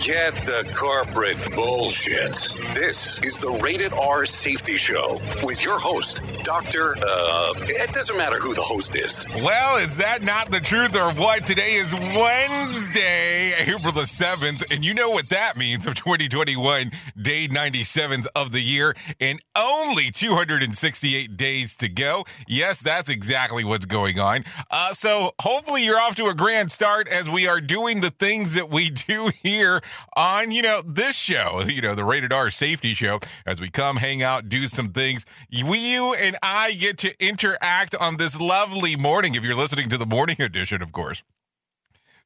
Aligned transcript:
Forget 0.00 0.34
the 0.46 0.74
corporate 0.74 1.36
bullshit. 1.54 2.56
This 2.74 3.22
is 3.22 3.38
the 3.38 3.60
Rated 3.62 3.92
R 3.92 4.24
Safety 4.24 4.72
Show 4.72 5.18
with 5.42 5.62
your 5.62 5.78
host, 5.78 6.42
Dr. 6.42 6.94
Uh, 6.96 7.52
it 7.68 7.92
doesn't 7.92 8.16
matter 8.16 8.36
who 8.36 8.54
the 8.54 8.62
host 8.62 8.96
is. 8.96 9.26
Well, 9.36 9.76
is 9.76 9.98
that 9.98 10.24
not 10.24 10.50
the 10.50 10.60
truth 10.60 10.96
or 10.96 11.12
what? 11.20 11.46
Today 11.46 11.74
is 11.74 11.92
Wednesday, 11.92 13.52
April 13.60 13.92
the 13.92 14.08
7th, 14.08 14.74
and 14.74 14.82
you 14.82 14.94
know 14.94 15.10
what 15.10 15.28
that 15.28 15.58
means 15.58 15.86
of 15.86 15.94
2021, 15.96 16.90
day 17.20 17.46
97th 17.48 18.26
of 18.34 18.52
the 18.52 18.62
year, 18.62 18.96
and 19.20 19.38
only 19.54 20.10
268 20.10 21.36
days 21.36 21.76
to 21.76 21.90
go. 21.90 22.24
Yes, 22.48 22.80
that's 22.80 23.10
exactly 23.10 23.64
what's 23.64 23.84
going 23.84 24.18
on. 24.18 24.44
Uh, 24.70 24.94
so 24.94 25.32
hopefully 25.42 25.84
you're 25.84 26.00
off 26.00 26.14
to 26.14 26.26
a 26.28 26.34
grand 26.34 26.72
start 26.72 27.06
as 27.06 27.28
we 27.28 27.46
are 27.46 27.60
doing 27.60 28.00
the 28.00 28.10
things 28.10 28.54
that 28.54 28.70
we 28.70 28.88
do 29.06 29.30
here 29.42 29.82
on, 30.16 30.50
you 30.50 30.62
know, 30.62 30.82
this 30.84 31.16
show, 31.16 31.62
you 31.66 31.82
know, 31.82 31.94
the 31.94 32.04
Rated 32.04 32.32
R 32.32 32.50
Safety 32.50 32.94
Show, 32.94 33.20
as 33.46 33.60
we 33.60 33.70
come 33.70 33.96
hang 33.96 34.22
out, 34.22 34.48
do 34.48 34.68
some 34.68 34.90
things. 34.90 35.26
We, 35.64 35.78
you 35.78 36.14
and 36.14 36.36
I 36.42 36.72
get 36.72 36.98
to 36.98 37.14
interact 37.24 37.94
on 37.96 38.16
this 38.16 38.40
lovely 38.40 38.96
morning 38.96 39.34
if 39.34 39.44
you're 39.44 39.54
listening 39.54 39.88
to 39.90 39.98
the 39.98 40.06
morning 40.06 40.36
edition, 40.40 40.82
of 40.82 40.92
course. 40.92 41.22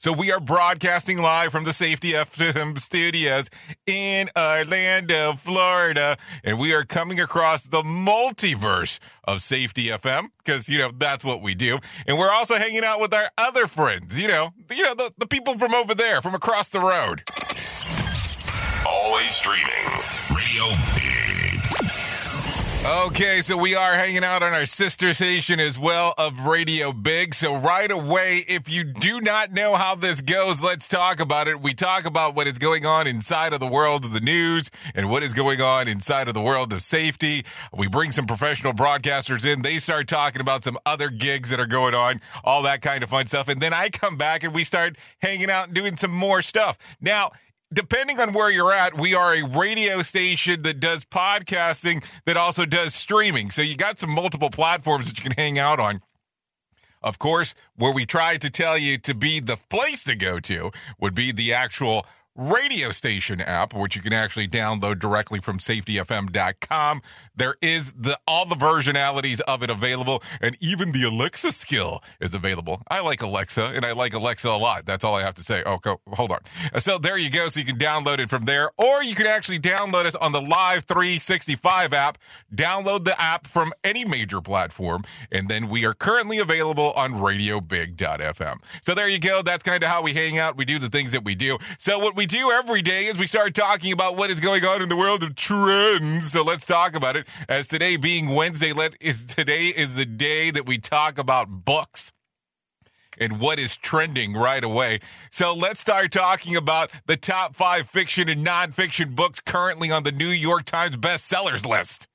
So 0.05 0.13
we 0.13 0.31
are 0.33 0.39
broadcasting 0.39 1.17
live 1.17 1.51
from 1.51 1.65
the 1.65 1.73
Safety 1.73 2.13
FM 2.13 2.79
studios 2.79 3.49
in 3.87 4.29
Orlando, 4.37 5.33
Florida, 5.33 6.19
and 6.45 6.59
we 6.59 6.75
are 6.75 6.85
coming 6.85 7.21
across 7.21 7.63
the 7.63 7.81
multiverse 7.81 8.99
of 9.27 9.41
Safety 9.41 9.87
FM 9.87 10.27
because 10.45 10.69
you 10.69 10.77
know 10.77 10.91
that's 10.95 11.25
what 11.25 11.41
we 11.41 11.55
do. 11.55 11.79
And 12.07 12.19
we're 12.19 12.31
also 12.31 12.57
hanging 12.57 12.85
out 12.85 13.01
with 13.01 13.15
our 13.15 13.31
other 13.39 13.67
friends, 13.67 14.21
you 14.21 14.29
know, 14.29 14.51
you 14.71 14.83
know 14.85 14.95
the, 14.95 15.11
the 15.17 15.27
people 15.27 15.59
from 15.59 15.73
over 15.73 15.95
there, 15.95 16.21
from 16.21 16.35
across 16.35 16.69
the 16.69 16.81
road. 16.81 17.23
Always 18.87 19.31
streaming. 19.31 19.73
Radio. 20.37 21.04
Okay, 22.87 23.41
so 23.41 23.57
we 23.57 23.75
are 23.75 23.95
hanging 23.95 24.25
out 24.25 24.43
on 24.43 24.53
our 24.53 24.67
sister 24.67 25.15
station 25.15 25.59
as 25.59 25.79
well 25.79 26.13
of 26.19 26.45
Radio 26.45 26.93
Big. 26.93 27.33
So 27.33 27.57
right 27.57 27.91
away, 27.91 28.45
if 28.47 28.69
you 28.69 28.85
do 28.85 29.23
not 29.23 29.53
know 29.53 29.75
how 29.75 29.95
this 29.95 30.21
goes, 30.21 30.63
let's 30.63 30.87
talk 30.87 31.19
about 31.19 31.49
it. 31.49 31.63
We 31.63 31.73
talk 31.73 32.05
about 32.05 32.35
what 32.35 32.47
is 32.47 32.59
going 32.59 32.85
on 32.85 33.07
inside 33.07 33.55
of 33.55 33.61
the 33.61 33.67
world 33.67 34.05
of 34.05 34.13
the 34.13 34.21
news 34.21 34.71
and 34.95 35.09
what 35.09 35.23
is 35.23 35.33
going 35.33 35.63
on 35.63 35.89
inside 35.89 36.29
of 36.29 36.35
the 36.35 36.43
world 36.43 36.75
of 36.75 36.83
safety. 36.83 37.47
We 37.73 37.89
bring 37.89 38.13
some 38.13 38.27
professional 38.27 38.75
broadcasters 38.75 39.51
in. 39.51 39.63
They 39.63 39.79
start 39.79 40.07
talking 40.07 40.43
about 40.43 40.63
some 40.63 40.77
other 40.85 41.09
gigs 41.09 41.49
that 41.51 41.61
are 41.61 41.67
going 41.67 41.95
on, 41.95 42.21
all 42.45 42.65
that 42.65 42.83
kind 42.83 43.03
of 43.03 43.09
fun 43.09 43.27
stuff. 43.27 43.49
And 43.49 43.63
then 43.63 43.73
I 43.73 43.89
come 43.89 44.19
back 44.19 44.45
and 44.45 44.55
we 44.55 44.63
start 44.63 44.99
hanging 45.23 45.49
out 45.49 45.69
and 45.69 45.75
doing 45.75 45.97
some 45.97 46.13
more 46.13 46.43
stuff. 46.43 46.77
Now, 47.01 47.31
depending 47.73 48.21
on 48.21 48.33
where 48.33 48.51
you're 48.51 48.73
at, 48.73 48.97
we 48.97 49.15
are 49.15 49.35
a 49.35 49.47
radio 49.47 50.03
station 50.03 50.63
that 50.63 50.81
does 50.81 51.05
podcasting 51.05 52.05
that 52.27 52.37
also 52.37 52.65
does 52.65 52.95
streaming. 52.95 53.51
So 53.51 53.63
you 53.63 53.77
got 53.77 53.99
some 53.99 54.11
multiple 54.15 54.51
platforms 54.51 55.09
that 55.09 55.19
you 55.19 55.23
can 55.25 55.33
hang 55.37 55.59
out 55.59 55.81
on. 55.81 56.01
Of 57.03 57.19
course, 57.19 57.55
where 57.77 57.93
we 57.93 58.07
try 58.07 58.39
to 58.39 58.49
tell 58.49 58.79
you 58.79 58.97
to 58.99 59.15
be 59.15 59.39
the 59.39 59.59
place 59.69 60.05
to 60.05 60.17
go 60.17 60.41
to 60.41 60.71
would 60.99 61.15
be 61.15 61.33
the 61.33 61.53
actual 61.53 62.07
radio 62.37 62.91
station 62.91 63.41
app, 63.41 63.73
which 63.75 63.95
you 63.95 64.03
can 64.03 64.13
actually 64.13 64.49
download 64.49 64.99
directly 64.99 65.41
from 65.41 65.59
safetyfm.com. 65.59 67.01
There 67.37 67.57
is 67.61 67.93
the 67.93 68.19
all 68.27 68.47
the 68.47 68.55
versionalities 68.55 69.41
of 69.43 69.63
it 69.63 69.71
available, 69.71 70.23
and 70.41 70.57
even 70.61 70.93
the 70.93 71.05
Alexa 71.05 71.53
skill 71.53 72.03
is 72.21 72.35
available. 72.35 72.83
I 72.89 73.01
like 73.01 73.23
Alexa, 73.23 73.73
and 73.75 73.85
I 73.85 73.93
like 73.93 74.15
Alexa 74.15 74.49
a 74.49 74.57
lot. 74.57 74.87
That's 74.87 75.05
all 75.05 75.15
I 75.15 75.23
have 75.23 75.35
to 75.35 75.43
say. 75.43 75.63
Oh, 75.65 75.79
go, 75.79 76.01
hold 76.13 76.33
on. 76.33 76.41
So 76.79 76.99
there 76.99 77.19
you 77.19 77.31
go. 77.31 77.49
So 77.49 77.61
you 77.61 77.67
can 77.67 77.79
download 77.79 78.19
it 78.19 78.31
from 78.31 78.43
there, 78.43 78.71
or 78.79 79.03
you 79.03 79.15
can 79.15 79.27
actually 79.27 79.61
download 79.61 80.05
us 80.05 80.15
on 80.15 80.33
the 80.33 80.41
Live 80.41 80.85
365 80.85 81.93
app. 81.93 82.19
Download 82.55 83.05
the 83.05 83.21
app 83.21 83.47
from 83.47 83.73
any 83.83 84.05
major 84.05 84.41
platform, 84.41 85.05
and 85.31 85.49
then 85.49 85.69
we 85.69 85.85
are 85.85 85.95
currently 85.95 86.39
available 86.39 86.93
on 86.93 87.13
RadioBig.fm. 87.13 88.57
So 88.83 88.95
there 88.95 89.09
you 89.09 89.19
go. 89.19 89.43
That's 89.43 89.63
kind 89.63 89.83
of 89.83 89.89
how 89.89 90.03
we 90.03 90.13
hang 90.13 90.39
out. 90.39 90.57
We 90.57 90.65
do 90.65 90.79
the 90.79 90.89
things 90.89 91.13
that 91.13 91.25
we 91.25 91.35
do. 91.35 91.59
So 91.79 91.99
what 91.99 92.17
we 92.17 92.24
do 92.27 92.51
every 92.51 92.83
day 92.83 93.09
as 93.09 93.19
we 93.19 93.27
start 93.27 93.55
talking 93.55 93.93
about 93.93 94.17
what 94.17 94.31
is 94.31 94.41
going 94.41 94.65
on 94.65 94.83
in 94.83 94.89
the 94.89 94.97
world 94.97 95.23
of 95.23 95.35
trends. 95.35 96.31
So 96.31 96.43
let's 96.43 96.67
talk 96.67 96.95
about 96.95 97.17
it. 97.17 97.27
As 97.49 97.69
today 97.69 97.97
being 97.97 98.31
Wednesday, 98.31 98.73
let 98.73 98.95
is 99.01 99.27
today 99.27 99.69
is 99.69 99.97
the 99.97 100.07
day 100.07 100.51
that 100.51 100.67
we 100.67 100.79
talk 100.79 101.19
about 101.19 101.49
books 101.49 102.13
and 103.19 103.41
what 103.41 103.59
is 103.59 103.77
trending 103.77 104.35
right 104.35 104.65
away. 104.65 105.01
So 105.31 105.55
let's 105.55 105.81
start 105.81 106.11
talking 106.11 106.57
about 106.57 106.91
the 107.07 107.17
top 107.17 107.55
five 107.57 107.89
fiction 107.89 108.29
and 108.29 108.45
nonfiction 108.45 109.15
books 109.15 109.41
currently 109.41 109.91
on 109.91 110.03
the 110.03 110.13
New 110.13 110.29
York 110.29 110.65
Times 110.65 110.97
bestsellers 110.97 111.67
list. 111.67 112.09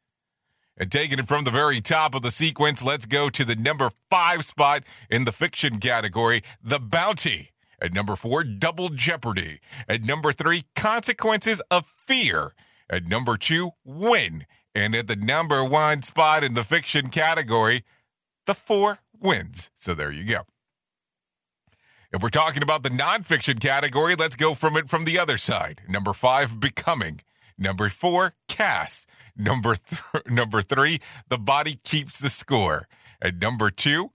And 0.78 0.92
taking 0.92 1.20
it 1.20 1.28
from 1.28 1.44
the 1.44 1.52
very 1.52 1.82
top 1.82 2.16
of 2.16 2.22
the 2.22 2.32
sequence, 2.32 2.82
let's 2.82 3.06
go 3.06 3.30
to 3.30 3.44
the 3.44 3.56
number 3.56 3.92
five 4.10 4.46
spot 4.46 4.84
in 5.10 5.26
the 5.26 5.34
fiction 5.34 5.80
category, 5.80 6.42
The 6.64 6.80
Bounty. 6.80 7.52
At 7.82 7.94
number 7.94 8.16
four, 8.16 8.44
Double 8.44 8.90
Jeopardy. 8.90 9.60
At 9.88 10.04
number 10.04 10.34
three, 10.34 10.64
Consequences 10.76 11.62
of 11.72 11.86
Fear. 11.86 12.54
At 12.90 13.08
number 13.08 13.38
two, 13.38 13.72
Win. 13.86 14.46
And 14.76 14.96
at 14.96 15.08
the 15.08 15.16
number 15.16 15.64
one 15.64 16.02
spot 16.02 16.44
in 16.44 16.54
the 16.54 16.64
fiction 16.64 17.10
category, 17.10 17.84
The 18.46 18.54
Four 18.54 19.00
Winds. 19.20 19.70
So 19.76 19.94
there 19.94 20.12
you 20.12 20.24
go. 20.26 20.42
If 22.12 22.24
we're 22.24 22.30
talking 22.30 22.64
about 22.64 22.84
the 22.84 22.90
nonfiction 22.90 23.60
category, 23.60 24.16
let's 24.16 24.36
go 24.36 24.56
from 24.56 24.76
it 24.78 24.90
from 24.90 25.06
the 25.06 25.20
other 25.20 25.38
side. 25.38 25.82
Number 25.88 26.14
five, 26.14 26.60
Becoming. 26.60 27.22
Number 27.58 27.90
four, 27.90 28.34
Caste. 28.48 29.08
Number 29.36 29.76
th- 29.76 30.02
number 30.28 30.62
three, 30.62 31.00
The 31.30 31.38
Body 31.38 31.78
Keeps 31.84 32.20
the 32.20 32.30
Score. 32.30 32.88
At 33.22 33.40
number 33.40 33.70
two, 33.70 34.12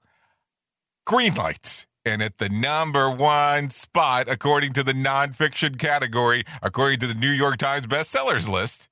Green 1.05 1.35
Lights. 1.35 1.87
And 2.07 2.23
at 2.23 2.37
the 2.37 2.51
number 2.51 3.11
one 3.11 3.71
spot, 3.71 4.29
according 4.29 4.75
to 4.75 4.83
the 4.83 4.93
nonfiction 4.93 5.79
category, 5.79 6.45
according 6.63 6.99
to 7.01 7.07
the 7.07 7.15
New 7.15 7.31
York 7.31 7.57
Times 7.57 7.87
bestsellers 7.87 8.47
list, 8.47 8.91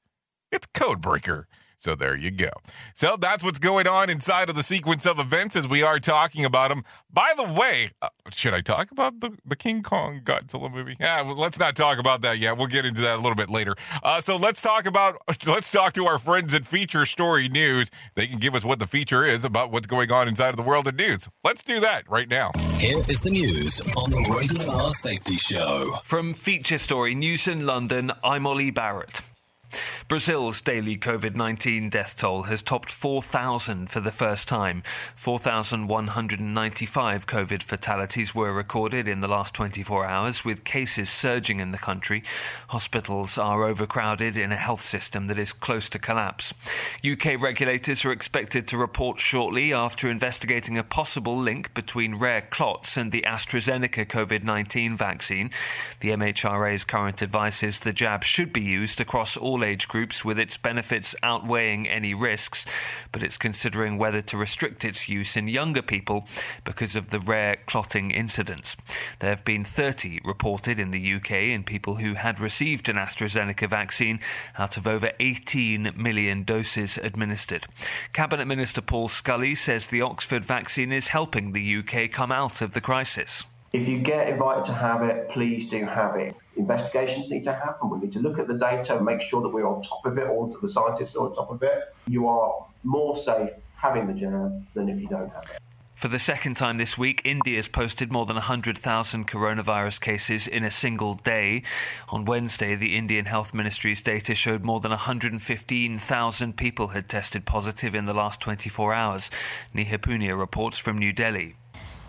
it's 0.51 0.67
Codebreaker. 0.67 1.45
So 1.83 1.97
there 1.97 2.17
you 2.17 2.31
go. 2.31 2.51
So 2.95 3.17
that's 3.21 3.43
what's 3.43 3.59
going 3.59 3.89
on 3.89 4.09
inside 4.09 4.49
of 4.49 4.55
the 4.55 4.63
sequence 4.63 5.05
of 5.05 5.19
events 5.19 5.57
as 5.57 5.67
we 5.67 5.83
are 5.83 5.99
talking 5.99 6.45
about 6.45 6.69
them. 6.69 6.85
By 7.13 7.33
the 7.37 7.43
way, 7.43 7.91
uh, 8.01 8.09
should 8.33 8.55
I 8.55 8.61
talk 8.61 8.93
about 8.93 9.19
the, 9.19 9.37
the 9.45 9.57
King 9.57 9.83
Kong 9.83 10.21
Godzilla 10.23 10.73
movie? 10.73 10.95
Yeah, 11.01 11.23
well, 11.23 11.35
let's 11.35 11.59
not 11.59 11.75
talk 11.75 11.99
about 11.99 12.23
that 12.23 12.39
yet. 12.39 12.57
We'll 12.57 12.69
get 12.69 12.85
into 12.85 13.01
that 13.01 13.17
a 13.17 13.21
little 13.21 13.35
bit 13.35 13.51
later. 13.51 13.75
Uh, 14.01 14.21
so 14.21 14.37
let's 14.37 14.63
talk 14.63 14.87
about 14.87 15.21
let's 15.47 15.73
talk 15.73 15.95
to 15.95 16.07
our 16.07 16.21
friends 16.21 16.55
at 16.55 16.65
Feature 16.65 17.05
Story 17.05 17.49
News. 17.49 17.91
They 18.15 18.29
can 18.29 18.39
give 18.39 18.55
us 18.55 18.65
what 18.65 18.79
the 18.79 18.87
feature 18.87 19.25
is 19.25 19.45
about 19.45 19.73
what's 19.73 19.89
going 19.89 20.13
on 20.13 20.29
inside 20.29 20.51
of 20.51 20.57
the 20.57 20.63
world 20.63 20.87
of 20.87 20.95
news. 20.95 21.29
Let's 21.43 21.65
do 21.65 21.81
that 21.81 22.09
right 22.09 22.29
now. 22.29 22.53
Here 22.79 22.99
is 23.09 23.21
the 23.23 23.31
news 23.31 23.81
on 23.97 24.09
the 24.09 24.37
Rated 24.39 24.69
R 24.69 24.89
Safety 24.91 25.35
Show. 25.35 25.95
From 26.05 26.33
Feature 26.33 26.79
Story 26.79 27.17
News 27.17 27.49
in 27.49 27.67
London, 27.67 28.13
I'm 28.23 28.47
Ollie 28.47 28.71
Barrett. 28.71 29.32
Brazil's 30.09 30.61
daily 30.61 30.97
COVID 30.97 31.37
19 31.37 31.91
death 31.91 32.17
toll 32.19 32.45
has 32.45 32.63
topped 32.63 32.91
4,000 32.91 33.91
for 33.91 34.01
the 34.01 34.11
first 34.11 34.49
time. 34.49 34.83
4,195 35.17 37.27
COVID 37.27 37.63
fatalities 37.63 38.35
were 38.35 38.53
recorded 38.53 39.09
in 39.09 39.21
the 39.21 39.29
last 39.29 39.55
24 39.55 40.05
hours, 40.05 40.45
with 40.45 40.65
cases 40.65 41.09
surging 41.09 41.61
in 41.61 41.73
the 41.73 41.79
country. 41.79 42.23
Hospitals 42.69 43.39
are 43.39 43.65
overcrowded 43.65 44.37
in 44.37 44.53
a 44.53 44.57
health 44.57 44.81
system 44.81 45.27
that 45.29 45.39
is 45.39 45.53
close 45.53 45.89
to 45.89 45.99
collapse. 45.99 46.53
UK 47.05 47.41
regulators 47.41 48.05
are 48.05 48.13
expected 48.13 48.69
to 48.69 48.77
report 48.77 49.19
shortly 49.19 49.73
after 49.73 50.11
investigating 50.11 50.77
a 50.77 50.85
possible 50.85 51.37
link 51.37 51.73
between 51.75 52.17
rare 52.17 52.43
clots 52.43 52.97
and 52.97 53.13
the 53.13 53.23
AstraZeneca 53.23 54.07
COVID 54.07 54.45
19 54.45 54.97
vaccine. 54.97 55.51
The 56.01 56.11
MHRA's 56.11 56.85
current 56.85 57.23
advice 57.23 57.63
is 57.63 57.81
the 57.81 57.93
jab 57.93 58.25
should 58.25 58.53
be 58.53 58.63
used 58.63 59.01
across 59.01 59.37
all 59.37 59.62
age 59.63 59.89
groups 59.89 60.25
with 60.25 60.39
its 60.39 60.57
benefits 60.57 61.15
outweighing 61.23 61.89
any 61.89 62.15
risks, 62.15 62.67
but 63.11 63.23
it's 63.23 63.39
considering 63.39 63.99
whether 63.99 64.21
to 64.21 64.37
restrict 64.37 64.85
its 64.85 65.09
use 65.09 65.37
in 65.37 65.49
younger 65.49 65.83
people 65.83 66.27
because 66.65 66.97
of 66.97 67.11
the 67.11 67.21
rare 67.21 67.57
clotting 67.67 68.11
incidents. 68.11 68.77
There 69.19 69.31
have 69.31 69.45
been 69.45 69.65
30 69.65 70.21
reported 70.25 70.79
in 70.79 70.91
the 70.91 71.15
UK 71.15 71.31
in 71.33 71.65
people 71.65 71.97
who 71.97 72.15
had 72.15 72.41
received 72.41 72.89
an 72.89 72.97
AstraZeneca 72.97 73.69
vaccine 73.69 74.21
out 74.59 74.77
of 74.77 74.87
over 74.87 75.11
18 75.21 75.93
million 75.97 76.43
doses 76.45 76.99
administered. 76.99 77.67
Cabinet 78.13 78.47
Minister 78.47 78.81
Paul 78.81 79.09
Scully 79.09 79.55
says 79.55 79.87
the 79.87 80.03
Oxford 80.03 80.45
vaccine 80.45 80.93
is 80.93 81.09
helping 81.09 81.53
the 81.53 81.77
UK 81.79 82.11
come 82.11 82.33
out 82.33 82.63
of 82.63 82.75
the 82.75 82.81
crisis. 82.81 83.45
If 83.73 83.89
you 83.89 84.01
get 84.01 84.29
invited 84.29 84.65
to 84.65 84.75
have 84.75 85.03
it, 85.03 85.31
please 85.31 85.67
do 85.67 85.87
have 85.87 86.17
it. 86.17 86.37
Investigations 86.57 87.31
need 87.31 87.43
to 87.45 87.55
happen. 87.55 87.89
We 87.89 88.01
need 88.01 88.13
to 88.13 88.21
look 88.21 88.39
at 88.39 88.47
the 88.47 88.55
data 88.55 88.97
and 88.97 89.05
make 89.07 89.23
sure 89.23 89.41
that 89.41 89.49
we're 89.49 89.67
on 89.67 89.81
top 89.81 90.05
of 90.05 90.19
it, 90.19 90.27
all 90.27 90.47
the 90.47 90.69
scientists 90.69 91.17
are 91.17 91.27
on 91.27 91.35
top 91.35 91.51
of 91.51 91.63
it. 91.63 91.95
You 92.07 92.29
are 92.29 92.67
more 92.85 93.17
safe 93.17 93.51
having 93.75 94.07
the 94.07 94.13
jab 94.13 94.67
than 94.75 94.91
if 94.91 95.01
you 95.01 95.09
don't 95.09 95.35
have 95.35 95.45
it. 95.45 95.59
For 95.95 96.09
the 96.09 96.19
second 96.19 96.57
time 96.57 96.77
this 96.77 96.99
week, 96.99 97.23
India 97.25 97.57
has 97.57 97.69
posted 97.69 98.13
more 98.13 98.27
than 98.27 98.35
100,000 98.35 99.27
coronavirus 99.27 100.01
cases 100.01 100.47
in 100.47 100.65
a 100.65 100.71
single 100.71 101.15
day. 101.15 101.63
On 102.11 102.27
Wednesday, 102.27 102.75
the 102.75 102.97
Indian 102.97 103.25
Health 103.25 103.55
Ministry's 103.55 104.03
data 104.03 104.35
showed 104.35 104.67
more 104.67 104.81
than 104.81 104.91
115,000 104.91 106.57
people 106.57 106.89
had 106.89 107.09
tested 107.09 107.47
positive 107.47 107.95
in 107.95 108.05
the 108.05 108.13
last 108.13 108.41
24 108.41 108.93
hours. 108.93 109.31
Neha 109.73 109.97
Punia 109.97 110.37
reports 110.39 110.77
from 110.77 110.99
New 110.99 111.13
Delhi. 111.13 111.55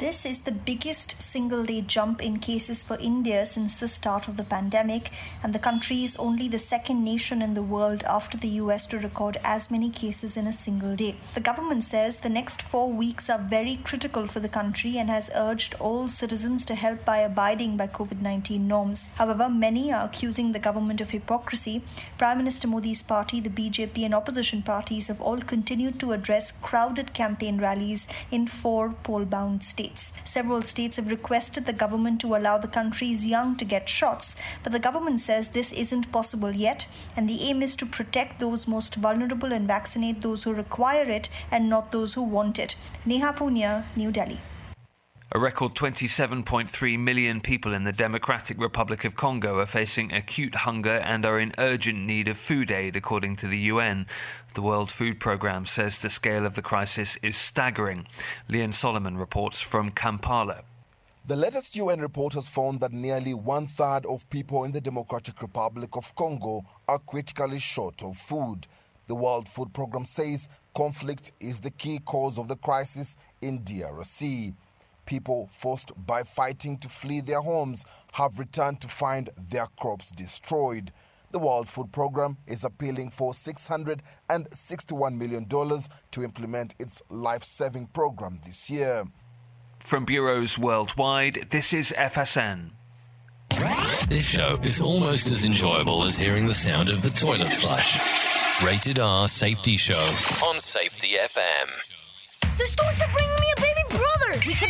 This 0.03 0.25
is 0.25 0.41
the 0.41 0.51
biggest 0.51 1.21
single 1.21 1.63
day 1.63 1.79
jump 1.79 2.21
in 2.21 2.39
cases 2.39 2.83
for 2.83 2.97
India 2.99 3.45
since 3.45 3.75
the 3.77 3.87
start 3.87 4.27
of 4.27 4.35
the 4.35 4.43
pandemic, 4.43 5.11
and 5.41 5.55
the 5.55 5.59
country 5.67 6.03
is 6.03 6.17
only 6.17 6.49
the 6.49 6.59
second 6.59 7.05
nation 7.05 7.41
in 7.41 7.53
the 7.53 7.63
world 7.63 8.03
after 8.03 8.37
the 8.37 8.49
US 8.63 8.85
to 8.87 8.99
record 8.99 9.37
as 9.45 9.71
many 9.71 9.89
cases 9.89 10.35
in 10.35 10.45
a 10.45 10.51
single 10.51 10.97
day. 10.97 11.15
The 11.35 11.39
government 11.39 11.85
says 11.85 12.17
the 12.17 12.29
next 12.29 12.61
four 12.61 12.91
weeks 12.91 13.29
are 13.29 13.39
very 13.39 13.77
critical 13.77 14.27
for 14.27 14.41
the 14.41 14.49
country 14.49 14.97
and 14.97 15.09
has 15.09 15.31
urged 15.33 15.75
all 15.79 16.09
citizens 16.09 16.65
to 16.65 16.75
help 16.75 17.05
by 17.05 17.19
abiding 17.19 17.77
by 17.77 17.87
COVID 17.87 18.19
19 18.19 18.67
norms. 18.67 19.13
However, 19.15 19.47
many 19.47 19.93
are 19.93 20.03
accusing 20.03 20.51
the 20.51 20.65
government 20.67 20.99
of 20.99 21.11
hypocrisy. 21.11 21.81
Prime 22.17 22.39
Minister 22.39 22.67
Modi's 22.67 23.03
party, 23.03 23.39
the 23.39 23.49
BJP, 23.49 24.03
and 24.03 24.13
opposition 24.13 24.63
parties 24.63 25.07
have 25.07 25.21
all 25.21 25.39
continued 25.39 25.97
to 26.01 26.11
address 26.11 26.51
crowded 26.51 27.13
campaign 27.13 27.57
rallies 27.57 28.05
in 28.31 28.47
four 28.47 28.93
poll 29.03 29.23
bound 29.23 29.63
states 29.63 29.92
states. 29.97 30.13
Several 30.23 30.61
states 30.61 30.97
have 30.97 31.09
requested 31.09 31.65
the 31.65 31.73
government 31.73 32.19
to 32.21 32.35
allow 32.35 32.57
the 32.57 32.67
country's 32.67 33.25
young 33.25 33.55
to 33.57 33.65
get 33.65 33.89
shots, 33.89 34.35
but 34.63 34.71
the 34.71 34.79
government 34.79 35.19
says 35.19 35.49
this 35.49 35.71
isn't 35.71 36.11
possible 36.11 36.51
yet, 36.51 36.87
and 37.15 37.29
the 37.29 37.41
aim 37.43 37.61
is 37.61 37.75
to 37.77 37.85
protect 37.85 38.39
those 38.39 38.67
most 38.67 38.95
vulnerable 38.95 39.53
and 39.53 39.67
vaccinate 39.67 40.21
those 40.21 40.43
who 40.43 40.53
require 40.53 41.09
it 41.09 41.29
and 41.51 41.69
not 41.69 41.91
those 41.91 42.13
who 42.15 42.23
want 42.23 42.59
it. 42.59 42.75
Neha 43.05 43.33
Punia, 43.33 43.83
New 43.95 44.11
Delhi. 44.11 44.39
A 45.35 45.39
record 45.39 45.73
27.3 45.73 46.99
million 46.99 47.41
people 47.41 47.73
in 47.73 47.85
the 47.85 47.91
Democratic 47.91 48.61
Republic 48.61 49.03
of 49.03 49.15
Congo 49.15 49.57
are 49.57 49.65
facing 49.65 50.13
acute 50.13 50.53
hunger 50.53 50.97
and 50.97 51.25
are 51.25 51.39
in 51.39 51.53
urgent 51.57 51.97
need 51.97 52.27
of 52.27 52.37
food 52.37 52.71
aid, 52.71 52.95
according 52.95 53.37
to 53.37 53.47
the 53.47 53.57
UN. 53.57 54.05
The 54.53 54.61
World 54.61 54.91
Food 54.91 55.19
Programme 55.19 55.65
says 55.65 55.97
the 55.97 56.11
scale 56.11 56.45
of 56.45 56.53
the 56.53 56.61
crisis 56.61 57.17
is 57.23 57.35
staggering. 57.35 58.05
Leon 58.47 58.73
Solomon 58.73 59.17
reports 59.17 59.59
from 59.59 59.89
Kampala. 59.89 60.65
The 61.25 61.35
latest 61.35 61.75
UN 61.77 62.01
report 62.01 62.33
has 62.33 62.47
found 62.47 62.79
that 62.81 62.93
nearly 62.93 63.33
one 63.33 63.65
third 63.65 64.05
of 64.05 64.29
people 64.29 64.65
in 64.65 64.71
the 64.71 64.81
Democratic 64.81 65.41
Republic 65.41 65.95
of 65.95 66.13
Congo 66.13 66.63
are 66.87 66.99
critically 66.99 67.57
short 67.57 68.03
of 68.03 68.17
food. 68.17 68.67
The 69.07 69.15
World 69.15 69.49
Food 69.49 69.73
Programme 69.73 70.05
says 70.05 70.47
conflict 70.75 71.31
is 71.39 71.59
the 71.59 71.71
key 71.71 71.97
cause 72.05 72.37
of 72.37 72.47
the 72.47 72.55
crisis 72.55 73.17
in 73.41 73.61
DRC. 73.61 74.53
People 75.05 75.47
forced 75.51 75.91
by 75.97 76.23
fighting 76.23 76.77
to 76.77 76.89
flee 76.89 77.21
their 77.21 77.41
homes 77.41 77.85
have 78.13 78.39
returned 78.39 78.81
to 78.81 78.87
find 78.87 79.29
their 79.37 79.67
crops 79.79 80.11
destroyed. 80.11 80.91
The 81.31 81.39
World 81.39 81.67
Food 81.67 81.91
Programme 81.91 82.37
is 82.47 82.63
appealing 82.63 83.09
for 83.09 83.33
$661 83.33 85.17
million 85.17 85.47
to 85.47 86.23
implement 86.23 86.75
its 86.79 87.01
life 87.09 87.43
saving 87.43 87.87
program 87.87 88.39
this 88.45 88.69
year. 88.69 89.05
From 89.79 90.05
bureaus 90.05 90.57
worldwide, 90.57 91.47
this 91.49 91.73
is 91.73 91.93
FSN. 91.97 92.71
This 94.09 94.29
show 94.29 94.57
is 94.63 94.79
almost 94.79 95.29
as 95.29 95.43
enjoyable 95.45 96.03
as 96.03 96.17
hearing 96.17 96.47
the 96.47 96.53
sound 96.53 96.89
of 96.89 97.01
the 97.01 97.09
toilet 97.09 97.51
flush. 97.51 97.99
Rated 98.63 98.99
R 98.99 99.27
Safety 99.27 99.75
Show 99.75 99.95
on 100.47 100.57
Safety 100.57 101.15
FM. 101.19 102.57
The 102.57 102.65
storks 102.65 103.01
are 103.01 103.11
bringing 103.11 103.35
me 103.39 103.51
a 103.57 103.61
baby 103.61 103.81
brother. 103.89 104.39
We 104.45 104.53
can 104.53 104.69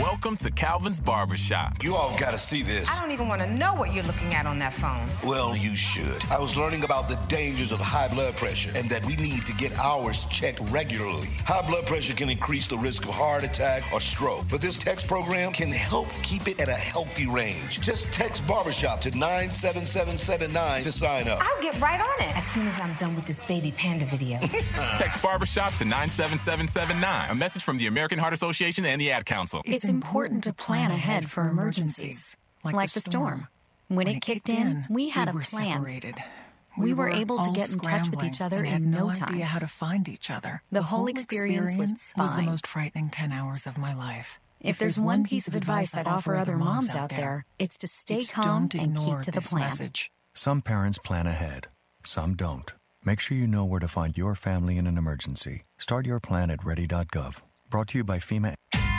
Welcome 0.00 0.38
to 0.38 0.50
Calvin's 0.50 0.98
Barbershop. 0.98 1.84
You 1.84 1.94
all 1.94 2.16
gotta 2.18 2.38
see 2.38 2.62
this. 2.62 2.88
I 2.90 2.98
don't 3.02 3.10
even 3.10 3.28
want 3.28 3.42
to 3.42 3.50
know 3.54 3.74
what 3.74 3.92
you're 3.92 4.04
looking 4.04 4.34
at 4.34 4.46
on 4.46 4.58
that 4.60 4.72
phone. 4.72 5.06
Well, 5.28 5.54
you 5.54 5.74
should. 5.74 6.24
I 6.30 6.40
was 6.40 6.56
learning 6.56 6.84
about 6.84 7.06
the 7.06 7.16
dangers 7.28 7.70
of 7.70 7.80
high 7.80 8.08
blood 8.08 8.34
pressure 8.34 8.70
and 8.78 8.88
that 8.88 9.04
we 9.04 9.16
need 9.16 9.44
to 9.44 9.52
get 9.52 9.78
ours 9.78 10.24
checked 10.30 10.60
regularly. 10.70 11.28
High 11.44 11.66
blood 11.66 11.86
pressure 11.86 12.14
can 12.14 12.30
increase 12.30 12.66
the 12.66 12.78
risk 12.78 13.04
of 13.04 13.10
heart 13.10 13.44
attack 13.44 13.82
or 13.92 14.00
stroke, 14.00 14.46
but 14.48 14.62
this 14.62 14.78
text 14.78 15.06
program 15.06 15.52
can 15.52 15.70
help 15.70 16.08
keep 16.22 16.48
it 16.48 16.62
at 16.62 16.70
a 16.70 16.80
healthy 16.80 17.26
range. 17.28 17.82
Just 17.82 18.14
text 18.14 18.46
barbershop 18.48 19.02
to 19.02 19.10
97779 19.10 20.82
to 20.82 20.92
sign 20.92 21.28
up. 21.28 21.40
I'll 21.42 21.62
get 21.62 21.78
right 21.78 22.00
on 22.00 22.26
it 22.26 22.34
as 22.38 22.46
soon 22.46 22.66
as 22.66 22.80
I'm 22.80 22.94
done 22.94 23.14
with 23.14 23.26
this 23.26 23.46
baby 23.46 23.70
panda 23.76 24.06
video. 24.06 24.38
text 24.96 25.22
barbershop 25.22 25.74
to 25.74 25.84
97779. 25.84 27.30
A 27.30 27.34
message 27.34 27.62
from 27.62 27.76
the 27.76 27.86
American 27.86 28.18
Heart 28.18 28.32
Association 28.32 28.86
and 28.86 28.98
the 28.98 29.12
Ad 29.12 29.26
Council. 29.26 29.60
It's 29.66 29.89
important 29.90 30.44
to 30.44 30.52
plan 30.52 30.90
ahead 30.90 31.28
for 31.28 31.48
emergencies, 31.48 32.36
like, 32.64 32.74
like 32.74 32.92
the 32.92 33.00
storm. 33.00 33.48
When, 33.88 33.96
when 33.98 34.06
it, 34.08 34.16
it 34.16 34.22
kicked 34.22 34.48
in, 34.48 34.86
we 34.88 35.10
had 35.10 35.34
we 35.34 35.40
a 35.40 35.44
plan. 35.44 35.78
Separated. 35.78 36.16
We, 36.78 36.86
we 36.86 36.92
were, 36.94 37.04
were 37.04 37.10
able 37.10 37.38
to 37.38 37.50
get 37.52 37.72
in 37.72 37.80
touch 37.80 38.08
with 38.08 38.24
each 38.24 38.40
other 38.40 38.64
in 38.64 38.90
no, 38.90 39.08
no 39.08 39.12
time. 39.12 39.34
idea 39.34 39.44
how 39.46 39.58
to 39.58 39.66
find 39.66 40.08
each 40.08 40.30
other. 40.30 40.62
The, 40.70 40.78
the 40.78 40.82
whole, 40.84 41.08
experience, 41.08 41.74
experience 41.74 42.14
was, 42.16 42.30
was 42.30 42.36
the 42.36 42.42
most 42.42 42.66
frightening 42.66 43.10
10 43.10 43.32
hours 43.32 43.66
of 43.66 43.76
my 43.76 43.92
life. 43.92 44.38
If, 44.60 44.70
if 44.70 44.78
there's, 44.78 44.96
there's 44.96 45.04
one 45.04 45.24
piece 45.24 45.48
of 45.48 45.54
advice 45.54 45.96
I'd 45.96 46.06
offer 46.06 46.36
other 46.36 46.56
moms 46.56 46.94
out 46.94 47.10
there, 47.10 47.44
it's 47.58 47.76
to 47.78 47.88
stay 47.88 48.18
it's 48.18 48.30
calm 48.30 48.68
and 48.78 48.96
keep 48.96 49.20
to 49.22 49.30
the 49.30 49.40
plan. 49.40 49.64
Message. 49.64 50.12
Some 50.32 50.62
parents 50.62 50.98
plan 50.98 51.26
ahead, 51.26 51.66
some 52.04 52.34
don't. 52.34 52.72
Make 53.04 53.20
sure 53.20 53.36
you 53.36 53.46
know 53.46 53.64
where 53.64 53.80
to 53.80 53.88
find 53.88 54.16
your 54.16 54.34
family 54.34 54.78
in 54.78 54.86
an 54.86 54.96
emergency. 54.96 55.62
Start 55.78 56.06
your 56.06 56.20
plan 56.20 56.50
at 56.50 56.64
ready.gov. 56.64 57.42
Brought 57.70 57.88
to 57.88 57.98
you 57.98 58.04
by 58.04 58.18
FEMA. 58.18 58.54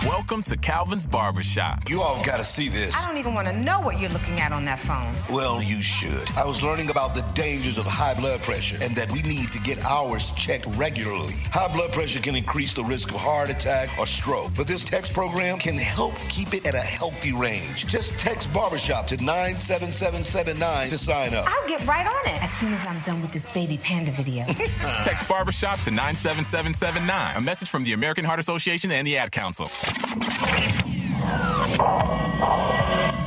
Welcome 0.07 0.41
to 0.43 0.57
Calvin's 0.57 1.05
Barbershop. 1.05 1.87
You 1.87 2.01
all 2.01 2.23
gotta 2.25 2.43
see 2.43 2.69
this. 2.69 2.97
I 2.97 3.07
don't 3.07 3.19
even 3.19 3.35
want 3.35 3.47
to 3.47 3.53
know 3.55 3.81
what 3.81 3.99
you're 3.99 4.09
looking 4.09 4.39
at 4.39 4.51
on 4.51 4.65
that 4.65 4.79
phone. 4.79 5.13
Well, 5.29 5.61
you 5.61 5.79
should. 5.79 6.27
I 6.35 6.43
was 6.43 6.63
learning 6.63 6.89
about 6.89 7.13
the 7.13 7.21
dangers 7.35 7.77
of 7.77 7.85
high 7.85 8.15
blood 8.15 8.41
pressure 8.41 8.83
and 8.83 8.95
that 8.95 9.11
we 9.11 9.21
need 9.21 9.51
to 9.51 9.59
get 9.59 9.83
ours 9.85 10.31
checked 10.31 10.65
regularly. 10.75 11.35
High 11.51 11.71
blood 11.71 11.91
pressure 11.91 12.19
can 12.19 12.35
increase 12.35 12.73
the 12.73 12.83
risk 12.83 13.11
of 13.11 13.17
heart 13.17 13.51
attack 13.51 13.89
or 13.99 14.07
stroke, 14.07 14.51
but 14.57 14.65
this 14.65 14.83
text 14.83 15.13
program 15.13 15.59
can 15.59 15.77
help 15.77 16.15
keep 16.29 16.55
it 16.55 16.65
at 16.65 16.73
a 16.73 16.79
healthy 16.79 17.33
range. 17.33 17.85
Just 17.85 18.19
text 18.19 18.51
barbershop 18.51 19.05
to 19.07 19.17
97779 19.17 20.89
to 20.89 20.97
sign 20.97 21.35
up. 21.35 21.45
I'll 21.47 21.67
get 21.67 21.85
right 21.85 22.07
on 22.07 22.33
it 22.33 22.41
as 22.41 22.51
soon 22.51 22.73
as 22.73 22.83
I'm 22.87 22.99
done 23.01 23.21
with 23.21 23.33
this 23.33 23.51
baby 23.53 23.77
panda 23.83 24.11
video. 24.11 24.45
text 25.03 25.29
barbershop 25.29 25.79
to 25.81 25.91
97779. 25.91 27.37
A 27.37 27.41
message 27.41 27.69
from 27.69 27.83
the 27.83 27.93
American 27.93 28.25
Heart 28.25 28.39
Association 28.39 28.91
and 28.91 29.05
the 29.05 29.17
Ad 29.17 29.31
Council. 29.31 29.67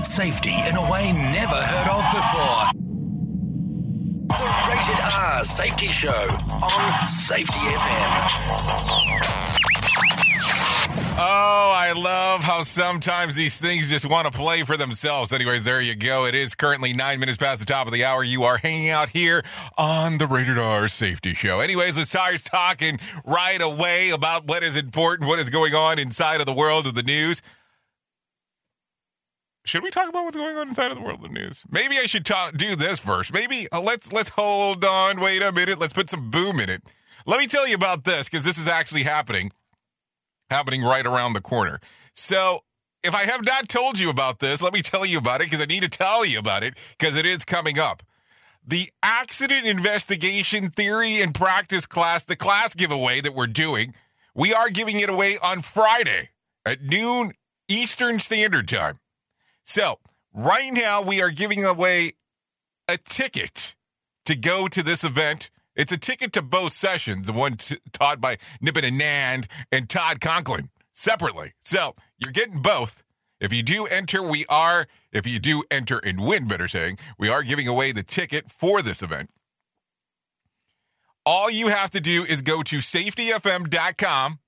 Safety 0.02 0.50
in 0.52 0.76
a 0.76 0.90
way 0.90 1.12
never 1.12 1.56
heard 1.56 1.88
of 1.88 2.04
before. 2.12 2.68
The 4.28 4.46
Rated 4.68 5.00
R 5.00 5.42
Safety 5.42 5.86
Show 5.86 6.28
on 6.62 7.06
Safety 7.06 7.60
FM. 7.60 9.73
Oh, 11.16 11.72
I 11.72 11.92
love 11.92 12.40
how 12.40 12.64
sometimes 12.64 13.36
these 13.36 13.60
things 13.60 13.88
just 13.88 14.10
want 14.10 14.26
to 14.26 14.36
play 14.36 14.64
for 14.64 14.76
themselves. 14.76 15.32
Anyways, 15.32 15.64
there 15.64 15.80
you 15.80 15.94
go. 15.94 16.26
It 16.26 16.34
is 16.34 16.56
currently 16.56 16.92
nine 16.92 17.20
minutes 17.20 17.38
past 17.38 17.60
the 17.60 17.66
top 17.66 17.86
of 17.86 17.92
the 17.92 18.04
hour. 18.04 18.24
You 18.24 18.42
are 18.42 18.58
hanging 18.58 18.90
out 18.90 19.10
here 19.10 19.44
on 19.78 20.18
the 20.18 20.26
Rated 20.26 20.58
R 20.58 20.88
Safety 20.88 21.32
Show. 21.32 21.60
Anyways, 21.60 21.96
let's 21.96 22.10
start 22.10 22.42
talking 22.42 22.98
right 23.24 23.62
away 23.62 24.10
about 24.10 24.48
what 24.48 24.64
is 24.64 24.76
important, 24.76 25.28
what 25.28 25.38
is 25.38 25.50
going 25.50 25.72
on 25.72 26.00
inside 26.00 26.40
of 26.40 26.46
the 26.46 26.52
world 26.52 26.88
of 26.88 26.96
the 26.96 27.04
news. 27.04 27.42
Should 29.64 29.84
we 29.84 29.90
talk 29.90 30.08
about 30.08 30.24
what's 30.24 30.36
going 30.36 30.56
on 30.56 30.66
inside 30.66 30.90
of 30.90 30.96
the 30.96 31.02
world 31.04 31.24
of 31.24 31.32
the 31.32 31.38
news? 31.38 31.62
Maybe 31.70 31.96
I 31.96 32.06
should 32.06 32.26
talk, 32.26 32.56
do 32.56 32.74
this 32.74 32.98
first. 32.98 33.32
Maybe 33.32 33.68
uh, 33.70 33.80
let's 33.80 34.12
let's 34.12 34.30
hold 34.30 34.84
on. 34.84 35.20
Wait 35.20 35.42
a 35.42 35.52
minute. 35.52 35.78
Let's 35.78 35.92
put 35.92 36.10
some 36.10 36.30
boom 36.30 36.58
in 36.58 36.68
it. 36.68 36.82
Let 37.24 37.38
me 37.38 37.46
tell 37.46 37.68
you 37.68 37.76
about 37.76 38.02
this 38.02 38.28
because 38.28 38.44
this 38.44 38.58
is 38.58 38.66
actually 38.66 39.04
happening, 39.04 39.52
happening 40.50 40.82
right 40.82 41.06
around 41.06 41.32
the 41.32 41.40
corner. 41.40 41.80
So 42.14 42.60
if 43.02 43.14
I 43.14 43.24
have 43.24 43.44
not 43.44 43.68
told 43.68 43.98
you 43.98 44.10
about 44.10 44.38
this, 44.38 44.62
let 44.62 44.72
me 44.72 44.82
tell 44.82 45.04
you 45.04 45.18
about 45.18 45.40
it 45.40 45.44
because 45.44 45.60
I 45.60 45.66
need 45.66 45.82
to 45.82 45.88
tell 45.88 46.24
you 46.24 46.38
about 46.38 46.62
it 46.62 46.74
because 46.98 47.16
it 47.16 47.26
is 47.26 47.44
coming 47.44 47.78
up. 47.78 48.02
The 48.66 48.88
accident 49.02 49.66
investigation 49.66 50.70
theory 50.70 51.20
and 51.20 51.34
practice 51.34 51.84
class, 51.84 52.24
the 52.24 52.36
class 52.36 52.74
giveaway 52.74 53.20
that 53.20 53.34
we're 53.34 53.46
doing, 53.46 53.94
we 54.34 54.54
are 54.54 54.70
giving 54.70 55.00
it 55.00 55.10
away 55.10 55.36
on 55.42 55.60
Friday 55.60 56.30
at 56.64 56.82
noon 56.82 57.32
Eastern 57.68 58.20
Standard 58.20 58.68
Time. 58.68 58.98
So, 59.64 59.98
right 60.32 60.70
now, 60.72 61.02
we 61.02 61.20
are 61.20 61.30
giving 61.30 61.64
away 61.64 62.12
a 62.88 62.96
ticket 62.96 63.74
to 64.24 64.34
go 64.34 64.68
to 64.68 64.82
this 64.82 65.04
event. 65.04 65.50
It's 65.76 65.92
a 65.92 65.98
ticket 65.98 66.32
to 66.34 66.42
both 66.42 66.72
sessions, 66.72 67.26
the 67.26 67.32
one 67.32 67.56
t- 67.56 67.78
taught 67.92 68.20
by 68.20 68.38
Nippin 68.60 68.84
Anand 68.84 69.46
and 69.72 69.88
Todd 69.88 70.20
Conklin 70.20 70.70
separately. 70.92 71.52
So, 71.60 71.94
you're 72.18 72.32
getting 72.32 72.62
both. 72.62 73.02
If 73.40 73.52
you 73.52 73.62
do 73.62 73.86
enter, 73.86 74.22
we 74.22 74.46
are, 74.48 74.86
if 75.12 75.26
you 75.26 75.38
do 75.38 75.64
enter 75.70 75.98
and 75.98 76.24
win, 76.24 76.46
better 76.46 76.68
saying, 76.68 76.98
we 77.18 77.28
are 77.28 77.42
giving 77.42 77.68
away 77.68 77.92
the 77.92 78.02
ticket 78.02 78.50
for 78.50 78.80
this 78.80 79.02
event. 79.02 79.30
All 81.26 81.50
you 81.50 81.68
have 81.68 81.90
to 81.90 82.00
do 82.00 82.24
is 82.24 82.42
go 82.42 82.62
to 82.62 82.78
safetyfm.com 82.78 84.38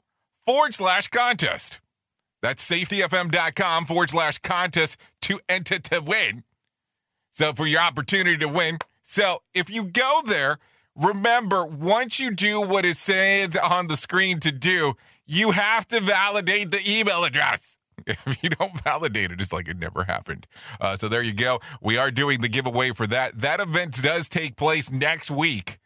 forward 0.44 0.74
slash 0.74 1.08
contest. 1.08 1.80
That's 2.42 2.68
safetyfm.com 2.70 3.86
forward 3.86 4.10
slash 4.10 4.38
contest 4.38 5.00
to 5.22 5.40
enter 5.48 5.78
to 5.78 6.00
win. 6.00 6.44
So 7.32 7.52
for 7.52 7.66
your 7.66 7.80
opportunity 7.80 8.36
to 8.38 8.48
win. 8.48 8.78
So 9.02 9.38
if 9.54 9.68
you 9.68 9.84
go 9.84 10.20
there, 10.26 10.58
remember 10.96 11.64
once 11.66 12.18
you 12.18 12.34
do 12.34 12.60
what 12.60 12.84
is 12.84 12.98
said 12.98 13.56
on 13.58 13.86
the 13.86 13.96
screen 13.96 14.40
to 14.40 14.50
do, 14.50 14.94
you 15.26 15.52
have 15.52 15.86
to 15.88 16.00
validate 16.00 16.70
the 16.70 16.80
email 16.88 17.24
address. 17.24 17.78
If 18.06 18.42
you 18.44 18.50
don't 18.50 18.80
validate 18.82 19.32
it, 19.32 19.40
it's 19.40 19.52
like 19.52 19.68
it 19.68 19.80
never 19.80 20.04
happened. 20.04 20.46
Uh, 20.80 20.94
so 20.94 21.08
there 21.08 21.22
you 21.22 21.32
go. 21.32 21.58
We 21.80 21.98
are 21.98 22.12
doing 22.12 22.40
the 22.40 22.48
giveaway 22.48 22.90
for 22.90 23.06
that. 23.08 23.40
That 23.40 23.58
event 23.58 24.00
does 24.00 24.28
take 24.28 24.54
place 24.54 24.92
next 24.92 25.28
week 25.28 25.78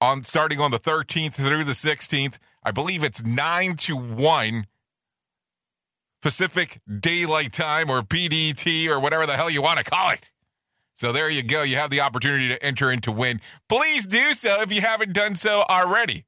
on 0.00 0.24
starting 0.24 0.60
on 0.60 0.72
the 0.72 0.78
13th 0.78 1.34
through 1.34 1.64
the 1.64 1.72
16th. 1.72 2.38
I 2.62 2.70
believe 2.70 3.02
it's 3.02 3.24
9 3.24 3.76
to 3.76 3.96
1 3.96 4.66
Pacific 6.20 6.80
Daylight 6.86 7.52
Time 7.52 7.88
or 7.88 8.02
PDT 8.02 8.88
or 8.88 9.00
whatever 9.00 9.26
the 9.26 9.34
hell 9.34 9.50
you 9.50 9.62
want 9.62 9.78
to 9.78 9.84
call 9.84 10.10
it. 10.10 10.30
So 11.00 11.12
there 11.12 11.30
you 11.30 11.42
go. 11.42 11.62
You 11.62 11.76
have 11.76 11.88
the 11.88 12.02
opportunity 12.02 12.48
to 12.48 12.62
enter 12.62 12.90
and 12.90 13.02
to 13.04 13.10
win. 13.10 13.40
Please 13.70 14.06
do 14.06 14.34
so 14.34 14.60
if 14.60 14.70
you 14.70 14.82
haven't 14.82 15.14
done 15.14 15.34
so 15.34 15.64
already. 15.66 16.26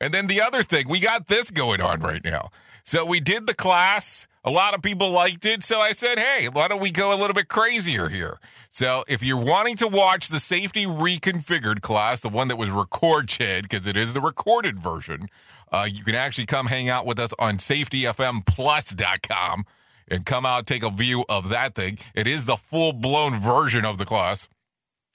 And 0.00 0.14
then 0.14 0.28
the 0.28 0.40
other 0.40 0.62
thing, 0.62 0.88
we 0.88 1.00
got 1.00 1.26
this 1.26 1.50
going 1.50 1.80
on 1.80 2.00
right 2.00 2.24
now. 2.24 2.50
So 2.84 3.04
we 3.04 3.18
did 3.18 3.48
the 3.48 3.54
class. 3.54 4.28
A 4.44 4.52
lot 4.52 4.74
of 4.74 4.82
people 4.82 5.10
liked 5.10 5.46
it. 5.46 5.64
So 5.64 5.80
I 5.80 5.90
said, 5.90 6.16
hey, 6.16 6.46
why 6.46 6.68
don't 6.68 6.80
we 6.80 6.92
go 6.92 7.12
a 7.12 7.18
little 7.18 7.34
bit 7.34 7.48
crazier 7.48 8.08
here? 8.08 8.38
So 8.70 9.02
if 9.08 9.20
you're 9.20 9.44
wanting 9.44 9.74
to 9.78 9.88
watch 9.88 10.28
the 10.28 10.38
safety 10.38 10.86
reconfigured 10.86 11.80
class, 11.80 12.20
the 12.20 12.28
one 12.28 12.46
that 12.46 12.56
was 12.56 12.70
recorded, 12.70 13.62
because 13.62 13.88
it 13.88 13.96
is 13.96 14.14
the 14.14 14.20
recorded 14.20 14.78
version, 14.78 15.28
uh, 15.72 15.88
you 15.90 16.04
can 16.04 16.14
actually 16.14 16.46
come 16.46 16.66
hang 16.66 16.88
out 16.88 17.04
with 17.04 17.18
us 17.18 17.32
on 17.40 17.56
safetyfmplus.com 17.56 19.64
and 20.08 20.26
come 20.26 20.46
out 20.46 20.66
take 20.66 20.82
a 20.82 20.90
view 20.90 21.24
of 21.28 21.48
that 21.50 21.74
thing. 21.74 21.98
It 22.14 22.26
is 22.26 22.46
the 22.46 22.56
full 22.56 22.92
blown 22.92 23.38
version 23.38 23.84
of 23.84 23.98
the 23.98 24.04
class. 24.04 24.48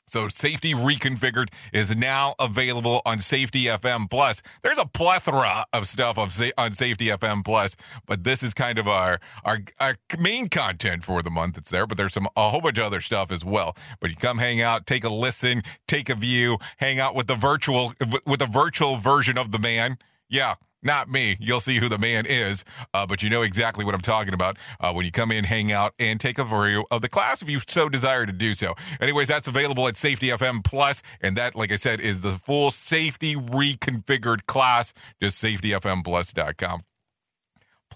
So 0.09 0.27
Safety 0.27 0.73
Reconfigured 0.73 1.49
is 1.71 1.95
now 1.95 2.33
available 2.39 3.01
on 3.05 3.19
Safety 3.19 3.65
FM 3.65 4.09
Plus. 4.09 4.41
There's 4.63 4.79
a 4.79 4.87
plethora 4.87 5.65
of 5.71 5.87
stuff 5.87 6.17
on, 6.17 6.71
Safety 6.71 7.07
FM 7.07 7.45
Plus, 7.45 7.75
but 8.07 8.23
this 8.23 8.41
is 8.41 8.53
kind 8.53 8.79
of 8.79 8.87
our, 8.87 9.19
our 9.45 9.59
our 9.79 9.95
main 10.19 10.49
content 10.49 11.03
for 11.03 11.21
the 11.21 11.29
month. 11.29 11.57
It's 11.57 11.69
there, 11.69 11.85
but 11.85 11.97
there's 11.97 12.13
some 12.13 12.27
a 12.35 12.49
whole 12.49 12.61
bunch 12.61 12.79
of 12.79 12.85
other 12.85 13.01
stuff 13.01 13.31
as 13.31 13.45
well. 13.45 13.75
But 13.99 14.09
you 14.09 14.15
come 14.15 14.39
hang 14.39 14.61
out, 14.61 14.87
take 14.87 15.03
a 15.03 15.09
listen, 15.09 15.61
take 15.87 16.09
a 16.09 16.15
view, 16.15 16.57
hang 16.77 16.99
out 16.99 17.13
with 17.13 17.27
the 17.27 17.35
virtual 17.35 17.93
with 18.25 18.39
the 18.39 18.47
virtual 18.47 18.97
version 18.97 19.37
of 19.37 19.51
the 19.51 19.59
man. 19.59 19.97
Yeah, 20.27 20.55
not 20.83 21.09
me. 21.09 21.37
You'll 21.39 21.59
see 21.59 21.77
who 21.77 21.89
the 21.89 21.97
man 21.97 22.25
is, 22.27 22.63
uh, 22.93 23.05
but 23.05 23.23
you 23.23 23.29
know 23.29 23.41
exactly 23.41 23.85
what 23.85 23.93
I'm 23.93 24.01
talking 24.01 24.33
about 24.33 24.57
uh, 24.79 24.93
when 24.93 25.05
you 25.05 25.11
come 25.11 25.31
in, 25.31 25.43
hang 25.43 25.71
out, 25.71 25.93
and 25.99 26.19
take 26.19 26.39
a 26.39 26.43
view 26.43 26.85
of 26.91 27.01
the 27.01 27.09
class 27.09 27.41
if 27.41 27.49
you 27.49 27.59
so 27.67 27.89
desire 27.89 28.25
to 28.25 28.33
do 28.33 28.53
so. 28.53 28.75
Anyways, 29.01 29.27
that's 29.27 29.47
available 29.47 29.87
at 29.87 29.97
Safety 29.97 30.27
FM 30.27 30.63
Plus, 30.63 31.01
and 31.21 31.35
that, 31.37 31.55
like 31.55 31.71
I 31.71 31.75
said, 31.75 31.99
is 31.99 32.21
the 32.21 32.31
full 32.31 32.71
safety 32.71 33.35
reconfigured 33.35 34.45
class. 34.45 34.93
Just 35.21 35.43
safetyfmplus.com. 35.43 36.83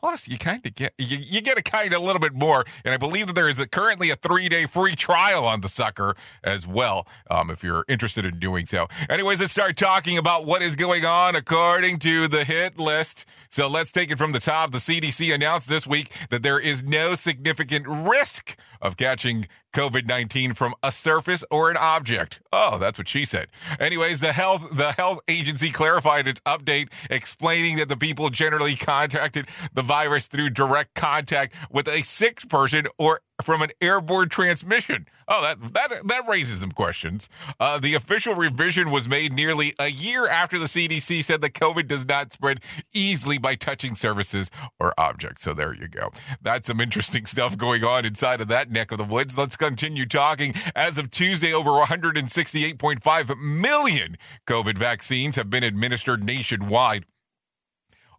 Plus, 0.04 0.28
you 0.28 0.38
kind 0.38 0.60
of 0.66 0.76
get 0.76 0.94
you, 0.98 1.18
you 1.18 1.42
get 1.42 1.58
a 1.58 1.64
kind 1.64 1.94
of 1.94 2.02
a 2.02 2.06
little 2.06 2.20
bit 2.20 2.34
more, 2.34 2.66
and 2.84 2.94
I 2.94 2.98
believe 2.98 3.28
that 3.28 3.36
there 3.36 3.48
is 3.48 3.62
a, 3.62 3.70
currently 3.70 4.10
a 4.10 4.18
three 4.18 4.50
day 4.50 4.66
free 4.66 4.98
trial 4.98 5.46
on 5.46 5.62
the 5.62 5.70
sucker 5.70 6.18
as 6.44 6.68
well. 6.68 7.08
Um, 7.32 7.50
if 7.50 7.64
you're 7.64 7.86
interested 7.88 8.26
in 8.26 8.38
doing 8.38 8.66
so. 8.66 8.88
Anyways, 9.10 9.40
let's 9.40 9.54
start 9.54 9.78
talking 9.78 10.18
about 10.18 10.46
what 10.46 10.62
is 10.62 10.76
going 10.76 11.06
on 11.06 11.38
according 11.38 12.00
to 12.00 12.28
the 12.28 12.44
hit 12.44 12.78
list. 12.78 13.26
So 13.50 13.70
let's 13.70 13.94
take 13.94 14.12
it 14.12 14.18
from 14.18 14.34
the 14.34 14.42
top. 14.42 14.74
The 14.74 14.80
CDC 14.80 15.34
announced 15.34 15.70
this 15.70 15.88
week 15.88 16.14
that 16.32 16.44
there 16.44 16.60
is 16.60 16.84
no 16.84 17.16
significant 17.16 17.86
risk 17.88 18.60
of 18.82 18.98
catching 18.98 19.48
COVID 19.74 20.08
19 20.08 20.53
from 20.53 20.74
a 20.82 20.92
surface 20.92 21.44
or 21.51 21.70
an 21.70 21.77
object. 21.77 22.42
Oh, 22.51 22.77
that's 22.80 22.98
what 22.98 23.10
she 23.10 23.25
said. 23.25 23.48
Anyways, 23.80 24.20
the 24.20 24.32
health 24.32 24.63
the 24.72 24.94
health 24.94 25.20
agency 25.27 25.72
clarified 25.72 26.27
its 26.27 26.39
update 26.42 26.92
explaining 27.10 27.77
that 27.77 27.89
the 27.89 27.98
people 27.98 28.30
generally 28.30 28.75
contracted 28.75 29.48
the 29.74 29.82
virus 29.82 30.27
through 30.27 30.51
direct 30.51 30.94
contact 30.94 31.56
with 31.72 31.88
a 31.88 32.03
sick 32.03 32.48
person 32.48 32.86
or 32.98 33.20
from 33.44 33.62
an 33.62 33.72
airborne 33.82 34.30
transmission. 34.30 35.08
Oh, 35.27 35.42
that 35.42 35.74
that 35.74 36.08
that 36.08 36.27
raises 36.27 36.62
some 36.62 36.72
questions. 36.72 37.30
Uh, 37.60 37.80
the 37.80 37.94
official 37.96 38.36
revision 38.36 38.92
was 38.92 39.08
made 39.08 39.34
nearly 39.34 39.74
a 39.80 39.89
year 39.89 40.27
after 40.27 40.60
the 40.60 40.65
CDC 40.65 41.24
said 41.24 41.42
that 41.42 41.53
COVID 41.53 41.88
does 41.88 42.06
not 42.06 42.32
spread 42.32 42.62
easily 42.94 43.38
by 43.38 43.56
touching 43.56 43.96
surfaces 43.96 44.51
or 44.80 44.94
objects. 44.98 45.44
So 45.44 45.53
there 45.53 45.74
you 45.74 45.88
go. 45.88 46.12
That's 46.42 46.68
some 46.68 46.80
interesting 46.80 47.25
stuff 47.34 47.58
going 47.58 47.84
on 47.84 48.06
inside 48.06 48.42
of 48.42 48.48
that 48.50 48.70
neck 48.70 48.92
of 48.92 48.98
the 48.98 49.03
woods. 49.03 49.38
Let's 49.38 49.58
continue 49.58 50.06
talking. 50.06 50.53
As 50.75 50.98
of 50.98 51.12
Tuesday, 51.12 51.53
over 51.53 51.72
168.5 51.72 53.39
million 53.39 54.15
COVID 54.48 54.77
vaccines 54.77 55.36
have 55.36 55.50
been 55.50 55.63
administered 55.63 56.24
nationwide. 56.24 57.06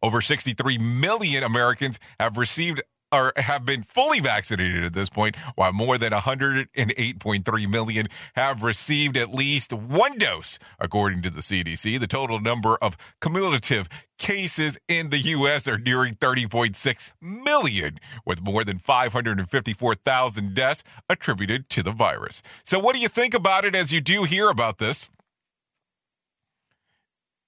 Over 0.02 0.20
63 0.20 0.76
million 0.76 1.42
Americans 1.42 1.98
have 2.20 2.36
received 2.36 2.82
or 3.14 3.32
have 3.36 3.64
been 3.64 3.82
fully 3.82 4.20
vaccinated 4.20 4.84
at 4.84 4.92
this 4.92 5.08
point, 5.08 5.36
while 5.54 5.72
more 5.72 5.98
than 5.98 6.12
108.3 6.12 7.70
million 7.70 8.06
have 8.34 8.62
received 8.62 9.16
at 9.16 9.32
least 9.32 9.72
one 9.72 10.18
dose, 10.18 10.58
according 10.80 11.22
to 11.22 11.30
the 11.30 11.40
CDC. 11.40 11.98
The 12.00 12.06
total 12.06 12.40
number 12.40 12.76
of 12.82 12.96
cumulative 13.20 13.88
cases 14.18 14.78
in 14.88 15.10
the 15.10 15.18
U.S. 15.18 15.68
are 15.68 15.78
nearing 15.78 16.14
30.6 16.14 17.12
million, 17.20 17.98
with 18.26 18.42
more 18.42 18.64
than 18.64 18.78
554,000 18.78 20.54
deaths 20.54 20.82
attributed 21.08 21.68
to 21.70 21.82
the 21.82 21.92
virus. 21.92 22.42
So, 22.64 22.78
what 22.80 22.94
do 22.94 23.00
you 23.00 23.08
think 23.08 23.34
about 23.34 23.64
it 23.64 23.74
as 23.74 23.92
you 23.92 24.00
do 24.00 24.24
hear 24.24 24.48
about 24.48 24.78
this? 24.78 25.08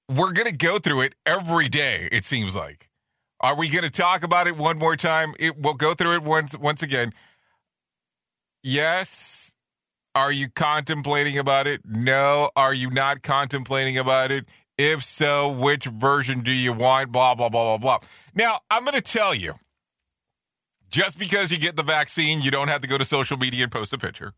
We're 0.09 0.33
going 0.33 0.47
to 0.47 0.57
go 0.57 0.79
through 0.79 1.01
it 1.03 1.15
every 1.25 1.69
day, 1.69 2.09
it 2.13 2.25
seems 2.25 2.55
like. 2.55 2.89
Are 3.41 3.57
we 3.57 3.69
going 3.69 3.85
to 3.85 3.91
talk 3.91 4.23
about 4.23 4.47
it 4.47 4.57
one 4.57 4.79
more 4.79 4.97
time? 4.97 5.35
It, 5.39 5.59
we'll 5.59 5.75
go 5.75 5.95
through 5.95 6.15
it 6.15 6.23
once 6.23 6.57
once 6.59 6.83
again. 6.83 7.13
Yes. 8.63 9.55
Are 10.15 10.33
you 10.33 10.49
contemplating 10.49 11.37
about 11.39 11.67
it? 11.67 11.83
No. 11.85 12.51
Are 12.57 12.73
you 12.73 12.91
not 12.91 13.23
contemplating 13.23 13.99
about 13.99 14.31
it? 14.31 14.47
If 14.79 15.05
so, 15.05 15.51
which 15.51 15.85
version 15.85 16.41
do 16.41 16.53
you 16.53 16.73
want? 16.73 17.13
Blah, 17.13 17.35
blah, 17.35 17.49
blah, 17.51 17.77
blah, 17.77 17.79
blah. 17.79 18.09
Now, 18.35 18.61
I'm 18.71 18.85
going 18.85 18.97
to 18.97 19.03
tell 19.03 19.35
you 19.35 19.55
just 20.91 21.19
because 21.19 21.53
you 21.53 21.59
get 21.59 21.77
the 21.77 21.83
vaccine, 21.83 22.41
you 22.41 22.51
don't 22.51 22.69
have 22.69 22.81
to 22.81 22.89
go 22.89 22.97
to 22.97 23.05
social 23.05 23.37
media 23.37 23.63
and 23.63 23.73
post 23.73 23.93
a 23.93 23.99
picture. 23.99 24.33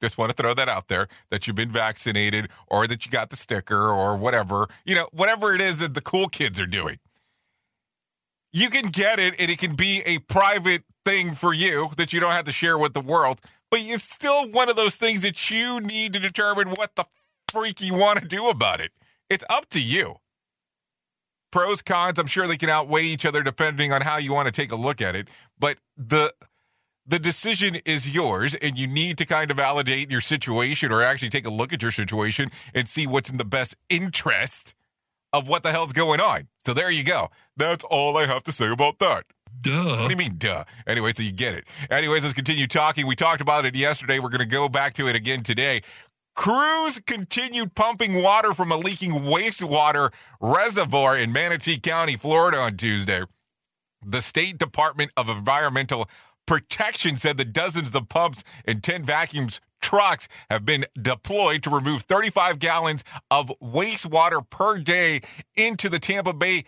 Just 0.00 0.18
want 0.18 0.34
to 0.34 0.40
throw 0.40 0.54
that 0.54 0.68
out 0.68 0.88
there 0.88 1.08
that 1.30 1.46
you've 1.46 1.56
been 1.56 1.70
vaccinated 1.70 2.48
or 2.68 2.86
that 2.86 3.06
you 3.06 3.12
got 3.12 3.30
the 3.30 3.36
sticker 3.36 3.90
or 3.90 4.16
whatever, 4.16 4.68
you 4.84 4.94
know, 4.94 5.08
whatever 5.12 5.54
it 5.54 5.60
is 5.60 5.78
that 5.78 5.94
the 5.94 6.02
cool 6.02 6.28
kids 6.28 6.60
are 6.60 6.66
doing 6.66 6.98
you 8.54 8.70
can 8.70 8.86
get 8.86 9.18
it 9.18 9.34
and 9.38 9.50
it 9.50 9.58
can 9.58 9.74
be 9.74 10.00
a 10.06 10.20
private 10.20 10.84
thing 11.04 11.34
for 11.34 11.52
you 11.52 11.90
that 11.98 12.12
you 12.12 12.20
don't 12.20 12.32
have 12.32 12.44
to 12.44 12.52
share 12.52 12.78
with 12.78 12.94
the 12.94 13.00
world, 13.00 13.40
but 13.70 13.80
it's 13.82 14.04
still 14.04 14.48
one 14.48 14.70
of 14.70 14.76
those 14.76 14.96
things 14.96 15.22
that 15.22 15.50
you 15.50 15.80
need 15.80 16.12
to 16.12 16.20
determine 16.20 16.68
what 16.70 16.94
the 16.94 17.04
freak 17.48 17.80
you 17.80 17.94
want 17.94 18.20
to 18.20 18.28
do 18.28 18.48
about 18.48 18.80
it. 18.80 18.92
It's 19.28 19.44
up 19.50 19.68
to 19.70 19.82
you. 19.82 20.16
Pros, 21.50 21.82
cons, 21.82 22.18
I'm 22.18 22.28
sure 22.28 22.46
they 22.46 22.56
can 22.56 22.70
outweigh 22.70 23.02
each 23.02 23.26
other 23.26 23.42
depending 23.42 23.92
on 23.92 24.02
how 24.02 24.18
you 24.18 24.32
want 24.32 24.46
to 24.46 24.52
take 24.52 24.72
a 24.72 24.76
look 24.76 25.02
at 25.02 25.16
it, 25.16 25.28
but 25.58 25.78
the 25.96 26.32
the 27.06 27.18
decision 27.18 27.76
is 27.84 28.14
yours 28.14 28.54
and 28.54 28.78
you 28.78 28.86
need 28.86 29.18
to 29.18 29.26
kind 29.26 29.50
of 29.50 29.58
validate 29.58 30.10
your 30.10 30.22
situation 30.22 30.90
or 30.90 31.02
actually 31.02 31.28
take 31.28 31.46
a 31.46 31.50
look 31.50 31.70
at 31.70 31.82
your 31.82 31.90
situation 31.90 32.48
and 32.74 32.88
see 32.88 33.06
what's 33.06 33.30
in 33.30 33.36
the 33.36 33.44
best 33.44 33.76
interest 33.90 34.74
of 35.34 35.48
what 35.48 35.64
the 35.64 35.72
hell's 35.72 35.92
going 35.92 36.20
on. 36.20 36.46
So 36.64 36.72
there 36.72 36.90
you 36.90 37.02
go. 37.02 37.28
That's 37.56 37.82
all 37.84 38.16
I 38.16 38.24
have 38.26 38.44
to 38.44 38.52
say 38.52 38.70
about 38.70 39.00
that. 39.00 39.24
Duh. 39.60 39.96
What 40.02 40.08
do 40.08 40.10
you 40.10 40.16
mean, 40.16 40.36
duh? 40.38 40.62
Anyway, 40.86 41.10
so 41.10 41.24
you 41.24 41.32
get 41.32 41.54
it. 41.54 41.64
Anyways, 41.90 42.22
let's 42.22 42.34
continue 42.34 42.68
talking. 42.68 43.06
We 43.06 43.16
talked 43.16 43.40
about 43.40 43.64
it 43.64 43.74
yesterday. 43.74 44.20
We're 44.20 44.28
going 44.28 44.38
to 44.38 44.46
go 44.46 44.68
back 44.68 44.94
to 44.94 45.08
it 45.08 45.16
again 45.16 45.42
today. 45.42 45.82
Crews 46.36 47.00
continued 47.00 47.74
pumping 47.74 48.22
water 48.22 48.54
from 48.54 48.70
a 48.70 48.76
leaking 48.76 49.10
wastewater 49.10 50.12
reservoir 50.40 51.18
in 51.18 51.32
Manatee 51.32 51.78
County, 51.78 52.16
Florida 52.16 52.58
on 52.58 52.76
Tuesday. 52.76 53.22
The 54.06 54.22
State 54.22 54.58
Department 54.58 55.10
of 55.16 55.28
Environmental 55.28 56.08
Protection 56.46 57.16
said 57.16 57.38
that 57.38 57.52
dozens 57.52 57.94
of 57.96 58.08
pumps 58.08 58.44
and 58.66 58.82
10 58.82 59.04
vacuums 59.04 59.60
trucks 59.84 60.28
have 60.50 60.64
been 60.64 60.86
deployed 61.00 61.62
to 61.62 61.70
remove 61.70 62.02
35 62.02 62.58
gallons 62.58 63.04
of 63.30 63.52
wastewater 63.62 64.48
per 64.48 64.78
day 64.78 65.20
into 65.56 65.90
the 65.90 65.98
Tampa 65.98 66.32
Bay. 66.32 66.64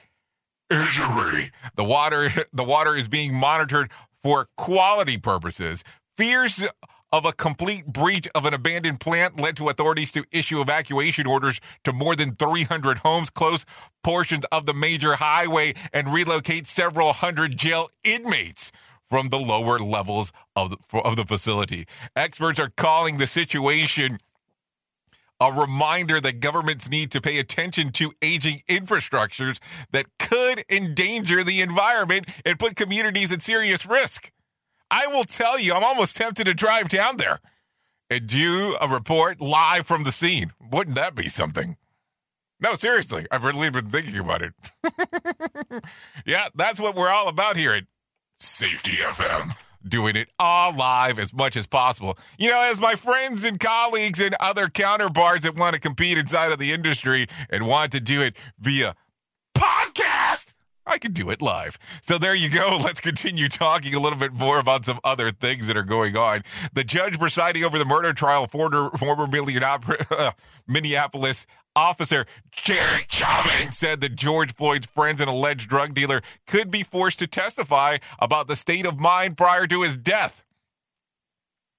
The 1.76 1.84
water 1.84 2.28
the 2.52 2.64
water 2.64 2.94
is 2.94 3.08
being 3.08 3.34
monitored 3.34 3.90
for 4.22 4.48
quality 4.56 5.16
purposes. 5.16 5.82
Fears 6.18 6.66
of 7.10 7.24
a 7.24 7.32
complete 7.32 7.86
breach 7.86 8.28
of 8.34 8.44
an 8.44 8.52
abandoned 8.52 9.00
plant 9.00 9.40
led 9.40 9.56
to 9.56 9.70
authorities 9.70 10.12
to 10.12 10.24
issue 10.30 10.60
evacuation 10.60 11.26
orders 11.26 11.60
to 11.84 11.92
more 11.92 12.16
than 12.16 12.34
300 12.34 12.98
homes, 12.98 13.30
close 13.30 13.64
portions 14.02 14.44
of 14.52 14.66
the 14.66 14.74
major 14.74 15.14
highway, 15.14 15.72
and 15.94 16.12
relocate 16.12 16.66
several 16.66 17.14
hundred 17.14 17.56
jail 17.56 17.88
inmates 18.04 18.72
from 19.08 19.28
the 19.28 19.38
lower 19.38 19.78
levels 19.78 20.32
of 20.54 20.70
the, 20.70 20.98
of 21.00 21.16
the 21.16 21.24
facility. 21.24 21.84
Experts 22.14 22.60
are 22.60 22.70
calling 22.76 23.18
the 23.18 23.26
situation 23.26 24.18
a 25.40 25.52
reminder 25.52 26.20
that 26.20 26.40
governments 26.40 26.88
need 26.90 27.10
to 27.10 27.20
pay 27.20 27.38
attention 27.38 27.90
to 27.92 28.12
aging 28.22 28.62
infrastructures 28.68 29.58
that 29.92 30.06
could 30.18 30.64
endanger 30.70 31.44
the 31.44 31.60
environment 31.60 32.26
and 32.44 32.58
put 32.58 32.76
communities 32.76 33.32
at 33.32 33.42
serious 33.42 33.84
risk. 33.84 34.32
I 34.90 35.06
will 35.08 35.24
tell 35.24 35.60
you, 35.60 35.74
I'm 35.74 35.84
almost 35.84 36.16
tempted 36.16 36.44
to 36.44 36.54
drive 36.54 36.88
down 36.88 37.16
there 37.18 37.40
and 38.08 38.26
do 38.26 38.76
a 38.80 38.88
report 38.88 39.40
live 39.40 39.86
from 39.86 40.04
the 40.04 40.12
scene. 40.12 40.52
Wouldn't 40.72 40.96
that 40.96 41.14
be 41.14 41.28
something? 41.28 41.76
No, 42.60 42.74
seriously, 42.74 43.26
I've 43.30 43.44
really 43.44 43.68
been 43.68 43.90
thinking 43.90 44.18
about 44.18 44.40
it. 44.42 44.54
yeah, 46.26 46.46
that's 46.54 46.80
what 46.80 46.94
we're 46.94 47.10
all 47.10 47.28
about 47.28 47.56
here 47.56 47.72
at 47.72 47.84
Safety 48.38 48.92
FM. 48.98 49.56
Doing 49.86 50.16
it 50.16 50.28
all 50.38 50.76
live 50.76 51.18
as 51.18 51.32
much 51.32 51.56
as 51.56 51.66
possible. 51.66 52.18
You 52.38 52.50
know, 52.50 52.60
as 52.60 52.78
my 52.80 52.94
friends 52.94 53.44
and 53.44 53.58
colleagues 53.58 54.20
and 54.20 54.34
other 54.40 54.68
counterparts 54.68 55.44
that 55.44 55.56
want 55.56 55.74
to 55.74 55.80
compete 55.80 56.18
inside 56.18 56.52
of 56.52 56.58
the 56.58 56.72
industry 56.72 57.28
and 57.48 57.66
want 57.66 57.92
to 57.92 58.00
do 58.00 58.20
it 58.20 58.36
via 58.58 58.94
podcast, 59.56 60.52
I 60.86 60.98
can 60.98 61.12
do 61.12 61.30
it 61.30 61.42
live. 61.42 61.78
So 62.02 62.18
there 62.18 62.34
you 62.34 62.48
go. 62.48 62.78
Let's 62.84 63.00
continue 63.00 63.48
talking 63.48 63.94
a 63.94 64.00
little 64.00 64.18
bit 64.18 64.32
more 64.32 64.58
about 64.58 64.84
some 64.84 65.00
other 65.02 65.30
things 65.30 65.66
that 65.66 65.76
are 65.76 65.82
going 65.82 66.16
on. 66.16 66.42
The 66.72 66.84
judge 66.84 67.18
presiding 67.18 67.64
over 67.64 67.78
the 67.78 67.84
murder 67.84 68.12
trial 68.12 68.46
former, 68.46 68.90
former 68.90 69.26
Minneapolis 70.66 71.46
officer 71.74 72.24
Derek 72.64 73.06
Chauvin 73.10 73.70
said 73.70 74.00
that 74.00 74.16
George 74.16 74.54
Floyd's 74.54 74.86
friends 74.86 75.20
and 75.20 75.28
alleged 75.28 75.68
drug 75.68 75.92
dealer 75.92 76.22
could 76.46 76.70
be 76.70 76.82
forced 76.82 77.18
to 77.18 77.26
testify 77.26 77.98
about 78.18 78.48
the 78.48 78.56
state 78.56 78.86
of 78.86 78.98
mind 78.98 79.36
prior 79.36 79.66
to 79.66 79.82
his 79.82 79.98
death. 79.98 80.45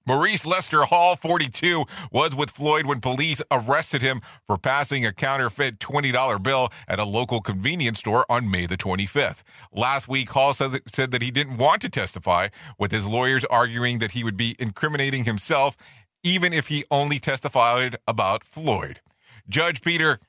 Morries 0.08 0.46
Lester 0.46 0.84
Hall, 0.84 1.16
42, 1.16 1.84
was 2.10 2.34
with 2.34 2.48
Floyd 2.48 2.86
when 2.86 2.98
police 2.98 3.42
arrested 3.50 4.00
him 4.00 4.22
for 4.46 4.56
passing 4.56 5.04
a 5.04 5.12
counterfeit 5.12 5.80
$20 5.80 6.42
bill 6.42 6.70
at 6.88 6.98
a 6.98 7.04
local 7.04 7.42
convenience 7.42 7.98
store 7.98 8.24
on 8.30 8.50
May 8.50 8.64
the 8.64 8.78
25th. 8.78 9.42
Last 9.70 10.08
week, 10.08 10.30
Hall 10.30 10.54
said 10.54 10.72
that, 10.72 10.88
said 10.88 11.10
that 11.10 11.20
he 11.20 11.30
didn't 11.30 11.58
want 11.58 11.82
to 11.82 11.90
testify, 11.90 12.48
with 12.78 12.90
his 12.90 13.06
lawyers 13.06 13.44
arguing 13.50 13.98
that 13.98 14.12
he 14.12 14.24
would 14.24 14.38
be 14.38 14.56
incriminating 14.58 15.24
himself 15.24 15.76
even 16.24 16.54
if 16.54 16.68
he 16.68 16.84
only 16.90 17.18
testified 17.18 17.96
about 18.08 18.44
Floyd. 18.44 19.00
Judge 19.46 19.82
Peter 19.82 20.20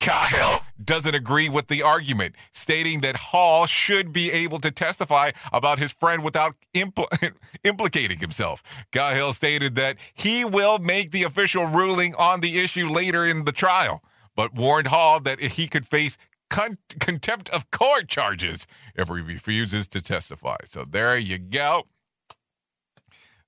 Cahill 0.00 0.60
doesn't 0.82 1.14
agree 1.14 1.48
with 1.48 1.66
the 1.66 1.82
argument, 1.82 2.36
stating 2.52 3.00
that 3.00 3.16
Hall 3.16 3.66
should 3.66 4.12
be 4.12 4.30
able 4.30 4.60
to 4.60 4.70
testify 4.70 5.32
about 5.52 5.78
his 5.78 5.92
friend 5.92 6.22
without 6.22 6.54
impl- 6.74 7.32
implicating 7.64 8.18
himself. 8.18 8.62
Cahill 8.92 9.32
stated 9.32 9.74
that 9.74 9.96
he 10.14 10.44
will 10.44 10.78
make 10.78 11.10
the 11.10 11.24
official 11.24 11.66
ruling 11.66 12.14
on 12.14 12.40
the 12.40 12.58
issue 12.58 12.88
later 12.88 13.24
in 13.24 13.44
the 13.44 13.52
trial, 13.52 14.02
but 14.36 14.54
warned 14.54 14.88
Hall 14.88 15.20
that 15.20 15.40
he 15.40 15.66
could 15.66 15.86
face 15.86 16.16
con- 16.48 16.78
contempt 17.00 17.50
of 17.50 17.70
court 17.70 18.08
charges 18.08 18.66
if 18.94 19.08
he 19.08 19.14
refuses 19.14 19.88
to 19.88 20.02
testify. 20.02 20.56
So 20.64 20.84
there 20.84 21.16
you 21.18 21.38
go. 21.38 21.84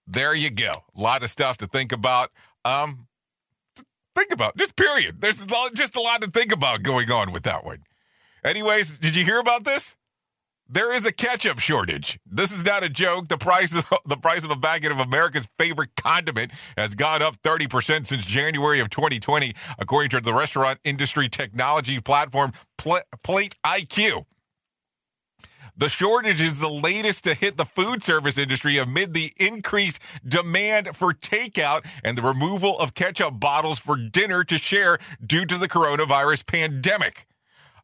There 0.07 0.35
you 0.35 0.51
go. 0.51 0.73
A 0.97 1.01
lot 1.01 1.23
of 1.23 1.31
stuff 1.31 1.57
to 1.59 1.67
think 1.67 1.93
about. 1.93 2.31
Um, 2.65 3.07
think 4.21 4.33
about. 4.33 4.57
Just 4.57 4.77
period. 4.77 5.21
There's 5.21 5.47
just 5.75 5.97
a 5.97 6.01
lot 6.01 6.23
to 6.23 6.31
think 6.31 6.53
about 6.53 6.83
going 6.83 7.11
on 7.11 7.33
with 7.33 7.45
that 7.45 7.65
one. 7.65 7.85
Anyways, 8.45 8.99
did 8.99 9.17
you 9.17 9.25
hear 9.25 9.41
about 9.41 9.65
this? 9.65 9.97
There 10.73 10.95
is 10.95 11.05
a 11.05 11.13
ketchup 11.13 11.59
shortage. 11.59 12.21
This 12.25 12.53
is 12.53 12.65
not 12.65 12.85
a 12.85 12.89
joke. 12.89 13.27
The 13.27 13.37
price 13.37 13.75
of 13.75 13.93
the 14.07 14.17
price 14.17 14.45
of 14.45 14.51
a 14.53 14.57
packet 14.57 14.93
of 14.93 15.01
America's 15.01 15.49
favorite 15.59 15.91
condiment 15.97 16.53
has 16.77 16.95
gone 16.95 17.23
up 17.23 17.35
30% 17.43 18.07
since 18.07 18.25
January 18.25 18.79
of 18.79 18.89
2020, 18.91 19.53
according 19.79 20.11
to 20.11 20.21
the 20.21 20.33
restaurant 20.33 20.79
industry 20.85 21.29
technology 21.29 22.01
platform 22.01 22.53
Plate 22.79 23.57
IQ. 23.67 24.25
The 25.81 25.89
shortage 25.89 26.43
is 26.43 26.61
the 26.61 26.69
latest 26.69 27.25
to 27.25 27.33
hit 27.33 27.57
the 27.57 27.65
food 27.65 28.03
service 28.03 28.37
industry 28.37 28.77
amid 28.77 29.15
the 29.15 29.33
increased 29.39 30.03
demand 30.29 30.95
for 30.95 31.15
takeout 31.15 31.87
and 32.05 32.19
the 32.19 32.23
removal 32.23 32.79
of 32.79 32.93
ketchup 32.93 33.41
bottles 33.41 33.79
for 33.79 33.97
dinner 33.97 34.45
to 34.45 34.59
share 34.59 34.99
due 35.27 35.47
to 35.47 35.57
the 35.57 35.71
coronavirus 35.71 36.45
pandemic. 36.45 37.25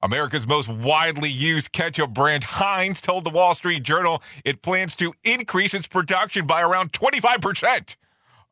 America's 0.03 0.47
most 0.47 0.69
widely 0.69 1.31
used 1.31 1.73
ketchup 1.73 2.13
brand, 2.13 2.45
Heinz, 2.45 3.01
told 3.01 3.25
the 3.25 3.31
Wall 3.31 3.55
Street 3.55 3.83
Journal 3.83 4.23
it 4.45 4.61
plans 4.61 4.95
to 4.97 5.15
increase 5.25 5.73
its 5.73 5.87
production 5.87 6.47
by 6.47 6.61
around 6.61 6.93
25% 6.93 7.97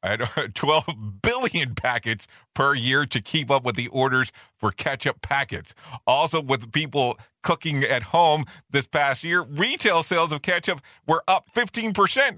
at 0.05 0.21
uh, 0.21 0.49
12 0.55 1.23
billion 1.23 1.75
packets 1.75 2.29
per 2.55 2.75
year 2.75 3.07
to 3.07 3.21
keep 3.21 3.51
up 3.51 3.65
with 3.65 3.75
the 3.75 3.89
orders 3.89 4.31
for 4.57 4.71
ketchup 4.71 5.23
packets. 5.23 5.75
Also, 6.07 6.41
with 6.41 6.71
people 6.73 7.19
cooking 7.43 7.83
at 7.83 8.03
home 8.05 8.45
this 8.71 8.87
past 8.87 9.25
year, 9.25 9.43
retail 9.43 10.03
sales 10.03 10.31
of 10.31 10.43
ketchup 10.43 10.81
were 11.09 11.25
up 11.27 11.47
15% 11.55 11.89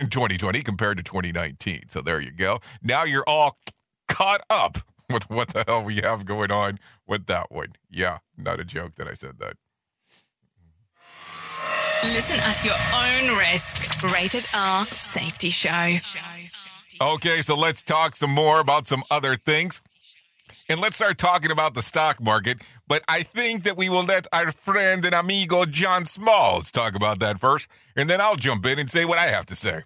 in 0.00 0.08
2020 0.08 0.62
compared 0.62 0.96
to 0.96 1.02
2019. 1.02 1.88
So 1.88 2.00
there 2.00 2.20
you 2.20 2.30
go. 2.30 2.60
Now 2.82 3.04
you're 3.04 3.24
all 3.26 3.58
caught 4.08 4.40
up 4.48 4.78
with 5.10 5.28
what 5.28 5.48
the 5.48 5.64
hell 5.66 5.84
we 5.84 5.96
have 5.96 6.24
going 6.24 6.50
on 6.50 6.78
with 7.06 7.26
that 7.26 7.50
one. 7.50 7.74
Yeah, 7.90 8.18
not 8.36 8.60
a 8.60 8.64
joke 8.64 8.94
that 8.96 9.08
I 9.08 9.14
said 9.14 9.38
that. 9.40 9.54
Listen 12.04 12.38
at 12.40 12.64
your 12.64 12.74
own 12.94 13.38
risk. 13.38 14.02
Rated 14.12 14.46
R 14.54 14.84
Safety 14.84 15.50
Show. 15.50 16.75
Okay, 17.00 17.42
so 17.42 17.54
let's 17.54 17.82
talk 17.82 18.16
some 18.16 18.30
more 18.30 18.60
about 18.60 18.86
some 18.86 19.02
other 19.10 19.36
things. 19.36 19.82
And 20.68 20.80
let's 20.80 20.96
start 20.96 21.18
talking 21.18 21.50
about 21.50 21.74
the 21.74 21.82
stock 21.82 22.22
market. 22.22 22.62
But 22.88 23.02
I 23.06 23.22
think 23.22 23.64
that 23.64 23.76
we 23.76 23.88
will 23.88 24.04
let 24.04 24.26
our 24.32 24.50
friend 24.50 25.04
and 25.04 25.14
amigo 25.14 25.64
John 25.66 26.06
Smalls 26.06 26.72
talk 26.72 26.94
about 26.94 27.18
that 27.20 27.38
first. 27.38 27.68
And 27.96 28.08
then 28.08 28.20
I'll 28.20 28.36
jump 28.36 28.64
in 28.66 28.78
and 28.78 28.90
say 28.90 29.04
what 29.04 29.18
I 29.18 29.26
have 29.26 29.46
to 29.46 29.56
say. 29.56 29.82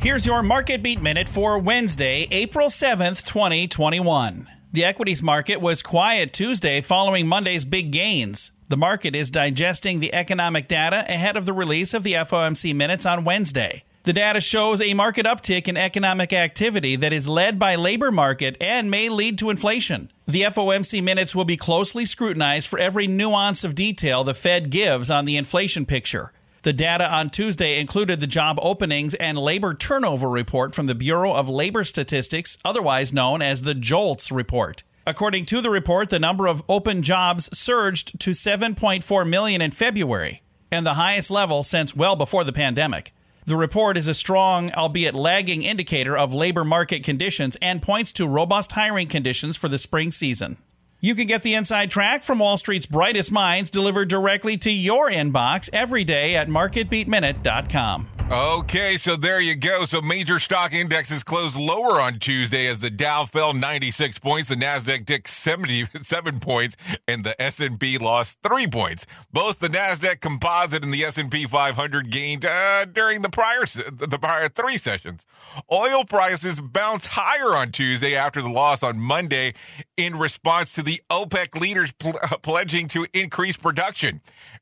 Here's 0.00 0.26
your 0.26 0.42
market 0.42 0.82
beat 0.82 1.00
minute 1.00 1.28
for 1.28 1.58
Wednesday, 1.58 2.26
April 2.30 2.68
7th, 2.68 3.24
2021. 3.24 4.48
The 4.72 4.84
equities 4.84 5.22
market 5.22 5.60
was 5.60 5.82
quiet 5.82 6.32
Tuesday 6.32 6.80
following 6.80 7.26
Monday's 7.26 7.64
big 7.64 7.92
gains. 7.92 8.50
The 8.68 8.76
market 8.76 9.14
is 9.14 9.30
digesting 9.30 10.00
the 10.00 10.14
economic 10.14 10.68
data 10.68 11.04
ahead 11.08 11.36
of 11.36 11.44
the 11.44 11.52
release 11.52 11.94
of 11.94 12.02
the 12.02 12.14
FOMC 12.14 12.74
minutes 12.74 13.06
on 13.06 13.24
Wednesday. 13.24 13.84
The 14.02 14.14
data 14.14 14.40
shows 14.40 14.80
a 14.80 14.94
market 14.94 15.26
uptick 15.26 15.68
in 15.68 15.76
economic 15.76 16.32
activity 16.32 16.96
that 16.96 17.12
is 17.12 17.28
led 17.28 17.58
by 17.58 17.74
labor 17.74 18.10
market 18.10 18.56
and 18.58 18.90
may 18.90 19.10
lead 19.10 19.36
to 19.38 19.50
inflation. 19.50 20.10
The 20.26 20.42
FOMC 20.42 21.02
minutes 21.02 21.36
will 21.36 21.44
be 21.44 21.58
closely 21.58 22.06
scrutinized 22.06 22.66
for 22.66 22.78
every 22.78 23.06
nuance 23.06 23.62
of 23.62 23.74
detail 23.74 24.24
the 24.24 24.32
Fed 24.32 24.70
gives 24.70 25.10
on 25.10 25.26
the 25.26 25.36
inflation 25.36 25.84
picture. 25.84 26.32
The 26.62 26.72
data 26.72 27.12
on 27.12 27.28
Tuesday 27.28 27.78
included 27.78 28.20
the 28.20 28.26
job 28.26 28.58
openings 28.62 29.12
and 29.14 29.36
labor 29.36 29.74
turnover 29.74 30.30
report 30.30 30.74
from 30.74 30.86
the 30.86 30.94
Bureau 30.94 31.34
of 31.34 31.50
Labor 31.50 31.84
Statistics, 31.84 32.56
otherwise 32.64 33.12
known 33.12 33.42
as 33.42 33.62
the 33.62 33.74
JOLTS 33.74 34.32
report. 34.32 34.82
According 35.06 35.44
to 35.46 35.60
the 35.60 35.70
report, 35.70 36.08
the 36.08 36.18
number 36.18 36.46
of 36.46 36.62
open 36.70 37.02
jobs 37.02 37.50
surged 37.52 38.18
to 38.20 38.30
7.4 38.30 39.28
million 39.28 39.60
in 39.60 39.72
February, 39.72 40.42
and 40.70 40.86
the 40.86 40.94
highest 40.94 41.30
level 41.30 41.62
since 41.62 41.94
well 41.94 42.16
before 42.16 42.44
the 42.44 42.52
pandemic. 42.52 43.12
The 43.50 43.56
report 43.56 43.96
is 43.96 44.06
a 44.06 44.14
strong, 44.14 44.70
albeit 44.74 45.12
lagging, 45.12 45.62
indicator 45.62 46.16
of 46.16 46.32
labor 46.32 46.64
market 46.64 47.02
conditions 47.02 47.56
and 47.60 47.82
points 47.82 48.12
to 48.12 48.28
robust 48.28 48.70
hiring 48.70 49.08
conditions 49.08 49.56
for 49.56 49.66
the 49.66 49.76
spring 49.76 50.12
season. 50.12 50.56
You 51.00 51.16
can 51.16 51.26
get 51.26 51.42
the 51.42 51.54
inside 51.54 51.90
track 51.90 52.22
from 52.22 52.38
Wall 52.38 52.56
Street's 52.56 52.86
brightest 52.86 53.32
minds 53.32 53.68
delivered 53.68 54.08
directly 54.08 54.56
to 54.58 54.70
your 54.70 55.10
inbox 55.10 55.68
every 55.72 56.04
day 56.04 56.36
at 56.36 56.46
marketbeatminute.com. 56.46 58.19
Okay, 58.32 58.96
so 58.96 59.16
there 59.16 59.40
you 59.40 59.56
go. 59.56 59.84
So 59.84 60.00
major 60.00 60.38
stock 60.38 60.72
indexes 60.72 61.24
closed 61.24 61.56
lower 61.56 62.00
on 62.00 62.14
Tuesday 62.14 62.68
as 62.68 62.78
the 62.78 62.88
Dow 62.88 63.24
fell 63.24 63.52
96 63.52 64.20
points, 64.20 64.50
the 64.50 64.54
Nasdaq 64.54 65.04
dipped 65.04 65.26
77 65.26 66.38
points, 66.38 66.76
and 67.08 67.24
the 67.24 67.34
S&P 67.42 67.98
lost 67.98 68.38
3 68.44 68.68
points. 68.68 69.04
Both 69.32 69.58
the 69.58 69.66
Nasdaq 69.66 70.20
Composite 70.20 70.84
and 70.84 70.94
the 70.94 71.02
S&P 71.02 71.44
500 71.46 72.10
gained 72.12 72.44
uh, 72.44 72.84
during 72.84 73.22
the 73.22 73.30
prior 73.30 73.64
the 73.64 74.18
prior 74.20 74.46
3 74.46 74.76
sessions. 74.76 75.26
Oil 75.72 76.04
prices 76.04 76.60
bounced 76.60 77.08
higher 77.10 77.56
on 77.58 77.72
Tuesday 77.72 78.14
after 78.14 78.40
the 78.40 78.48
loss 78.48 78.84
on 78.84 79.00
Monday 79.00 79.54
in 79.96 80.16
response 80.16 80.72
to 80.74 80.84
the 80.84 81.00
OPEC 81.10 81.60
leaders 81.60 81.90
pl- 81.94 82.12
pledging 82.42 82.86
to 82.88 83.04
increase 83.12 83.56
production. 83.56 84.20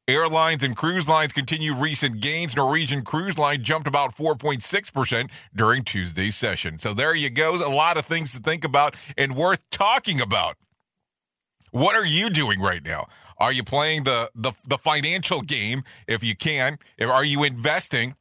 Airlines 0.09 0.65
and 0.65 0.75
cruise 0.75 1.07
lines 1.07 1.35
continue 1.35 1.75
recent 1.75 2.21
gains. 2.23 2.57
Norwegian 2.57 3.03
Cruise 3.03 3.37
Line 3.37 3.58
jumped 3.63 3.89
about 3.89 4.15
4.6% 4.15 5.31
during 5.55 5.85
Tuesday's 5.85 6.37
session. 6.37 6.79
So 6.79 6.95
there 6.95 7.15
you 7.15 7.31
go. 7.31 7.55
A 7.55 7.73
lot 7.73 7.97
of 7.97 8.05
things 8.05 8.33
to 8.35 8.41
think 8.41 8.65
about 8.65 8.97
and 9.17 9.35
worth 9.35 9.61
talking 9.71 10.21
about. 10.21 10.57
What 11.71 11.97
are 11.97 12.07
you 12.07 12.31
doing 12.31 12.61
right 12.61 12.83
now? 12.83 13.07
Are 13.37 13.53
you 13.53 13.63
playing 13.63 14.05
the 14.05 14.31
the, 14.35 14.53
the 14.67 14.79
financial 14.79 15.43
game 15.43 15.83
if 16.07 16.25
you 16.25 16.35
can? 16.35 16.79
Are 17.01 17.25
you 17.25 17.45
investing? 17.45 18.15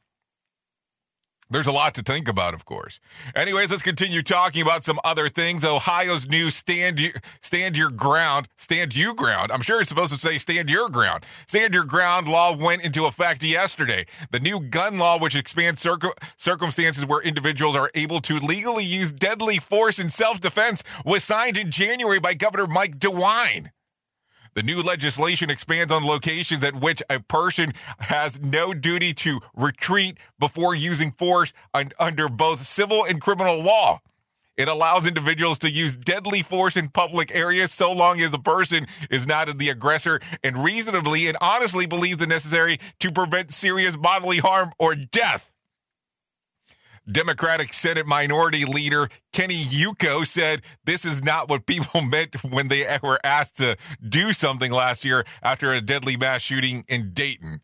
There's 1.50 1.66
a 1.66 1.72
lot 1.72 1.94
to 1.94 2.02
think 2.02 2.28
about, 2.28 2.52
of 2.52 2.66
course. 2.66 3.00
Anyways, 3.34 3.70
let's 3.70 3.82
continue 3.82 4.22
talking 4.22 4.60
about 4.60 4.84
some 4.84 4.98
other 5.02 5.30
things. 5.30 5.64
Ohio's 5.64 6.28
new 6.28 6.50
stand 6.50 7.00
stand 7.40 7.74
your 7.74 7.90
ground, 7.90 8.48
stand 8.56 8.94
you 8.94 9.14
ground. 9.14 9.50
I'm 9.50 9.62
sure 9.62 9.80
it's 9.80 9.88
supposed 9.88 10.12
to 10.12 10.18
say 10.18 10.36
stand 10.36 10.68
your 10.68 10.90
ground. 10.90 11.24
Stand 11.46 11.72
your 11.72 11.84
ground 11.84 12.28
law 12.28 12.54
went 12.54 12.84
into 12.84 13.06
effect 13.06 13.42
yesterday. 13.42 14.04
The 14.30 14.40
new 14.40 14.60
gun 14.60 14.98
law, 14.98 15.18
which 15.18 15.34
expands 15.34 15.80
circ- 15.80 16.04
circumstances 16.36 17.06
where 17.06 17.22
individuals 17.22 17.76
are 17.76 17.90
able 17.94 18.20
to 18.22 18.36
legally 18.38 18.84
use 18.84 19.12
deadly 19.12 19.56
force 19.56 19.98
in 19.98 20.10
self 20.10 20.40
defense, 20.40 20.82
was 21.04 21.24
signed 21.24 21.56
in 21.56 21.70
January 21.70 22.20
by 22.20 22.34
Governor 22.34 22.66
Mike 22.66 22.98
DeWine. 22.98 23.70
The 24.58 24.64
new 24.64 24.82
legislation 24.82 25.50
expands 25.50 25.92
on 25.92 26.04
locations 26.04 26.64
at 26.64 26.74
which 26.74 27.00
a 27.08 27.20
person 27.20 27.70
has 28.00 28.40
no 28.40 28.74
duty 28.74 29.14
to 29.14 29.38
retreat 29.54 30.18
before 30.40 30.74
using 30.74 31.12
force 31.12 31.52
under 32.00 32.28
both 32.28 32.66
civil 32.66 33.04
and 33.04 33.20
criminal 33.20 33.62
law. 33.62 34.00
It 34.56 34.66
allows 34.66 35.06
individuals 35.06 35.60
to 35.60 35.70
use 35.70 35.96
deadly 35.96 36.42
force 36.42 36.76
in 36.76 36.88
public 36.88 37.32
areas 37.32 37.70
so 37.70 37.92
long 37.92 38.20
as 38.20 38.32
the 38.32 38.40
person 38.40 38.88
is 39.12 39.28
not 39.28 39.46
the 39.58 39.68
aggressor 39.68 40.18
and 40.42 40.64
reasonably 40.64 41.28
and 41.28 41.36
honestly 41.40 41.86
believes 41.86 42.20
it 42.20 42.28
necessary 42.28 42.78
to 42.98 43.12
prevent 43.12 43.54
serious 43.54 43.96
bodily 43.96 44.38
harm 44.38 44.72
or 44.80 44.96
death. 44.96 45.54
Democratic 47.10 47.72
Senate 47.72 48.06
Minority 48.06 48.64
Leader 48.64 49.08
Kenny 49.32 49.62
Yuko 49.62 50.26
said 50.26 50.62
this 50.84 51.04
is 51.04 51.22
not 51.22 51.48
what 51.48 51.66
people 51.66 52.00
meant 52.02 52.36
when 52.50 52.68
they 52.68 52.86
were 53.02 53.18
asked 53.24 53.56
to 53.58 53.76
do 54.06 54.32
something 54.32 54.70
last 54.70 55.04
year 55.04 55.24
after 55.42 55.72
a 55.72 55.80
deadly 55.80 56.16
mass 56.16 56.42
shooting 56.42 56.84
in 56.88 57.12
Dayton. 57.12 57.60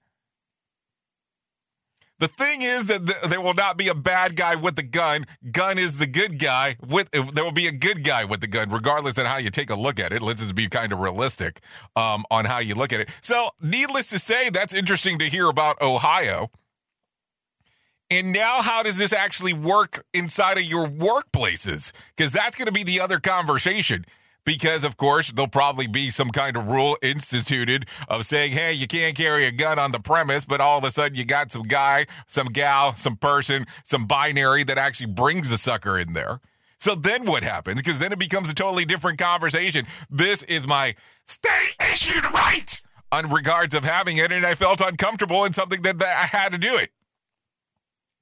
The 2.21 2.29
thing 2.29 2.63
is 2.63 2.87
that 2.87 3.07
th- 3.07 3.23
there 3.29 3.41
will 3.41 3.55
not 3.55 3.77
be 3.77 3.89
a 3.89 3.95
bad 3.95 4.37
guy 4.37 4.55
with 4.55 4.77
the 4.77 4.83
gun. 4.83 5.25
Gun 5.51 5.79
is 5.79 5.99
the 5.99 6.07
good 6.07 6.39
guy. 6.39 6.77
With 6.89 7.11
there 7.11 7.45
will 7.45 7.53
be 7.53 7.67
a 7.67 7.73
good 7.73 8.05
guy 8.05 8.25
with 8.25 8.41
the 8.41 8.47
gun, 8.47 8.71
regardless 8.71 9.19
of 9.19 9.27
how 9.27 9.39
you 9.39 9.51
take 9.51 9.69
a 9.69 9.75
look 9.75 9.99
at 9.99 10.13
it. 10.13 10.23
Let's 10.23 10.41
just 10.41 10.55
be 10.55 10.69
kind 10.69 10.93
of 10.93 11.01
realistic 11.01 11.61
um, 11.97 12.25
on 12.31 12.45
how 12.45 12.61
you 12.61 12.77
look 12.77 12.93
at 12.93 13.01
it. 13.01 13.11
So, 13.21 13.49
needless 13.61 14.11
to 14.11 14.19
say, 14.19 14.49
that's 14.49 14.73
interesting 14.73 15.19
to 15.19 15.29
hear 15.29 15.49
about 15.49 15.83
Ohio. 15.83 16.51
And 18.15 18.33
now, 18.33 18.63
how 18.63 18.85
does 18.85 18.97
this 18.97 19.13
actually 19.13 19.55
work 19.55 20.05
inside 20.15 20.57
of 20.57 20.63
your 20.63 20.87
workplaces? 20.87 21.91
Because 22.17 22.31
that's 22.31 22.55
going 22.55 22.67
to 22.67 22.73
be 22.73 22.85
the 22.85 23.01
other 23.01 23.19
conversation. 23.19 24.05
Because, 24.45 24.85
of 24.85 24.97
course, 24.97 25.33
there'll 25.33 25.49
probably 25.49 25.89
be 25.89 26.11
some 26.11 26.29
kind 26.29 26.57
of 26.57 26.69
rule 26.69 26.97
instituted 27.03 27.87
of 28.07 28.25
saying, 28.25 28.53
hey, 28.53 28.73
you 28.73 28.87
can't 28.87 29.17
carry 29.17 29.47
a 29.47 29.51
gun 29.51 29.81
on 29.81 29.91
the 29.91 29.99
premise, 29.99 30.45
but 30.45 30.61
all 30.61 30.79
of 30.79 30.85
a 30.85 30.93
sudden 30.93 31.19
you 31.19 31.25
got 31.25 31.51
some 31.51 31.65
guy, 31.65 32.07
some 32.29 32.47
gal, 32.47 32.95
some 32.95 33.17
person, 33.17 33.65
some 33.83 34.07
binary 34.07 34.63
that 34.63 34.79
actually 34.79 35.07
brings 35.07 35.51
the 35.51 35.59
sucker 35.59 35.99
in 35.99 36.13
there. 36.13 36.39
So 36.79 36.95
then 36.95 37.25
what 37.25 37.43
happens? 37.43 37.83
Because 37.83 37.99
then 37.99 38.13
it 38.13 38.19
becomes 38.21 38.49
a 38.49 38.55
totally 38.55 38.85
different 38.85 39.19
conversation. 39.19 39.87
This 40.09 40.45
is 40.45 40.69
my 40.69 40.95
state 41.27 41.75
issued 41.93 42.25
right 42.27 42.81
on 43.11 43.33
regards 43.33 43.75
of 43.75 43.83
having 43.83 44.19
it, 44.19 44.31
and 44.31 44.47
I 44.47 44.55
felt 44.55 44.81
uncomfortable 44.81 45.45
in 45.47 45.53
something 45.53 45.83
that, 45.83 45.99
that 45.99 46.31
I 46.33 46.37
had 46.37 46.53
to 46.53 46.59
do 46.59 46.77
it. 46.77 46.91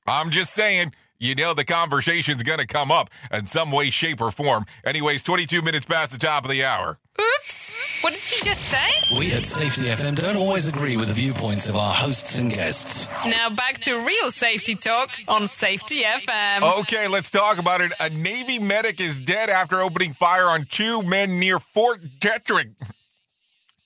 I'm 0.06 0.30
just 0.30 0.52
saying, 0.54 0.92
you 1.18 1.34
know, 1.36 1.54
the 1.54 1.64
conversation's 1.64 2.42
going 2.42 2.58
to 2.58 2.66
come 2.66 2.90
up 2.90 3.10
in 3.32 3.46
some 3.46 3.70
way, 3.70 3.90
shape, 3.90 4.20
or 4.20 4.30
form. 4.30 4.64
Anyways, 4.84 5.22
22 5.22 5.62
minutes 5.62 5.86
past 5.86 6.10
the 6.10 6.18
top 6.18 6.44
of 6.44 6.50
the 6.50 6.64
hour. 6.64 6.98
Oops. 7.20 8.02
What 8.02 8.12
did 8.12 8.22
he 8.22 8.44
just 8.44 8.62
say? 8.62 9.18
We 9.18 9.32
at 9.32 9.44
Safety 9.44 9.86
FM 9.86 10.16
don't 10.16 10.36
always 10.36 10.66
agree 10.66 10.96
with 10.96 11.08
the 11.08 11.14
viewpoints 11.14 11.68
of 11.68 11.76
our 11.76 11.92
hosts 11.92 12.38
and 12.38 12.50
guests. 12.50 13.08
Now 13.26 13.50
back 13.50 13.74
to 13.80 13.94
real 14.04 14.30
safety 14.30 14.74
talk 14.74 15.10
on 15.28 15.46
Safety 15.46 16.02
FM. 16.02 16.80
Okay, 16.80 17.06
let's 17.06 17.30
talk 17.30 17.58
about 17.58 17.80
it. 17.80 17.92
A 18.00 18.10
Navy 18.10 18.58
medic 18.58 19.00
is 19.00 19.20
dead 19.20 19.50
after 19.50 19.80
opening 19.80 20.14
fire 20.14 20.46
on 20.46 20.64
two 20.64 21.02
men 21.02 21.38
near 21.38 21.60
Fort 21.60 22.00
Detrick. 22.18 22.72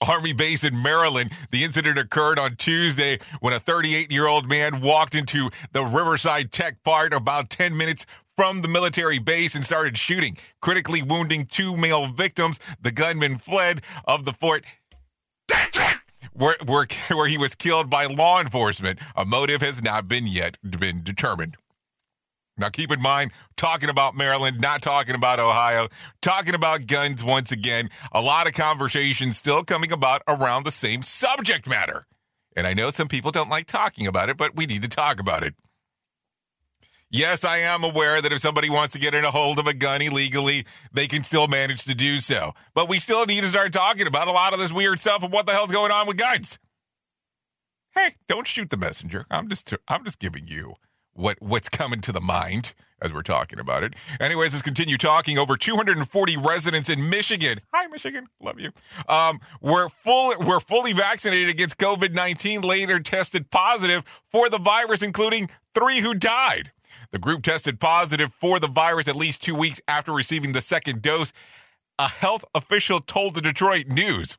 Army 0.00 0.32
base 0.32 0.64
in 0.64 0.82
Maryland. 0.82 1.32
The 1.50 1.64
incident 1.64 1.98
occurred 1.98 2.38
on 2.38 2.56
Tuesday 2.56 3.18
when 3.40 3.54
a 3.54 3.60
38 3.60 4.12
year 4.12 4.26
old 4.26 4.48
man 4.48 4.80
walked 4.80 5.14
into 5.14 5.50
the 5.72 5.84
Riverside 5.84 6.52
Tech 6.52 6.82
Park 6.84 7.14
about 7.14 7.50
10 7.50 7.76
minutes 7.76 8.06
from 8.36 8.60
the 8.60 8.68
military 8.68 9.18
base 9.18 9.54
and 9.54 9.64
started 9.64 9.96
shooting, 9.96 10.36
critically 10.60 11.00
wounding 11.02 11.46
two 11.46 11.76
male 11.76 12.08
victims. 12.08 12.60
The 12.80 12.92
gunman 12.92 13.38
fled 13.38 13.82
of 14.06 14.24
the 14.24 14.34
fort. 14.34 14.64
Where, 16.34 16.56
where, 16.66 16.86
where 17.12 17.28
he 17.28 17.38
was 17.38 17.54
killed 17.54 17.88
by 17.88 18.04
law 18.04 18.40
enforcement. 18.40 18.98
A 19.16 19.24
motive 19.24 19.62
has 19.62 19.82
not 19.82 20.08
been 20.08 20.26
yet 20.26 20.58
been 20.78 21.02
determined. 21.02 21.56
Now, 22.58 22.70
keep 22.70 22.90
in 22.90 23.02
mind, 23.02 23.32
talking 23.56 23.90
about 23.90 24.14
Maryland, 24.14 24.60
not 24.60 24.80
talking 24.80 25.14
about 25.14 25.38
Ohio, 25.38 25.88
talking 26.22 26.54
about 26.54 26.86
guns 26.86 27.22
once 27.22 27.52
again. 27.52 27.90
A 28.12 28.20
lot 28.20 28.46
of 28.46 28.54
conversations 28.54 29.36
still 29.36 29.62
coming 29.62 29.92
about 29.92 30.22
around 30.26 30.64
the 30.64 30.70
same 30.70 31.02
subject 31.02 31.68
matter. 31.68 32.06
And 32.56 32.66
I 32.66 32.72
know 32.72 32.88
some 32.88 33.08
people 33.08 33.30
don't 33.30 33.50
like 33.50 33.66
talking 33.66 34.06
about 34.06 34.30
it, 34.30 34.38
but 34.38 34.56
we 34.56 34.64
need 34.64 34.82
to 34.82 34.88
talk 34.88 35.20
about 35.20 35.42
it. 35.42 35.54
Yes, 37.10 37.44
I 37.44 37.58
am 37.58 37.84
aware 37.84 38.20
that 38.20 38.32
if 38.32 38.40
somebody 38.40 38.68
wants 38.68 38.94
to 38.94 38.98
get 38.98 39.14
in 39.14 39.24
a 39.24 39.30
hold 39.30 39.58
of 39.58 39.66
a 39.66 39.74
gun 39.74 40.02
illegally, 40.02 40.64
they 40.92 41.06
can 41.06 41.22
still 41.22 41.46
manage 41.46 41.84
to 41.84 41.94
do 41.94 42.18
so. 42.18 42.52
But 42.74 42.88
we 42.88 42.98
still 42.98 43.26
need 43.26 43.42
to 43.42 43.48
start 43.48 43.72
talking 43.72 44.06
about 44.06 44.28
a 44.28 44.32
lot 44.32 44.54
of 44.54 44.58
this 44.58 44.72
weird 44.72 44.98
stuff 44.98 45.22
and 45.22 45.32
what 45.32 45.46
the 45.46 45.52
hell's 45.52 45.70
going 45.70 45.92
on 45.92 46.08
with 46.08 46.16
guns. 46.16 46.58
Hey, 47.94 48.16
don't 48.26 48.46
shoot 48.46 48.70
the 48.70 48.76
messenger. 48.76 49.24
I'm 49.30 49.48
just 49.48 49.72
I'm 49.88 50.04
just 50.04 50.18
giving 50.18 50.48
you 50.48 50.74
what 51.16 51.36
what's 51.40 51.68
coming 51.68 52.00
to 52.02 52.12
the 52.12 52.20
mind 52.20 52.74
as 53.02 53.12
we're 53.12 53.22
talking 53.22 53.58
about 53.58 53.82
it. 53.82 53.94
Anyways, 54.20 54.52
let's 54.52 54.62
continue 54.62 54.96
talking. 54.96 55.38
Over 55.38 55.56
240 55.56 56.36
residents 56.36 56.88
in 56.88 57.10
Michigan. 57.10 57.58
Hi, 57.74 57.86
Michigan, 57.88 58.26
love 58.40 58.58
you. 58.58 58.70
Um, 59.08 59.40
were 59.60 59.88
full 59.88 60.32
were 60.46 60.60
fully 60.60 60.92
vaccinated 60.92 61.48
against 61.48 61.78
COVID 61.78 62.14
19. 62.14 62.62
Later 62.62 63.00
tested 63.00 63.50
positive 63.50 64.04
for 64.30 64.48
the 64.48 64.58
virus, 64.58 65.02
including 65.02 65.50
three 65.74 66.00
who 66.00 66.14
died. 66.14 66.72
The 67.10 67.18
group 67.18 67.42
tested 67.42 67.78
positive 67.80 68.32
for 68.32 68.58
the 68.58 68.66
virus 68.66 69.08
at 69.08 69.16
least 69.16 69.42
two 69.42 69.54
weeks 69.54 69.80
after 69.86 70.12
receiving 70.12 70.52
the 70.52 70.60
second 70.60 71.02
dose. 71.02 71.32
A 71.98 72.08
health 72.08 72.44
official 72.54 73.00
told 73.00 73.34
the 73.34 73.40
Detroit 73.40 73.86
News. 73.86 74.36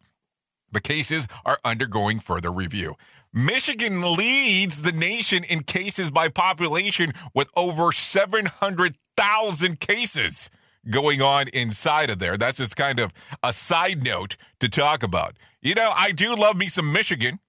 The 0.71 0.81
cases 0.81 1.27
are 1.45 1.59
undergoing 1.63 2.19
further 2.19 2.51
review. 2.51 2.95
Michigan 3.33 4.15
leads 4.15 4.81
the 4.81 4.91
nation 4.91 5.43
in 5.43 5.63
cases 5.63 6.11
by 6.11 6.29
population 6.29 7.13
with 7.33 7.49
over 7.55 7.91
700,000 7.91 9.79
cases 9.79 10.49
going 10.89 11.21
on 11.21 11.47
inside 11.49 12.09
of 12.09 12.19
there. 12.19 12.37
That's 12.37 12.57
just 12.57 12.75
kind 12.75 12.99
of 12.99 13.13
a 13.43 13.53
side 13.53 14.03
note 14.03 14.37
to 14.59 14.69
talk 14.69 15.03
about. 15.03 15.37
You 15.61 15.75
know, 15.75 15.91
I 15.95 16.11
do 16.11 16.35
love 16.35 16.57
me 16.57 16.67
some 16.67 16.91
Michigan. 16.91 17.39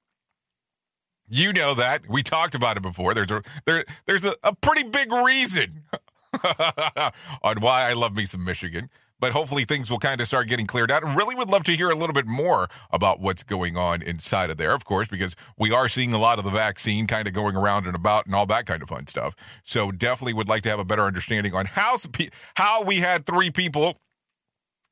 You 1.28 1.52
know 1.52 1.74
that. 1.74 2.08
We 2.08 2.22
talked 2.22 2.54
about 2.54 2.76
it 2.76 2.82
before. 2.82 3.14
There's 3.14 3.30
a 3.30 3.42
there 3.66 3.84
there's 4.06 4.24
a, 4.24 4.34
a 4.42 4.54
pretty 4.54 4.88
big 4.88 5.12
reason 5.12 5.84
on 7.42 7.60
why 7.60 7.88
I 7.88 7.92
love 7.92 8.16
me 8.16 8.24
some 8.24 8.44
Michigan. 8.44 8.88
But 9.20 9.32
hopefully 9.32 9.64
things 9.64 9.90
will 9.90 9.98
kind 9.98 10.20
of 10.20 10.28
start 10.28 10.48
getting 10.48 10.66
cleared 10.66 10.90
out. 10.90 11.04
And 11.04 11.16
really 11.16 11.34
would 11.34 11.50
love 11.50 11.64
to 11.64 11.72
hear 11.72 11.90
a 11.90 11.94
little 11.94 12.14
bit 12.14 12.26
more 12.26 12.68
about 12.90 13.20
what's 13.20 13.42
going 13.42 13.76
on 13.76 14.02
inside 14.02 14.50
of 14.50 14.56
there, 14.56 14.74
of 14.74 14.84
course, 14.84 15.08
because 15.08 15.34
we 15.58 15.72
are 15.72 15.88
seeing 15.88 16.12
a 16.12 16.18
lot 16.18 16.38
of 16.38 16.44
the 16.44 16.50
vaccine 16.50 17.06
kind 17.06 17.26
of 17.26 17.34
going 17.34 17.56
around 17.56 17.86
and 17.86 17.96
about 17.96 18.26
and 18.26 18.34
all 18.34 18.46
that 18.46 18.66
kind 18.66 18.82
of 18.82 18.88
fun 18.88 19.06
stuff. 19.06 19.34
So 19.64 19.90
definitely 19.90 20.34
would 20.34 20.48
like 20.48 20.62
to 20.62 20.68
have 20.68 20.78
a 20.78 20.84
better 20.84 21.04
understanding 21.04 21.54
on 21.54 21.66
how 21.66 21.96
how 22.54 22.82
we 22.82 22.96
had 22.96 23.26
three 23.26 23.50
people 23.50 23.98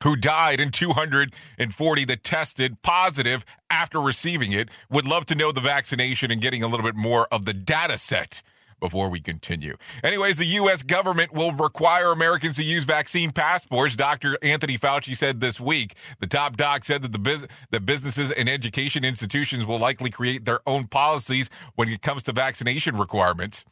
who 0.03 0.17
died 0.17 0.61
and 0.61 0.73
240 0.73 2.05
that 2.05 2.25
tested 2.25 2.83
positive 2.83 3.45
after 3.71 4.01
receiving 4.01 4.53
it. 4.53 4.69
Would 4.91 5.07
love 5.07 5.27
to 5.27 5.35
know 5.35 5.53
the 5.53 5.61
vaccination 5.61 6.31
and 6.31 6.41
getting 6.41 6.63
a 6.63 6.67
little 6.67 6.85
bit 6.85 6.97
more 6.97 7.27
of 7.33 7.45
the 7.45 7.55
data 7.55 7.97
set 7.97 8.43
before 8.81 9.09
we 9.09 9.21
continue. 9.21 9.77
Anyways, 10.05 10.39
the 10.39 10.45
U.S. 10.45 10.83
government 10.83 11.33
will 11.33 11.53
require 11.53 12.13
Americans 12.13 12.57
to 12.57 12.65
use 12.65 12.85
vaccine 12.85 13.31
passports. 13.31 13.97
Dr. 13.97 14.37
Anthony 14.43 14.77
Fauci 14.77 15.17
said 15.17 15.41
this 15.41 15.61
week. 15.61 15.95
The 16.21 16.27
top 16.27 16.57
doc 16.57 16.85
said 16.85 17.03
that 17.03 17.13
the 17.13 17.19
bus- 17.19 17.47
that 17.71 17.87
businesses 17.87 18.31
and 18.33 18.49
education 18.49 19.05
institutions 19.05 19.65
will 19.65 19.79
likely 19.79 20.11
create 20.11 20.45
their 20.45 20.61
own 20.67 20.87
policies 20.87 21.49
when 21.75 21.89
it 21.89 22.03
comes 22.03 22.23
to 22.25 22.33
vaccination 22.33 22.97
requirements, 22.97 23.65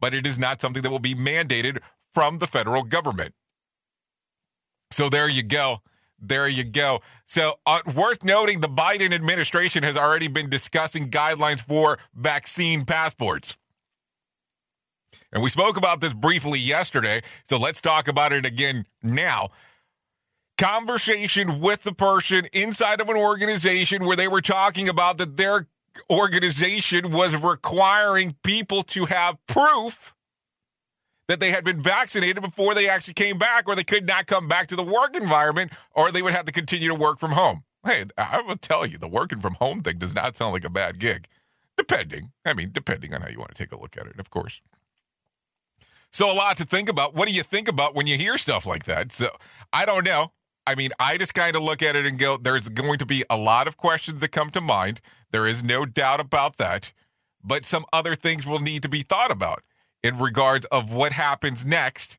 but 0.00 0.14
it 0.14 0.26
is 0.26 0.38
not 0.38 0.60
something 0.60 0.82
that 0.82 0.90
will 0.90 0.98
be 0.98 1.14
mandated 1.14 1.78
from 2.12 2.38
the 2.38 2.46
federal 2.46 2.82
government. 2.82 3.34
So 4.90 5.08
there 5.08 5.28
you 5.28 5.42
go. 5.42 5.80
There 6.20 6.48
you 6.48 6.64
go. 6.64 7.00
So, 7.24 7.54
uh, 7.64 7.80
worth 7.96 8.22
noting, 8.24 8.60
the 8.60 8.68
Biden 8.68 9.14
administration 9.14 9.82
has 9.84 9.96
already 9.96 10.28
been 10.28 10.50
discussing 10.50 11.08
guidelines 11.08 11.60
for 11.60 11.98
vaccine 12.14 12.84
passports. 12.84 13.56
And 15.32 15.42
we 15.42 15.50
spoke 15.50 15.76
about 15.76 16.00
this 16.00 16.12
briefly 16.12 16.58
yesterday, 16.58 17.20
so 17.44 17.56
let's 17.56 17.80
talk 17.80 18.08
about 18.08 18.32
it 18.32 18.44
again 18.44 18.84
now. 19.02 19.50
Conversation 20.58 21.60
with 21.60 21.84
the 21.84 21.94
person 21.94 22.46
inside 22.52 23.00
of 23.00 23.08
an 23.08 23.16
organization 23.16 24.04
where 24.04 24.16
they 24.16 24.28
were 24.28 24.42
talking 24.42 24.88
about 24.88 25.18
that 25.18 25.36
their 25.36 25.68
organization 26.10 27.10
was 27.10 27.34
requiring 27.36 28.36
people 28.42 28.82
to 28.82 29.06
have 29.06 29.38
proof 29.46 30.14
that 31.28 31.38
they 31.38 31.50
had 31.50 31.64
been 31.64 31.80
vaccinated 31.80 32.42
before 32.42 32.74
they 32.74 32.88
actually 32.88 33.14
came 33.14 33.38
back, 33.38 33.68
or 33.68 33.76
they 33.76 33.84
could 33.84 34.06
not 34.06 34.26
come 34.26 34.48
back 34.48 34.66
to 34.66 34.74
the 34.74 34.82
work 34.82 35.16
environment, 35.16 35.72
or 35.92 36.10
they 36.10 36.22
would 36.22 36.34
have 36.34 36.44
to 36.46 36.52
continue 36.52 36.88
to 36.88 36.94
work 36.94 37.20
from 37.20 37.30
home. 37.30 37.62
Hey, 37.86 38.04
I 38.18 38.42
will 38.42 38.56
tell 38.56 38.84
you, 38.84 38.98
the 38.98 39.08
working 39.08 39.38
from 39.38 39.54
home 39.54 39.80
thing 39.80 39.98
does 39.98 40.14
not 40.14 40.36
sound 40.36 40.52
like 40.52 40.64
a 40.64 40.70
bad 40.70 40.98
gig, 40.98 41.28
depending. 41.76 42.32
I 42.44 42.52
mean, 42.52 42.70
depending 42.72 43.14
on 43.14 43.22
how 43.22 43.28
you 43.28 43.38
want 43.38 43.54
to 43.54 43.62
take 43.62 43.70
a 43.70 43.80
look 43.80 43.96
at 43.96 44.06
it, 44.06 44.18
of 44.18 44.30
course. 44.30 44.60
So 46.12 46.30
a 46.30 46.34
lot 46.34 46.56
to 46.58 46.64
think 46.64 46.88
about. 46.88 47.14
What 47.14 47.28
do 47.28 47.34
you 47.34 47.42
think 47.42 47.68
about 47.68 47.94
when 47.94 48.06
you 48.06 48.16
hear 48.16 48.36
stuff 48.38 48.66
like 48.66 48.84
that? 48.84 49.12
So 49.12 49.28
I 49.72 49.86
don't 49.86 50.04
know. 50.04 50.32
I 50.66 50.74
mean, 50.74 50.90
I 50.98 51.16
just 51.16 51.34
kind 51.34 51.56
of 51.56 51.62
look 51.62 51.82
at 51.82 51.96
it 51.96 52.06
and 52.06 52.18
go, 52.18 52.36
there's 52.36 52.68
going 52.68 52.98
to 52.98 53.06
be 53.06 53.24
a 53.30 53.36
lot 53.36 53.66
of 53.66 53.76
questions 53.76 54.20
that 54.20 54.28
come 54.28 54.50
to 54.50 54.60
mind. 54.60 55.00
There 55.30 55.46
is 55.46 55.64
no 55.64 55.84
doubt 55.86 56.20
about 56.20 56.56
that. 56.58 56.92
But 57.42 57.64
some 57.64 57.84
other 57.92 58.14
things 58.14 58.46
will 58.46 58.58
need 58.58 58.82
to 58.82 58.88
be 58.88 59.00
thought 59.00 59.30
about 59.30 59.62
in 60.02 60.18
regards 60.18 60.66
of 60.66 60.92
what 60.92 61.12
happens 61.12 61.64
next. 61.64 62.18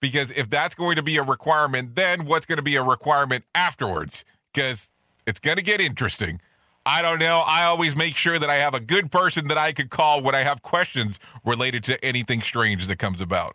Because 0.00 0.30
if 0.32 0.50
that's 0.50 0.74
going 0.74 0.96
to 0.96 1.02
be 1.02 1.16
a 1.16 1.22
requirement, 1.22 1.94
then 1.94 2.24
what's 2.24 2.46
going 2.46 2.56
to 2.56 2.62
be 2.62 2.76
a 2.76 2.82
requirement 2.82 3.44
afterwards? 3.54 4.24
Because 4.52 4.90
it's 5.26 5.38
going 5.38 5.58
to 5.58 5.62
get 5.62 5.80
interesting. 5.80 6.40
I 6.84 7.00
don't 7.02 7.20
know. 7.20 7.44
I 7.46 7.64
always 7.64 7.96
make 7.96 8.16
sure 8.16 8.38
that 8.38 8.50
I 8.50 8.56
have 8.56 8.74
a 8.74 8.80
good 8.80 9.10
person 9.10 9.48
that 9.48 9.58
I 9.58 9.72
could 9.72 9.90
call 9.90 10.20
when 10.20 10.34
I 10.34 10.40
have 10.40 10.62
questions 10.62 11.20
related 11.44 11.84
to 11.84 12.04
anything 12.04 12.42
strange 12.42 12.88
that 12.88 12.98
comes 12.98 13.20
about. 13.20 13.54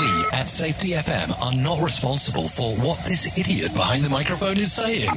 We 0.00 0.24
at 0.32 0.48
Safety 0.48 0.90
FM 0.90 1.40
are 1.40 1.52
not 1.52 1.82
responsible 1.82 2.48
for 2.48 2.74
what 2.76 3.04
this 3.04 3.38
idiot 3.38 3.74
behind 3.74 4.04
the 4.04 4.10
microphone 4.10 4.56
is 4.56 4.72
saying. 4.72 5.08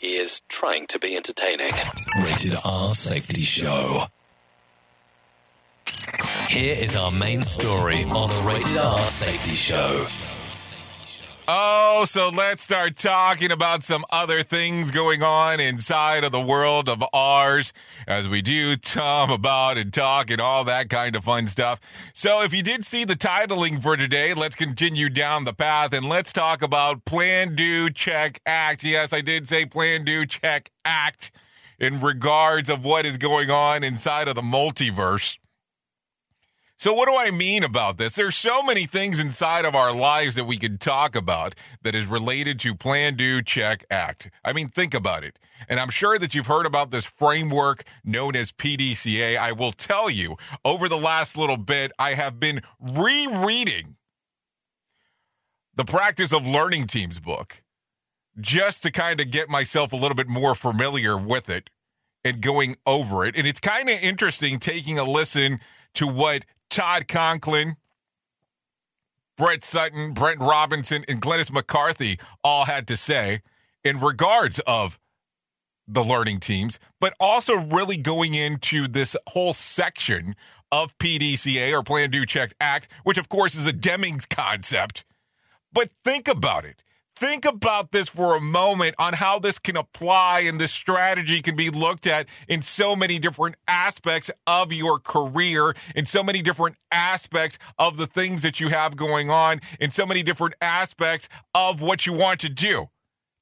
He 0.00 0.16
is 0.16 0.42
trying 0.48 0.86
to 0.88 0.98
be 0.98 1.16
entertaining. 1.16 1.72
Rated 2.16 2.54
R 2.64 2.94
Safety 2.94 3.40
Show. 3.40 4.04
Here 6.48 6.76
is 6.78 6.96
our 6.96 7.10
main 7.10 7.42
story 7.42 8.04
on 8.04 8.28
the 8.28 8.44
Rated 8.46 8.76
R 8.76 8.98
Safety 8.98 9.56
Show. 9.56 10.06
Oh, 11.48 12.04
so 12.08 12.28
let's 12.36 12.64
start 12.64 12.96
talking 12.96 13.52
about 13.52 13.84
some 13.84 14.04
other 14.10 14.42
things 14.42 14.90
going 14.90 15.22
on 15.22 15.60
inside 15.60 16.24
of 16.24 16.32
the 16.32 16.40
world 16.40 16.88
of 16.88 17.04
ours 17.12 17.72
as 18.08 18.28
we 18.28 18.42
do 18.42 18.74
Tom 18.74 19.30
about 19.30 19.78
and 19.78 19.92
talk 19.92 20.28
and 20.32 20.40
all 20.40 20.64
that 20.64 20.90
kind 20.90 21.14
of 21.14 21.22
fun 21.22 21.46
stuff. 21.46 22.10
So 22.14 22.42
if 22.42 22.52
you 22.52 22.64
did 22.64 22.84
see 22.84 23.04
the 23.04 23.14
titling 23.14 23.80
for 23.80 23.96
today, 23.96 24.34
let's 24.34 24.56
continue 24.56 25.08
down 25.08 25.44
the 25.44 25.52
path 25.52 25.94
and 25.94 26.08
let's 26.08 26.32
talk 26.32 26.62
about 26.62 27.04
Plan, 27.04 27.54
Do, 27.54 27.90
Check, 27.90 28.40
Act. 28.44 28.82
Yes, 28.82 29.12
I 29.12 29.20
did 29.20 29.46
say 29.46 29.66
Plan, 29.66 30.04
Do, 30.04 30.26
Check, 30.26 30.72
Act 30.84 31.30
in 31.78 32.00
regards 32.00 32.68
of 32.68 32.84
what 32.84 33.06
is 33.06 33.18
going 33.18 33.50
on 33.50 33.84
inside 33.84 34.26
of 34.26 34.34
the 34.34 34.42
multiverse. 34.42 35.38
So, 36.78 36.92
what 36.92 37.06
do 37.06 37.16
I 37.16 37.30
mean 37.30 37.64
about 37.64 37.96
this? 37.96 38.16
There's 38.16 38.36
so 38.36 38.62
many 38.62 38.84
things 38.84 39.18
inside 39.18 39.64
of 39.64 39.74
our 39.74 39.94
lives 39.94 40.34
that 40.34 40.44
we 40.44 40.58
can 40.58 40.76
talk 40.76 41.16
about 41.16 41.54
that 41.82 41.94
is 41.94 42.04
related 42.04 42.60
to 42.60 42.74
plan, 42.74 43.14
do, 43.14 43.40
check, 43.40 43.86
act. 43.90 44.30
I 44.44 44.52
mean, 44.52 44.68
think 44.68 44.92
about 44.92 45.24
it. 45.24 45.38
And 45.70 45.80
I'm 45.80 45.88
sure 45.88 46.18
that 46.18 46.34
you've 46.34 46.48
heard 46.48 46.66
about 46.66 46.90
this 46.90 47.06
framework 47.06 47.84
known 48.04 48.36
as 48.36 48.52
PDCA. 48.52 49.38
I 49.38 49.52
will 49.52 49.72
tell 49.72 50.10
you, 50.10 50.36
over 50.66 50.86
the 50.86 50.98
last 50.98 51.38
little 51.38 51.56
bit, 51.56 51.92
I 51.98 52.10
have 52.10 52.38
been 52.38 52.60
rereading 52.78 53.96
the 55.74 55.86
Practice 55.86 56.34
of 56.34 56.46
Learning 56.46 56.86
Teams 56.86 57.18
book 57.18 57.62
just 58.38 58.82
to 58.82 58.92
kind 58.92 59.18
of 59.22 59.30
get 59.30 59.48
myself 59.48 59.94
a 59.94 59.96
little 59.96 60.14
bit 60.14 60.28
more 60.28 60.54
familiar 60.54 61.16
with 61.16 61.48
it 61.48 61.70
and 62.22 62.42
going 62.42 62.76
over 62.84 63.24
it. 63.24 63.34
And 63.34 63.46
it's 63.46 63.60
kind 63.60 63.88
of 63.88 63.98
interesting 64.02 64.58
taking 64.58 64.98
a 64.98 65.04
listen 65.04 65.58
to 65.94 66.06
what 66.06 66.44
Todd 66.76 67.08
Conklin, 67.08 67.76
Brett 69.38 69.64
Sutton, 69.64 70.12
Brent 70.12 70.40
Robinson, 70.40 71.04
and 71.08 71.22
Glennis 71.22 71.50
McCarthy 71.50 72.18
all 72.44 72.66
had 72.66 72.86
to 72.88 72.98
say 72.98 73.40
in 73.82 73.98
regards 73.98 74.58
of 74.66 75.00
the 75.88 76.04
learning 76.04 76.40
teams, 76.40 76.78
but 77.00 77.14
also 77.18 77.54
really 77.54 77.96
going 77.96 78.34
into 78.34 78.86
this 78.88 79.16
whole 79.28 79.54
section 79.54 80.34
of 80.70 80.98
PDCA 80.98 81.72
or 81.72 81.82
Plan 81.82 82.10
Do 82.10 82.26
Check 82.26 82.52
Act, 82.60 82.88
which 83.04 83.16
of 83.16 83.30
course 83.30 83.54
is 83.54 83.66
a 83.66 83.72
Deming's 83.72 84.26
concept. 84.26 85.06
But 85.72 85.88
think 86.04 86.28
about 86.28 86.66
it. 86.66 86.82
Think 87.16 87.46
about 87.46 87.92
this 87.92 88.10
for 88.10 88.36
a 88.36 88.40
moment 88.42 88.94
on 88.98 89.14
how 89.14 89.38
this 89.38 89.58
can 89.58 89.74
apply 89.74 90.40
and 90.40 90.60
this 90.60 90.70
strategy 90.70 91.40
can 91.40 91.56
be 91.56 91.70
looked 91.70 92.06
at 92.06 92.28
in 92.46 92.60
so 92.60 92.94
many 92.94 93.18
different 93.18 93.56
aspects 93.66 94.30
of 94.46 94.70
your 94.70 94.98
career, 94.98 95.74
in 95.94 96.04
so 96.04 96.22
many 96.22 96.42
different 96.42 96.76
aspects 96.92 97.58
of 97.78 97.96
the 97.96 98.06
things 98.06 98.42
that 98.42 98.60
you 98.60 98.68
have 98.68 98.96
going 98.96 99.30
on, 99.30 99.60
in 99.80 99.90
so 99.90 100.04
many 100.04 100.22
different 100.22 100.56
aspects 100.60 101.30
of 101.54 101.80
what 101.80 102.04
you 102.04 102.12
want 102.12 102.38
to 102.40 102.50
do. 102.50 102.90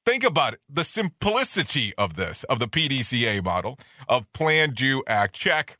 Think 0.05 0.23
about 0.23 0.53
it 0.53 0.61
the 0.69 0.85
simplicity 0.85 1.93
of 1.97 2.15
this, 2.15 2.45
of 2.45 2.59
the 2.59 2.67
PDCA 2.67 3.43
model 3.43 3.77
of 4.07 4.31
plan, 4.31 4.69
do, 4.69 5.03
act, 5.05 5.35
check. 5.35 5.77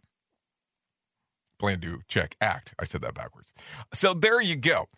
Plan, 1.59 1.79
do, 1.79 2.01
check, 2.09 2.35
act. 2.41 2.75
I 2.77 2.83
said 2.83 2.99
that 3.03 3.13
backwards. 3.13 3.53
So 3.93 4.13
there 4.13 4.41
you 4.41 4.57
go 4.57 4.89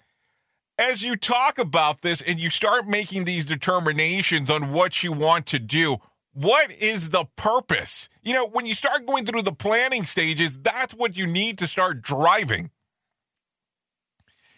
as 0.79 1.03
you 1.03 1.15
talk 1.15 1.59
about 1.59 2.01
this 2.01 2.21
and 2.21 2.39
you 2.39 2.49
start 2.49 2.87
making 2.87 3.25
these 3.25 3.45
determinations 3.45 4.49
on 4.49 4.71
what 4.71 5.03
you 5.03 5.11
want 5.11 5.45
to 5.47 5.59
do, 5.59 5.97
What 6.33 6.69
is 6.71 7.09
the 7.09 7.25
purpose? 7.35 8.09
You 8.21 8.33
know, 8.33 8.47
when 8.49 8.67
you 8.67 8.75
start 8.75 9.07
going 9.07 9.25
through 9.25 9.41
the 9.41 9.53
planning 9.55 10.05
stages, 10.05 10.59
that's 10.59 10.93
what 10.93 11.17
you 11.17 11.25
need 11.25 11.57
to 11.57 11.67
start 11.67 12.03
driving. 12.03 12.69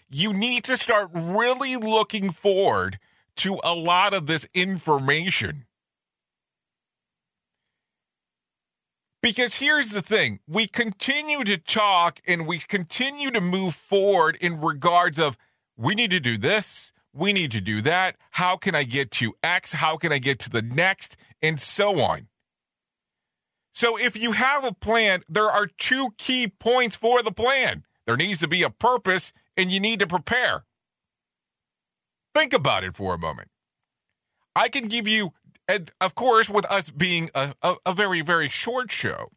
You 0.10 0.34
need 0.34 0.66
to 0.66 0.76
start 0.76 1.10
really 1.14 1.78
looking 1.78 2.32
forward 2.32 3.00
to 3.38 3.60
a 3.64 3.74
lot 3.74 4.14
of 4.14 4.28
this 4.28 4.46
information. 4.54 5.68
Because 9.22 9.56
here's 9.58 9.92
the 9.92 10.02
thing 10.02 10.40
we 10.48 10.68
continue 10.68 11.44
to 11.46 11.58
talk 11.58 12.20
and 12.28 12.48
we 12.48 12.60
continue 12.60 13.32
to 13.32 13.42
move 13.42 13.74
forward 13.76 14.38
in 14.42 14.60
regards 14.60 15.20
of 15.20 15.38
we 15.80 15.96
need 15.96 16.12
to 16.12 16.20
do 16.20 16.38
this, 16.38 16.92
we 17.14 17.32
need 17.32 17.52
to 17.52 17.62
do 17.62 17.82
that. 17.82 18.18
How 18.32 18.58
can 18.58 18.76
I 18.76 18.84
get 18.84 19.12
to 19.12 19.34
X? 19.42 19.74
How 19.74 19.96
can 19.98 20.12
I 20.12 20.20
get 20.20 20.38
to 20.40 20.50
the 20.50 20.62
next? 20.62 21.18
And 21.42 21.60
so 21.60 22.02
on. 22.02 22.28
So 23.72 23.98
if 23.98 24.18
you 24.18 24.34
have 24.34 24.66
a 24.66 24.74
plan, 24.74 25.22
there 25.30 25.50
are 25.50 25.68
two 25.78 26.10
key 26.18 26.50
points 26.60 26.96
for 26.96 27.24
the 27.24 27.32
plan. 27.32 27.84
There 28.06 28.18
needs 28.18 28.40
to 28.40 28.48
be 28.48 28.62
a 28.62 28.70
purpose 28.70 29.32
and 29.56 29.72
you 29.72 29.80
need 29.80 30.00
to 30.02 30.08
prepare. 30.08 30.66
Think 32.36 32.54
about 32.54 32.84
it 32.84 32.96
for 32.96 33.14
a 33.14 33.18
moment. 33.18 33.48
I 34.56 34.68
can 34.68 34.88
give 34.88 35.08
you 35.08 35.32
of 36.02 36.16
course, 36.16 36.50
with 36.50 36.66
us 36.66 36.90
being 36.90 37.30
a, 37.36 37.54
a, 37.62 37.76
a, 37.86 37.94
very, 37.94 38.22
very 38.22 38.50
short 38.50 38.92
show, 38.92 39.32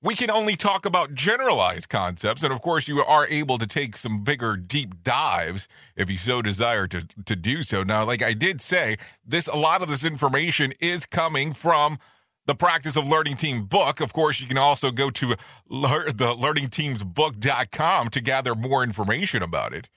we 0.00 0.14
can 0.14 0.30
only 0.30 0.56
talk 0.56 0.86
about 0.86 1.14
generalized 1.14 1.88
concepts. 1.88 2.42
And 2.42 2.52
of 2.52 2.62
course, 2.62 2.86
you 2.86 3.00
are 3.00 3.26
able 3.28 3.58
to 3.58 3.66
take 3.66 3.96
some 3.96 4.22
bigger, 4.22 4.56
deep 4.56 5.02
dives 5.02 5.66
if 5.96 6.10
you 6.10 6.18
so 6.18 6.40
desire 6.40 6.86
to, 6.86 7.06
to 7.24 7.36
do 7.36 7.62
so. 7.62 7.82
Now, 7.82 8.04
like 8.04 8.22
I 8.22 8.32
did 8.32 8.60
say, 8.60 8.96
this 9.26 9.48
a 9.48 9.56
lot 9.56 9.82
of 9.82 9.88
this 9.88 10.04
information 10.04 10.72
is 10.80 11.04
coming 11.04 11.52
from 11.52 11.98
the 12.46 12.54
Practice 12.54 12.96
of 12.96 13.06
Learning 13.06 13.36
Team 13.36 13.64
book. 13.64 14.00
Of 14.00 14.12
course, 14.12 14.40
you 14.40 14.46
can 14.46 14.56
also 14.56 14.90
go 14.90 15.10
to 15.10 15.34
lear- 15.68 16.10
the 16.10 16.34
learningteamsbook.com 16.34 18.08
to 18.08 18.20
gather 18.20 18.54
more 18.54 18.82
information 18.84 19.42
about 19.42 19.74
it. 19.74 19.88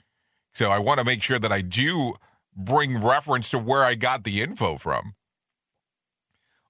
So 0.54 0.70
I 0.70 0.80
want 0.80 1.00
to 1.00 1.06
make 1.06 1.24
sure 1.24 1.40
that 1.40 1.52
I 1.52 1.62
do 1.62 2.16
bring 2.56 3.02
reference 3.02 3.50
to 3.52 3.60
where 3.60 3.84
I 3.84 3.96
got 3.96 4.24
the 4.24 4.42
info 4.42 4.78
from. 4.78 5.14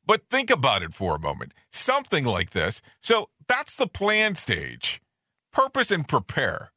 But 0.06 0.30
think 0.30 0.50
about 0.50 0.84
it 0.84 0.94
for 0.94 1.16
a 1.16 1.20
moment. 1.20 1.54
Something 1.70 2.26
like 2.26 2.52
this. 2.52 2.82
So 3.02 3.30
that's 3.48 3.76
the 3.76 3.88
plan 3.88 4.36
stage. 4.36 5.02
Purpose 5.52 5.92
and 5.92 6.08
prepare. 6.08 6.72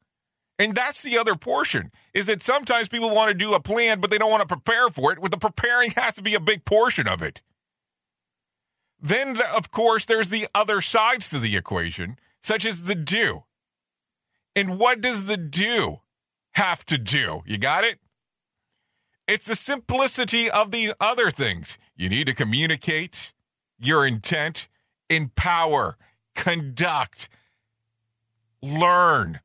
And 0.57 0.73
that's 0.73 1.03
the 1.03 1.17
other 1.17 1.35
portion 1.35 1.91
is 2.13 2.27
that 2.27 2.41
sometimes 2.41 2.87
people 2.87 3.13
want 3.13 3.29
to 3.29 3.37
do 3.37 3.53
a 3.53 3.59
plan, 3.59 3.99
but 3.99 4.09
they 4.09 4.17
don't 4.17 4.31
want 4.31 4.47
to 4.47 4.55
prepare 4.55 4.89
for 4.89 5.11
it. 5.11 5.19
With 5.19 5.31
the 5.31 5.37
preparing 5.37 5.91
has 5.91 6.15
to 6.15 6.23
be 6.23 6.33
a 6.33 6.39
big 6.39 6.63
portion 6.65 7.07
of 7.07 7.21
it. 7.21 7.41
Then, 9.01 9.37
of 9.55 9.71
course, 9.71 10.05
there's 10.05 10.29
the 10.29 10.47
other 10.55 10.81
sides 10.81 11.29
to 11.29 11.39
the 11.39 11.57
equation, 11.57 12.17
such 12.41 12.65
as 12.65 12.83
the 12.83 12.95
do. 12.95 13.43
And 14.55 14.79
what 14.79 15.01
does 15.01 15.25
the 15.25 15.37
do 15.37 15.97
have 16.53 16.85
to 16.85 16.97
do? 16.97 17.41
You 17.45 17.57
got 17.57 17.83
it? 17.83 17.99
It's 19.27 19.47
the 19.47 19.55
simplicity 19.55 20.49
of 20.49 20.71
these 20.71 20.93
other 21.01 21.29
things. 21.31 21.77
You 21.95 22.09
need 22.09 22.27
to 22.27 22.33
communicate 22.33 23.33
your 23.79 24.05
intent, 24.05 24.67
empower, 25.09 25.97
conduct, 26.35 27.29
learn, 28.61 29.39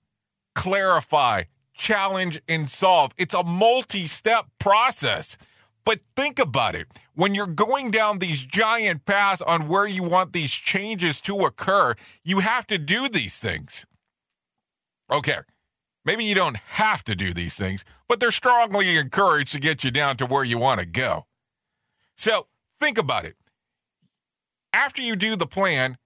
clarify, 0.54 1.44
challenge, 1.74 2.40
and 2.48 2.68
solve. 2.68 3.12
It's 3.16 3.34
a 3.34 3.44
multi 3.44 4.06
step 4.06 4.46
process. 4.58 5.36
But 5.84 6.00
think 6.14 6.38
about 6.38 6.74
it. 6.74 6.88
When 7.14 7.34
you're 7.34 7.46
going 7.46 7.90
down 7.90 8.18
these 8.18 8.42
giant 8.42 9.06
paths 9.06 9.40
on 9.40 9.66
where 9.66 9.86
you 9.86 10.02
want 10.02 10.32
these 10.32 10.52
changes 10.52 11.20
to 11.22 11.38
occur, 11.38 11.94
you 12.22 12.40
have 12.40 12.66
to 12.66 12.78
do 12.78 13.08
these 13.08 13.38
things. 13.38 13.86
Okay, 15.10 15.38
Maybe 16.04 16.24
you 16.24 16.34
don't 16.34 16.56
have 16.56 17.04
to 17.04 17.14
do 17.14 17.34
these 17.34 17.56
things, 17.56 17.84
but 18.08 18.20
they're 18.20 18.30
strongly 18.30 18.96
encouraged 18.96 19.52
to 19.52 19.60
get 19.60 19.84
you 19.84 19.90
down 19.90 20.16
to 20.16 20.26
where 20.26 20.44
you 20.44 20.58
want 20.58 20.80
to 20.80 20.86
go. 20.86 21.26
So 22.20 22.48
think 22.78 22.98
about 22.98 23.24
it. 23.24 23.34
After 24.74 25.00
you 25.00 25.16
do 25.16 25.36
the 25.36 25.46
plan 25.46 25.96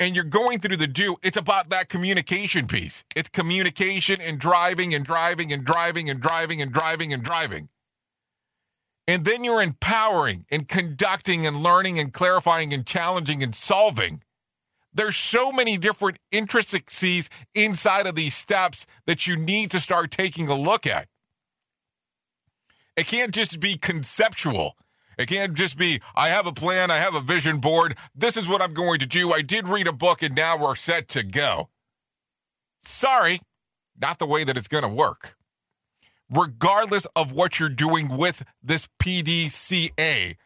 and 0.00 0.16
you're 0.16 0.24
going 0.24 0.60
through 0.60 0.78
the 0.78 0.86
do, 0.86 1.18
it's 1.22 1.36
about 1.36 1.68
that 1.68 1.90
communication 1.90 2.66
piece. 2.66 3.04
It's 3.14 3.28
communication 3.28 4.16
and 4.18 4.38
driving 4.38 4.94
and 4.94 5.04
driving 5.04 5.52
and 5.52 5.66
driving 5.66 6.08
and 6.08 6.22
driving 6.22 6.62
and 6.62 6.72
driving 6.72 7.12
and 7.12 7.22
driving. 7.22 7.68
And 9.06 9.26
then 9.26 9.44
you're 9.44 9.60
empowering 9.60 10.46
and 10.50 10.66
conducting 10.66 11.44
and 11.44 11.62
learning 11.62 11.98
and 11.98 12.14
clarifying 12.14 12.72
and 12.72 12.86
challenging 12.86 13.42
and 13.42 13.54
solving. 13.54 14.22
There's 14.94 15.18
so 15.18 15.52
many 15.52 15.76
different 15.76 16.16
intricacies 16.32 17.28
inside 17.54 18.06
of 18.06 18.14
these 18.14 18.34
steps 18.34 18.86
that 19.04 19.26
you 19.26 19.36
need 19.36 19.70
to 19.72 19.80
start 19.80 20.12
taking 20.12 20.48
a 20.48 20.56
look 20.56 20.86
at. 20.86 21.08
It 22.96 23.06
can't 23.06 23.34
just 23.34 23.60
be 23.60 23.76
conceptual. 23.76 24.74
It 25.18 25.26
can't 25.26 25.54
just 25.54 25.76
be, 25.76 26.00
I 26.14 26.28
have 26.28 26.46
a 26.46 26.52
plan, 26.52 26.90
I 26.90 26.98
have 26.98 27.16
a 27.16 27.20
vision 27.20 27.58
board, 27.58 27.96
this 28.14 28.36
is 28.36 28.48
what 28.48 28.62
I'm 28.62 28.72
going 28.72 29.00
to 29.00 29.06
do. 29.06 29.32
I 29.32 29.42
did 29.42 29.66
read 29.68 29.88
a 29.88 29.92
book 29.92 30.22
and 30.22 30.34
now 30.34 30.56
we're 30.56 30.76
set 30.76 31.08
to 31.08 31.24
go. 31.24 31.68
Sorry, 32.82 33.40
not 34.00 34.20
the 34.20 34.26
way 34.26 34.44
that 34.44 34.56
it's 34.56 34.68
going 34.68 34.84
to 34.84 34.88
work. 34.88 35.36
Regardless 36.30 37.06
of 37.16 37.32
what 37.32 37.58
you're 37.58 37.68
doing 37.68 38.16
with 38.16 38.44
this 38.62 38.88
PDCA 39.02 40.36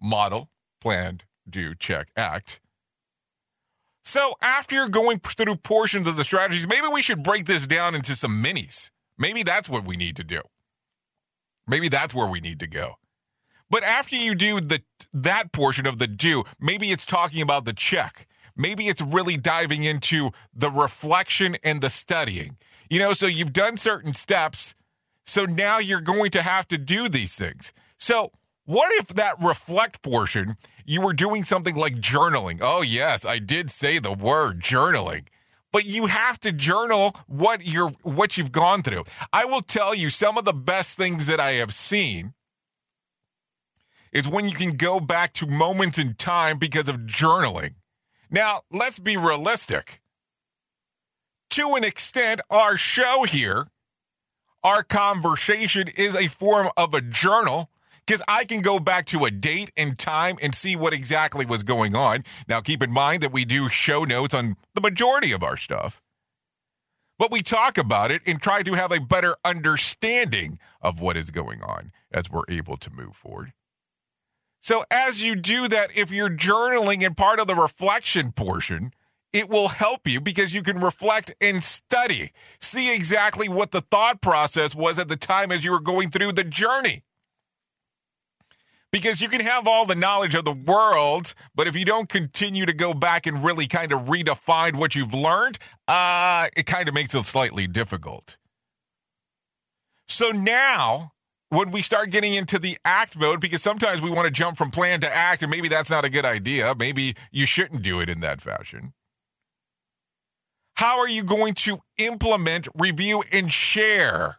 model, 0.00 0.48
planned, 0.80 1.24
do, 1.48 1.74
check, 1.74 2.08
act, 2.16 2.60
so 4.08 4.32
after 4.40 4.74
you're 4.74 4.88
going 4.88 5.18
through 5.18 5.56
portions 5.56 6.08
of 6.08 6.16
the 6.16 6.24
strategies, 6.24 6.66
maybe 6.66 6.86
we 6.90 7.02
should 7.02 7.22
break 7.22 7.44
this 7.44 7.66
down 7.66 7.94
into 7.94 8.16
some 8.16 8.42
minis. 8.42 8.90
Maybe 9.18 9.42
that's 9.42 9.68
what 9.68 9.84
we 9.86 9.98
need 9.98 10.16
to 10.16 10.24
do. 10.24 10.40
Maybe 11.66 11.90
that's 11.90 12.14
where 12.14 12.26
we 12.26 12.40
need 12.40 12.58
to 12.60 12.66
go. 12.66 12.94
But 13.70 13.82
after 13.82 14.16
you 14.16 14.34
do 14.34 14.60
the 14.60 14.82
that 15.12 15.52
portion 15.52 15.86
of 15.86 15.98
the 15.98 16.06
do, 16.06 16.44
maybe 16.60 16.90
it's 16.90 17.06
talking 17.06 17.42
about 17.42 17.64
the 17.64 17.72
check. 17.72 18.26
Maybe 18.56 18.86
it's 18.86 19.02
really 19.02 19.36
diving 19.36 19.84
into 19.84 20.30
the 20.54 20.70
reflection 20.70 21.56
and 21.62 21.80
the 21.80 21.90
studying. 21.90 22.56
You 22.90 22.98
know, 22.98 23.12
so 23.12 23.26
you've 23.26 23.52
done 23.52 23.76
certain 23.76 24.14
steps, 24.14 24.74
so 25.24 25.44
now 25.44 25.78
you're 25.78 26.00
going 26.00 26.30
to 26.32 26.42
have 26.42 26.66
to 26.68 26.78
do 26.78 27.08
these 27.08 27.36
things. 27.36 27.72
So, 27.98 28.32
what 28.64 28.92
if 29.00 29.08
that 29.08 29.36
reflect 29.42 30.02
portion 30.02 30.56
you 30.88 31.02
were 31.02 31.12
doing 31.12 31.44
something 31.44 31.76
like 31.76 31.96
journaling. 31.96 32.60
Oh, 32.62 32.80
yes, 32.80 33.26
I 33.26 33.40
did 33.40 33.70
say 33.70 33.98
the 33.98 34.12
word 34.12 34.60
journaling. 34.60 35.26
But 35.70 35.84
you 35.84 36.06
have 36.06 36.40
to 36.40 36.50
journal 36.50 37.14
what 37.26 37.66
you're 37.66 37.90
what 38.02 38.38
you've 38.38 38.52
gone 38.52 38.82
through. 38.82 39.04
I 39.30 39.44
will 39.44 39.60
tell 39.60 39.94
you 39.94 40.08
some 40.08 40.38
of 40.38 40.46
the 40.46 40.54
best 40.54 40.96
things 40.96 41.26
that 41.26 41.40
I 41.40 41.52
have 41.52 41.74
seen 41.74 42.32
is 44.12 44.28
when 44.28 44.48
you 44.48 44.54
can 44.54 44.76
go 44.76 45.00
back 45.00 45.32
to 45.34 45.46
moments 45.46 45.98
in 45.98 46.14
time 46.14 46.58
because 46.58 46.88
of 46.88 47.00
journaling. 47.00 47.74
Now, 48.30 48.62
let's 48.70 48.98
be 48.98 49.16
realistic. 49.16 50.00
To 51.50 51.74
an 51.76 51.84
extent, 51.84 52.40
our 52.50 52.76
show 52.76 53.24
here, 53.26 53.66
our 54.62 54.82
conversation 54.82 55.88
is 55.96 56.14
a 56.14 56.28
form 56.28 56.68
of 56.76 56.92
a 56.92 57.00
journal 57.00 57.70
because 58.06 58.22
I 58.26 58.44
can 58.44 58.62
go 58.62 58.78
back 58.78 59.06
to 59.06 59.24
a 59.24 59.30
date 59.30 59.70
and 59.76 59.98
time 59.98 60.36
and 60.42 60.54
see 60.54 60.76
what 60.76 60.94
exactly 60.94 61.44
was 61.44 61.62
going 61.62 61.94
on. 61.94 62.22
Now, 62.48 62.60
keep 62.60 62.82
in 62.82 62.90
mind 62.90 63.22
that 63.22 63.32
we 63.32 63.44
do 63.44 63.68
show 63.68 64.04
notes 64.04 64.34
on 64.34 64.54
the 64.74 64.80
majority 64.80 65.32
of 65.32 65.42
our 65.42 65.56
stuff, 65.56 66.00
but 67.18 67.30
we 67.30 67.42
talk 67.42 67.76
about 67.76 68.10
it 68.10 68.22
and 68.26 68.40
try 68.40 68.62
to 68.62 68.74
have 68.74 68.92
a 68.92 69.00
better 69.00 69.36
understanding 69.44 70.58
of 70.80 71.00
what 71.00 71.16
is 71.16 71.30
going 71.30 71.62
on 71.62 71.92
as 72.12 72.30
we're 72.30 72.44
able 72.48 72.76
to 72.78 72.90
move 72.90 73.14
forward. 73.14 73.52
So, 74.60 74.84
as 74.90 75.22
you 75.22 75.36
do 75.36 75.68
that, 75.68 75.96
if 75.96 76.10
you're 76.10 76.30
journaling 76.30 77.02
in 77.02 77.14
part 77.14 77.40
of 77.40 77.46
the 77.46 77.54
reflection 77.54 78.32
portion, 78.32 78.92
it 79.32 79.48
will 79.48 79.68
help 79.68 80.06
you 80.06 80.20
because 80.20 80.52
you 80.52 80.62
can 80.62 80.80
reflect 80.80 81.34
and 81.40 81.62
study, 81.62 82.32
see 82.60 82.94
exactly 82.94 83.48
what 83.48 83.70
the 83.70 83.82
thought 83.82 84.20
process 84.20 84.74
was 84.74 84.98
at 84.98 85.08
the 85.08 85.16
time 85.16 85.52
as 85.52 85.64
you 85.64 85.70
were 85.70 85.80
going 85.80 86.10
through 86.10 86.32
the 86.32 86.44
journey 86.44 87.02
because 88.92 89.20
you 89.20 89.28
can 89.28 89.40
have 89.40 89.66
all 89.66 89.86
the 89.86 89.94
knowledge 89.94 90.34
of 90.34 90.44
the 90.44 90.52
world, 90.52 91.34
but 91.54 91.66
if 91.66 91.76
you 91.76 91.84
don't 91.84 92.08
continue 92.08 92.66
to 92.66 92.72
go 92.72 92.94
back 92.94 93.26
and 93.26 93.44
really 93.44 93.66
kind 93.66 93.92
of 93.92 94.02
redefine 94.06 94.76
what 94.76 94.94
you've 94.94 95.14
learned, 95.14 95.58
uh, 95.86 96.48
it 96.56 96.66
kind 96.66 96.88
of 96.88 96.94
makes 96.94 97.14
it 97.14 97.24
slightly 97.24 97.66
difficult. 97.66 98.36
So 100.06 100.30
now, 100.30 101.12
when 101.50 101.70
we 101.70 101.82
start 101.82 102.10
getting 102.10 102.34
into 102.34 102.58
the 102.58 102.78
act 102.84 103.18
mode, 103.18 103.40
because 103.40 103.62
sometimes 103.62 104.02
we 104.02 104.10
want 104.10 104.26
to 104.26 104.30
jump 104.30 104.58
from 104.58 104.70
plan 104.70 105.00
to 105.00 105.14
act, 105.14 105.42
and 105.42 105.50
maybe 105.50 105.68
that's 105.68 105.90
not 105.90 106.04
a 106.04 106.10
good 106.10 106.24
idea. 106.24 106.74
Maybe 106.78 107.14
you 107.30 107.46
shouldn't 107.46 107.82
do 107.82 108.00
it 108.00 108.08
in 108.08 108.20
that 108.20 108.40
fashion. 108.40 108.92
How 110.74 110.98
are 111.00 111.08
you 111.08 111.24
going 111.24 111.54
to 111.54 111.78
implement, 111.96 112.68
review, 112.74 113.22
and 113.32 113.52
share? 113.52 114.38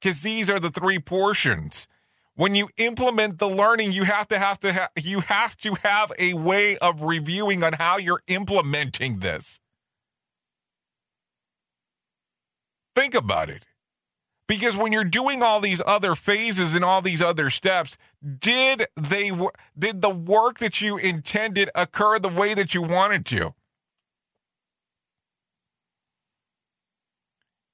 Because 0.00 0.22
these 0.22 0.50
are 0.50 0.60
the 0.60 0.70
three 0.70 0.98
portions 0.98 1.86
when 2.40 2.54
you 2.54 2.70
implement 2.78 3.38
the 3.38 3.48
learning, 3.48 3.92
you 3.92 4.04
have 4.04 4.26
to 4.28 4.38
have 4.38 4.58
to 4.60 4.72
ha- 4.72 4.88
you 4.98 5.20
have 5.20 5.58
to 5.58 5.74
have 5.82 6.10
a 6.18 6.32
way 6.32 6.78
of 6.78 7.02
reviewing 7.02 7.62
on 7.62 7.74
how 7.74 7.98
you're 7.98 8.22
implementing 8.28 9.18
this. 9.18 9.60
Think 12.94 13.14
about 13.14 13.50
it. 13.50 13.66
Because 14.50 14.76
when 14.76 14.90
you're 14.90 15.04
doing 15.04 15.44
all 15.44 15.60
these 15.60 15.80
other 15.86 16.16
phases 16.16 16.74
and 16.74 16.84
all 16.84 17.00
these 17.00 17.22
other 17.22 17.50
steps, 17.50 17.96
did 18.40 18.84
they 18.96 19.30
did 19.78 20.02
the 20.02 20.10
work 20.10 20.58
that 20.58 20.80
you 20.80 20.98
intended 20.98 21.70
occur 21.76 22.18
the 22.18 22.30
way 22.30 22.54
that 22.54 22.74
you 22.74 22.82
wanted 22.82 23.24
to? 23.26 23.54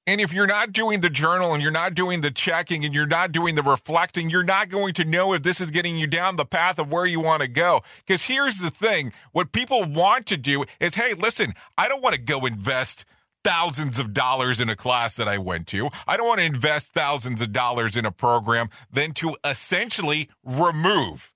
And 0.06 0.20
if 0.20 0.34
you're 0.34 0.46
not 0.46 0.74
doing 0.74 1.00
the 1.00 1.08
journal 1.08 1.54
and 1.54 1.62
you're 1.62 1.72
not 1.72 1.94
doing 1.94 2.20
the 2.20 2.30
checking 2.30 2.84
and 2.84 2.92
you're 2.92 3.06
not 3.06 3.32
doing 3.32 3.54
the 3.54 3.62
reflecting, 3.62 4.28
you're 4.28 4.44
not 4.44 4.68
going 4.68 4.92
to 4.94 5.04
know 5.06 5.32
if 5.32 5.42
this 5.42 5.62
is 5.62 5.70
getting 5.70 5.96
you 5.96 6.06
down 6.06 6.36
the 6.36 6.44
path 6.44 6.78
of 6.78 6.92
where 6.92 7.06
you 7.06 7.20
want 7.20 7.40
to 7.40 7.48
go. 7.48 7.80
Because 8.06 8.24
here's 8.24 8.58
the 8.58 8.70
thing 8.70 9.14
what 9.32 9.52
people 9.52 9.82
want 9.82 10.26
to 10.26 10.36
do 10.36 10.66
is 10.78 10.94
hey, 10.94 11.14
listen, 11.14 11.54
I 11.78 11.88
don't 11.88 12.02
want 12.02 12.16
to 12.16 12.20
go 12.20 12.44
invest 12.44 13.06
thousands 13.46 14.00
of 14.00 14.12
dollars 14.12 14.60
in 14.60 14.68
a 14.68 14.74
class 14.74 15.14
that 15.14 15.28
I 15.28 15.38
went 15.38 15.68
to. 15.68 15.88
I 16.08 16.16
don't 16.16 16.26
want 16.26 16.40
to 16.40 16.46
invest 16.46 16.92
thousands 16.94 17.40
of 17.40 17.52
dollars 17.52 17.96
in 17.96 18.04
a 18.04 18.10
program 18.10 18.68
then 18.92 19.12
to 19.12 19.36
essentially 19.44 20.28
remove. 20.42 21.32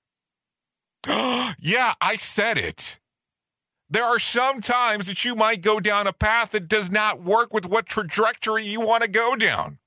yeah, 1.06 1.92
I 2.00 2.16
said 2.18 2.58
it. 2.58 2.98
There 3.88 4.02
are 4.02 4.18
some 4.18 4.60
times 4.60 5.06
that 5.06 5.24
you 5.24 5.36
might 5.36 5.62
go 5.62 5.78
down 5.78 6.08
a 6.08 6.12
path 6.12 6.50
that 6.50 6.66
does 6.66 6.90
not 6.90 7.22
work 7.22 7.54
with 7.54 7.66
what 7.66 7.86
trajectory 7.86 8.64
you 8.64 8.80
want 8.80 9.04
to 9.04 9.10
go 9.10 9.36
down. 9.36 9.78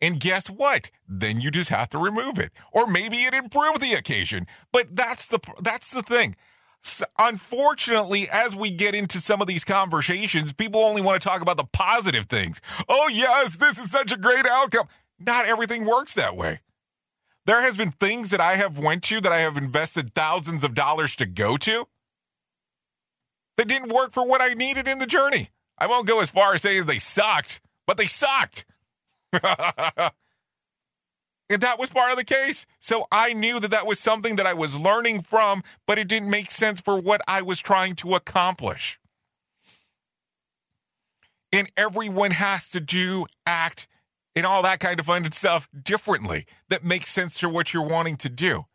And 0.00 0.18
guess 0.18 0.50
what? 0.50 0.90
Then 1.08 1.40
you 1.40 1.52
just 1.52 1.70
have 1.70 1.90
to 1.90 1.98
remove 1.98 2.40
it. 2.40 2.50
Or 2.72 2.88
maybe 2.88 3.18
it 3.18 3.34
improved 3.34 3.80
the 3.80 3.92
occasion. 3.92 4.46
But 4.72 4.96
that's 4.96 5.28
the 5.28 5.38
that's 5.62 5.92
the 5.92 6.02
thing. 6.02 6.34
Unfortunately, 7.18 8.28
as 8.32 8.56
we 8.56 8.70
get 8.70 8.94
into 8.94 9.20
some 9.20 9.40
of 9.40 9.46
these 9.46 9.64
conversations, 9.64 10.52
people 10.52 10.80
only 10.80 11.02
want 11.02 11.20
to 11.20 11.28
talk 11.28 11.42
about 11.42 11.56
the 11.56 11.68
positive 11.72 12.26
things. 12.26 12.60
Oh, 12.88 13.08
yes, 13.12 13.56
this 13.56 13.78
is 13.78 13.90
such 13.90 14.12
a 14.12 14.16
great 14.16 14.46
outcome. 14.46 14.88
Not 15.18 15.46
everything 15.46 15.84
works 15.84 16.14
that 16.14 16.36
way. 16.36 16.60
There 17.46 17.62
has 17.62 17.76
been 17.76 17.90
things 17.90 18.30
that 18.30 18.40
I 18.40 18.54
have 18.54 18.78
went 18.78 19.02
to 19.04 19.20
that 19.20 19.32
I 19.32 19.38
have 19.38 19.56
invested 19.56 20.12
thousands 20.14 20.64
of 20.64 20.74
dollars 20.74 21.16
to 21.16 21.26
go 21.26 21.56
to 21.58 21.86
that 23.56 23.68
didn't 23.68 23.92
work 23.92 24.12
for 24.12 24.26
what 24.26 24.40
I 24.40 24.54
needed 24.54 24.88
in 24.88 24.98
the 24.98 25.06
journey. 25.06 25.48
I 25.78 25.86
won't 25.86 26.06
go 26.08 26.20
as 26.20 26.30
far 26.30 26.54
as 26.54 26.62
saying 26.62 26.86
they 26.86 26.98
sucked, 26.98 27.60
but 27.86 27.98
they 27.98 28.06
sucked. 28.06 28.64
and 31.50 31.60
that 31.62 31.80
was 31.80 31.90
part 31.90 32.12
of 32.12 32.16
the 32.16 32.24
case. 32.24 32.64
So 32.78 33.06
I 33.10 33.34
knew 33.34 33.58
that 33.58 33.72
that 33.72 33.86
was 33.86 33.98
something 33.98 34.36
that 34.36 34.46
I 34.46 34.54
was 34.54 34.78
learning 34.78 35.22
from, 35.22 35.62
but 35.84 35.98
it 35.98 36.06
didn't 36.06 36.30
make 36.30 36.50
sense 36.52 36.80
for 36.80 37.00
what 37.00 37.20
I 37.26 37.42
was 37.42 37.60
trying 37.60 37.96
to 37.96 38.14
accomplish. 38.14 39.00
And 41.52 41.68
everyone 41.76 42.30
has 42.30 42.70
to 42.70 42.80
do, 42.80 43.26
act, 43.44 43.88
and 44.36 44.46
all 44.46 44.62
that 44.62 44.78
kind 44.78 45.00
of 45.00 45.06
fun 45.06 45.30
stuff 45.32 45.68
differently 45.82 46.46
that 46.68 46.84
makes 46.84 47.10
sense 47.10 47.36
to 47.40 47.48
what 47.48 47.74
you're 47.74 47.86
wanting 47.86 48.16
to 48.18 48.28
do. 48.28 48.66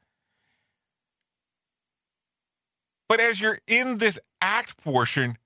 But 3.07 3.21
as 3.21 3.39
you're 3.39 3.59
in 3.67 3.99
this 3.99 4.19
act 4.41 4.83
portion, 4.83 5.37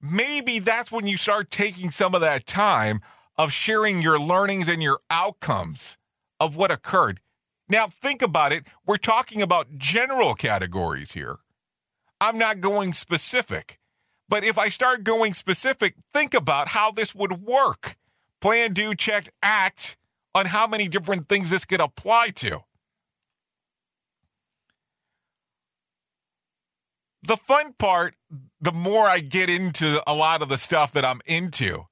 maybe 0.00 0.60
that's 0.60 0.92
when 0.92 1.08
you 1.08 1.16
start 1.16 1.50
taking 1.50 1.90
some 1.90 2.14
of 2.14 2.20
that 2.20 2.46
time 2.46 3.00
of 3.36 3.52
sharing 3.52 4.02
your 4.02 4.20
learnings 4.20 4.68
and 4.68 4.80
your 4.80 5.00
outcomes 5.10 5.96
of 6.40 6.56
what 6.56 6.72
occurred. 6.72 7.20
Now, 7.68 7.86
think 7.86 8.22
about 8.22 8.52
it. 8.52 8.64
We're 8.84 8.96
talking 8.96 9.42
about 9.42 9.78
general 9.78 10.34
categories 10.34 11.12
here. 11.12 11.38
I'm 12.20 12.38
not 12.38 12.60
going 12.60 12.94
specific. 12.94 13.78
But 14.28 14.42
if 14.44 14.58
I 14.58 14.68
start 14.68 15.04
going 15.04 15.34
specific, 15.34 15.94
think 16.12 16.34
about 16.34 16.68
how 16.68 16.90
this 16.90 17.14
would 17.14 17.42
work. 17.42 17.96
Plan, 18.40 18.72
do, 18.72 18.94
check, 18.94 19.28
act 19.42 19.96
on 20.34 20.46
how 20.46 20.66
many 20.66 20.88
different 20.88 21.28
things 21.28 21.50
this 21.50 21.64
could 21.64 21.80
apply 21.80 22.30
to. 22.36 22.60
the 27.22 27.36
fun 27.36 27.74
part, 27.78 28.14
the 28.60 28.72
more 28.72 29.06
I 29.06 29.20
get 29.20 29.48
into 29.48 30.02
a 30.06 30.14
lot 30.14 30.42
of 30.42 30.48
the 30.48 30.56
stuff 30.58 30.92
that 30.92 31.04
I'm 31.04 31.20
into, 31.26 31.86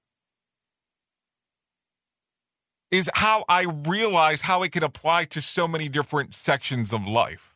is 2.91 3.11
how 3.15 3.45
I 3.49 3.65
realize 3.65 4.43
how 4.43 4.63
it 4.63 4.73
could 4.73 4.83
apply 4.83 5.25
to 5.27 5.43
so 5.43 5.69
many 5.69 5.89
different 5.89 6.35
sections 6.35 6.93
of 6.93 7.07
life. 7.07 7.55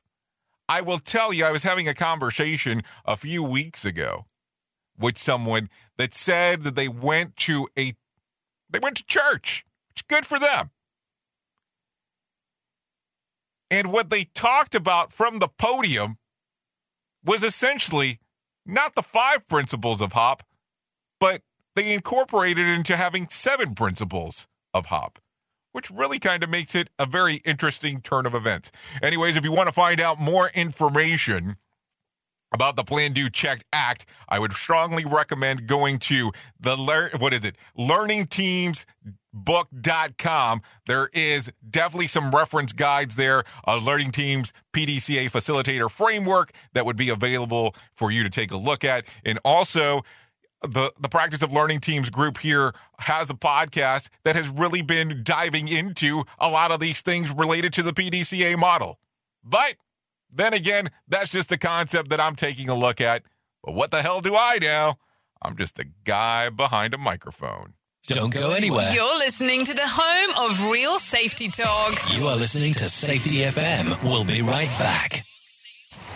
I 0.68 0.80
will 0.80 0.98
tell 0.98 1.32
you, 1.32 1.44
I 1.44 1.52
was 1.52 1.62
having 1.62 1.88
a 1.88 1.94
conversation 1.94 2.82
a 3.04 3.16
few 3.16 3.42
weeks 3.42 3.84
ago 3.84 4.26
with 4.98 5.18
someone 5.18 5.68
that 5.96 6.14
said 6.14 6.62
that 6.62 6.76
they 6.76 6.88
went 6.88 7.36
to 7.38 7.68
a 7.78 7.94
they 8.70 8.78
went 8.78 8.96
to 8.96 9.04
church. 9.06 9.64
It's 9.90 10.02
good 10.02 10.24
for 10.24 10.38
them. 10.38 10.70
And 13.70 13.92
what 13.92 14.10
they 14.10 14.24
talked 14.24 14.74
about 14.74 15.12
from 15.12 15.38
the 15.38 15.48
podium 15.48 16.16
was 17.24 17.42
essentially 17.42 18.18
not 18.66 18.94
the 18.94 19.02
five 19.02 19.46
principles 19.48 20.00
of 20.00 20.12
hop, 20.12 20.42
but 21.20 21.42
they 21.74 21.92
incorporated 21.92 22.66
into 22.66 22.96
having 22.96 23.28
seven 23.28 23.74
principles 23.74 24.46
of 24.74 24.86
hop, 24.86 25.18
which 25.72 25.90
really 25.90 26.18
kind 26.18 26.42
of 26.42 26.50
makes 26.50 26.74
it 26.74 26.90
a 26.98 27.06
very 27.06 27.36
interesting 27.44 28.00
turn 28.00 28.26
of 28.26 28.34
events. 28.34 28.70
Anyways, 29.02 29.36
if 29.36 29.44
you 29.44 29.52
want 29.52 29.68
to 29.68 29.74
find 29.74 30.00
out 30.00 30.20
more 30.20 30.50
information, 30.54 31.56
about 32.54 32.76
the 32.76 32.84
Plan 32.84 33.12
Do 33.12 33.30
Checked 33.30 33.64
Act, 33.72 34.04
I 34.28 34.38
would 34.38 34.52
strongly 34.52 35.04
recommend 35.04 35.66
going 35.66 35.98
to 36.00 36.32
the 36.60 36.76
learn 36.76 37.10
what 37.18 37.32
is 37.32 37.44
it? 37.44 37.56
Learning 37.76 38.26
Teams 38.26 38.84
book.com. 39.32 40.60
There 40.86 41.08
is 41.12 41.50
definitely 41.68 42.08
some 42.08 42.30
reference 42.30 42.72
guides 42.72 43.16
there, 43.16 43.42
a 43.64 43.78
learning 43.78 44.12
teams 44.12 44.52
PDCA 44.72 45.30
facilitator 45.30 45.90
framework 45.90 46.52
that 46.74 46.84
would 46.84 46.96
be 46.96 47.08
available 47.08 47.74
for 47.94 48.10
you 48.10 48.22
to 48.22 48.30
take 48.30 48.52
a 48.52 48.56
look 48.56 48.84
at. 48.84 49.06
And 49.24 49.38
also, 49.44 50.02
the, 50.62 50.92
the 51.00 51.08
practice 51.08 51.42
of 51.42 51.52
learning 51.52 51.80
teams 51.80 52.10
group 52.10 52.38
here 52.38 52.72
has 52.98 53.30
a 53.30 53.34
podcast 53.34 54.08
that 54.24 54.36
has 54.36 54.48
really 54.48 54.82
been 54.82 55.22
diving 55.22 55.68
into 55.68 56.24
a 56.38 56.48
lot 56.48 56.70
of 56.72 56.80
these 56.80 57.02
things 57.02 57.30
related 57.30 57.72
to 57.74 57.82
the 57.82 57.92
PDCA 57.92 58.56
model. 58.58 58.98
But 59.44 59.74
then 60.30 60.54
again, 60.54 60.88
that's 61.08 61.30
just 61.30 61.52
a 61.52 61.58
concept 61.58 62.10
that 62.10 62.20
I'm 62.20 62.34
taking 62.34 62.68
a 62.68 62.74
look 62.74 63.00
at. 63.00 63.22
But 63.62 63.74
what 63.74 63.90
the 63.90 64.02
hell 64.02 64.20
do 64.20 64.34
I 64.34 64.58
know? 64.60 64.94
I'm 65.42 65.56
just 65.56 65.78
a 65.78 65.86
guy 66.04 66.48
behind 66.50 66.94
a 66.94 66.98
microphone. 66.98 67.74
Don't 68.06 68.34
go 68.34 68.50
anywhere. 68.50 68.92
You're 68.92 69.16
listening 69.18 69.64
to 69.64 69.74
the 69.74 69.84
home 69.84 70.50
of 70.50 70.70
real 70.70 70.98
safety 70.98 71.48
talk. 71.48 71.94
You 72.12 72.26
are 72.26 72.36
listening 72.36 72.72
to 72.74 72.84
Safety 72.84 73.36
FM. 73.36 74.02
We'll 74.02 74.24
be 74.24 74.42
right 74.42 74.68
back. 74.78 75.24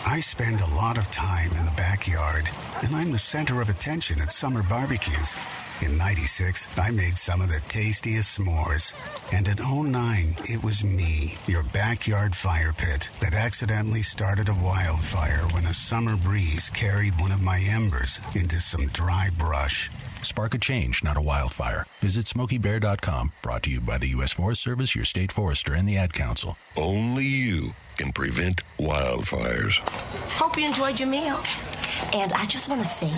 I 0.07 0.21
spend 0.21 0.61
a 0.61 0.75
lot 0.75 0.99
of 0.99 1.11
time 1.11 1.51
in 1.59 1.67
the 1.67 1.75
backyard, 1.77 2.49
and 2.83 2.95
I'm 2.95 3.11
the 3.13 3.19
center 3.19 3.61
of 3.61 3.69
attention 3.69 4.21
at 4.21 4.33
summer 4.33 4.63
barbecues. 4.63 5.37
In 5.83 5.99
96, 5.99 6.79
I 6.79 6.91
made 6.91 7.19
some 7.19 7.43
of 7.43 7.49
the 7.49 7.61
tastiest 7.69 8.39
s'mores. 8.39 8.95
And 9.37 9.47
in 9.47 9.57
09, 9.59 9.93
it 10.45 10.65
was 10.65 10.85
me, 10.85 11.35
your 11.47 11.65
backyard 11.65 12.35
fire 12.35 12.73
pit, 12.73 13.11
that 13.21 13.35
accidentally 13.35 14.03
started 14.03 14.49
a 14.49 14.55
wildfire 14.55 15.45
when 15.53 15.65
a 15.65 15.75
summer 15.75 16.17
breeze 16.17 16.71
carried 16.71 17.21
one 17.21 17.33
of 17.33 17.43
my 17.43 17.61
embers 17.69 18.21
into 18.35 18.61
some 18.61 18.87
dry 18.87 19.29
brush. 19.37 19.91
Spark 20.23 20.55
a 20.55 20.59
change, 20.59 21.05
not 21.05 21.19
a 21.19 21.23
wildfire. 21.23 21.85
Visit 22.01 22.25
SmokeyBear.com. 22.25 23.33
Brought 23.43 23.65
to 23.65 23.71
you 23.71 23.81
by 23.81 23.99
the 23.99 24.09
U.S. 24.09 24.33
Forest 24.33 24.63
Service, 24.63 24.95
your 24.95 25.05
state 25.05 25.31
forester, 25.31 25.75
and 25.75 25.87
the 25.87 25.99
Ad 25.99 26.15
Council. 26.15 26.57
Only 26.77 27.25
you 27.25 27.75
can 27.97 28.13
prevent 28.13 28.63
wildfires. 28.79 29.79
Hope 30.33 30.57
you 30.57 30.67
enjoyed 30.67 31.01
your 31.01 31.09
meal. 31.09 31.41
And 32.15 32.33
I 32.33 32.45
just 32.47 32.69
want 32.69 32.81
to 32.81 32.87
say, 32.87 33.11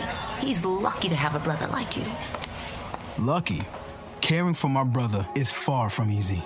he's 0.44 0.64
lucky 0.64 1.08
to 1.08 1.14
have 1.14 1.34
a 1.34 1.40
brother 1.40 1.66
like 1.68 1.96
you. 1.96 2.04
Lucky? 3.18 3.60
Caring 4.20 4.54
for 4.54 4.68
my 4.68 4.84
brother 4.84 5.26
is 5.34 5.52
far 5.52 5.90
from 5.90 6.10
easy. 6.10 6.42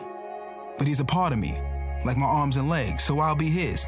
But 0.78 0.87
he's 0.87 1.01
a 1.01 1.05
part 1.05 1.33
of 1.33 1.39
me, 1.39 1.57
like 2.05 2.16
my 2.16 2.26
arms 2.26 2.57
and 2.57 2.68
legs, 2.68 3.05
so 3.05 3.18
I'll 3.18 3.37
be 3.37 3.49
his. 3.49 3.87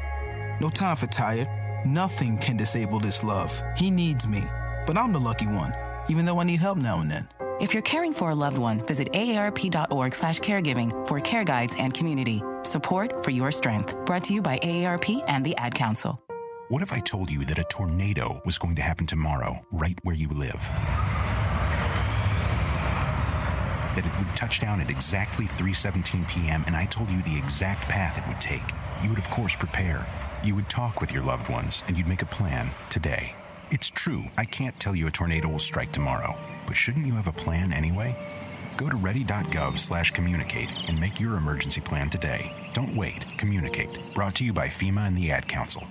No 0.61 0.69
time 0.69 0.95
for 0.95 1.07
tired. 1.07 1.47
Nothing 1.85 2.37
can 2.37 2.57
disable 2.57 2.99
this 2.99 3.23
love. 3.23 3.61
He 3.75 3.91
needs 3.91 4.27
me, 4.27 4.43
but 4.85 4.97
I'm 4.97 5.13
the 5.13 5.19
lucky 5.19 5.47
one 5.47 5.73
even 6.09 6.25
though 6.25 6.39
I 6.39 6.43
need 6.43 6.59
help 6.59 6.77
now 6.77 6.99
and 6.99 7.09
then. 7.09 7.27
If 7.59 7.73
you're 7.73 7.83
caring 7.83 8.13
for 8.13 8.31
a 8.31 8.35
loved 8.35 8.57
one, 8.57 8.85
visit 8.85 9.11
aarp.org 9.13 10.13
slash 10.13 10.39
caregiving 10.39 11.07
for 11.07 11.19
care 11.19 11.43
guides 11.43 11.75
and 11.79 11.93
community. 11.93 12.41
Support 12.65 13.23
for 13.23 13.29
your 13.29 13.51
strength. 13.51 13.95
Brought 14.07 14.23
to 14.23 14.33
you 14.33 14.41
by 14.41 14.57
AARP 14.57 15.23
and 15.27 15.45
the 15.45 15.55
Ad 15.57 15.75
Council. 15.75 16.19
What 16.69 16.81
if 16.81 16.91
I 16.91 16.99
told 16.99 17.29
you 17.29 17.45
that 17.45 17.59
a 17.59 17.63
tornado 17.65 18.41
was 18.43 18.57
going 18.57 18.75
to 18.77 18.81
happen 18.81 19.05
tomorrow, 19.05 19.63
right 19.71 19.99
where 20.01 20.15
you 20.15 20.27
live? 20.29 20.71
that 23.95 24.05
it 24.05 24.17
would 24.17 24.35
touch 24.35 24.59
down 24.59 24.81
at 24.81 24.89
exactly 24.89 25.45
3:17 25.45 26.27
p.m. 26.27 26.63
and 26.67 26.75
I 26.75 26.85
told 26.85 27.09
you 27.11 27.21
the 27.21 27.37
exact 27.37 27.87
path 27.87 28.17
it 28.17 28.27
would 28.27 28.41
take, 28.41 28.67
you 29.01 29.09
would 29.09 29.19
of 29.19 29.29
course 29.29 29.55
prepare. 29.55 30.05
You 30.43 30.55
would 30.55 30.67
talk 30.67 30.99
with 30.99 31.13
your 31.13 31.23
loved 31.23 31.49
ones 31.49 31.83
and 31.87 31.95
you'd 31.95 32.07
make 32.07 32.23
a 32.23 32.25
plan 32.25 32.71
today. 32.89 33.35
It's 33.69 33.89
true, 33.91 34.23
I 34.37 34.43
can't 34.45 34.77
tell 34.79 34.95
you 34.95 35.07
a 35.07 35.11
tornado 35.11 35.49
will 35.49 35.59
strike 35.59 35.91
tomorrow, 35.91 36.35
but 36.65 36.75
shouldn't 36.75 37.05
you 37.05 37.13
have 37.13 37.27
a 37.27 37.31
plan 37.31 37.71
anyway? 37.71 38.17
Go 38.77 38.89
to 38.89 38.97
ready.gov 38.97 39.79
slash 39.79 40.11
communicate 40.11 40.69
and 40.89 40.99
make 40.99 41.19
your 41.19 41.37
emergency 41.37 41.79
plan 41.79 42.09
today. 42.09 42.53
Don't 42.73 42.95
wait. 42.95 43.25
Communicate. 43.37 44.11
Brought 44.13 44.35
to 44.35 44.43
you 44.43 44.51
by 44.51 44.67
FEMA 44.67 45.07
and 45.07 45.17
the 45.17 45.31
Ad 45.31 45.47
Council. 45.47 45.83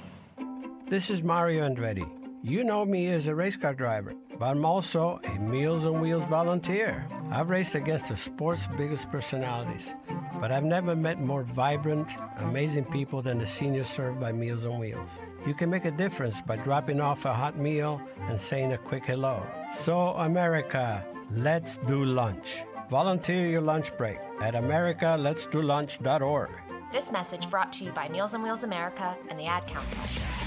This 0.86 1.08
is 1.08 1.22
Mario 1.22 1.66
Andretti. 1.66 2.06
You 2.42 2.62
know 2.62 2.84
me 2.84 3.08
as 3.08 3.26
a 3.26 3.34
race 3.34 3.56
car 3.56 3.72
driver, 3.72 4.12
but 4.38 4.44
I'm 4.44 4.66
also 4.66 5.18
a 5.24 5.38
Meals 5.38 5.86
on 5.86 6.02
Wheels 6.02 6.26
volunteer. 6.26 7.08
I've 7.30 7.48
raced 7.48 7.74
against 7.74 8.10
the 8.10 8.18
sport's 8.18 8.66
biggest 8.66 9.10
personalities, 9.10 9.94
but 10.38 10.52
I've 10.52 10.62
never 10.62 10.94
met 10.94 11.18
more 11.18 11.42
vibrant, 11.42 12.06
amazing 12.40 12.84
people 12.84 13.22
than 13.22 13.38
the 13.38 13.46
seniors 13.46 13.88
served 13.88 14.20
by 14.20 14.32
Meals 14.32 14.66
on 14.66 14.78
Wheels. 14.78 15.18
You 15.46 15.54
can 15.54 15.70
make 15.70 15.86
a 15.86 15.90
difference 15.90 16.42
by 16.42 16.56
dropping 16.56 17.00
off 17.00 17.24
a 17.24 17.32
hot 17.32 17.56
meal 17.56 18.02
and 18.28 18.38
saying 18.38 18.74
a 18.74 18.78
quick 18.78 19.06
hello. 19.06 19.42
So, 19.72 20.08
America, 20.08 21.02
let's 21.30 21.78
do 21.78 22.04
lunch. 22.04 22.62
Volunteer 22.88 23.46
your 23.46 23.62
lunch 23.62 23.96
break 23.96 24.18
at 24.40 24.54
americaletsdolunch.org. 24.54 26.50
This 26.92 27.10
message 27.10 27.50
brought 27.50 27.72
to 27.74 27.84
you 27.84 27.92
by 27.92 28.08
Meals 28.08 28.34
on 28.34 28.42
Wheels 28.42 28.62
America 28.62 29.16
and 29.28 29.38
the 29.38 29.46
Ad 29.46 29.66
Council. 29.66 30.43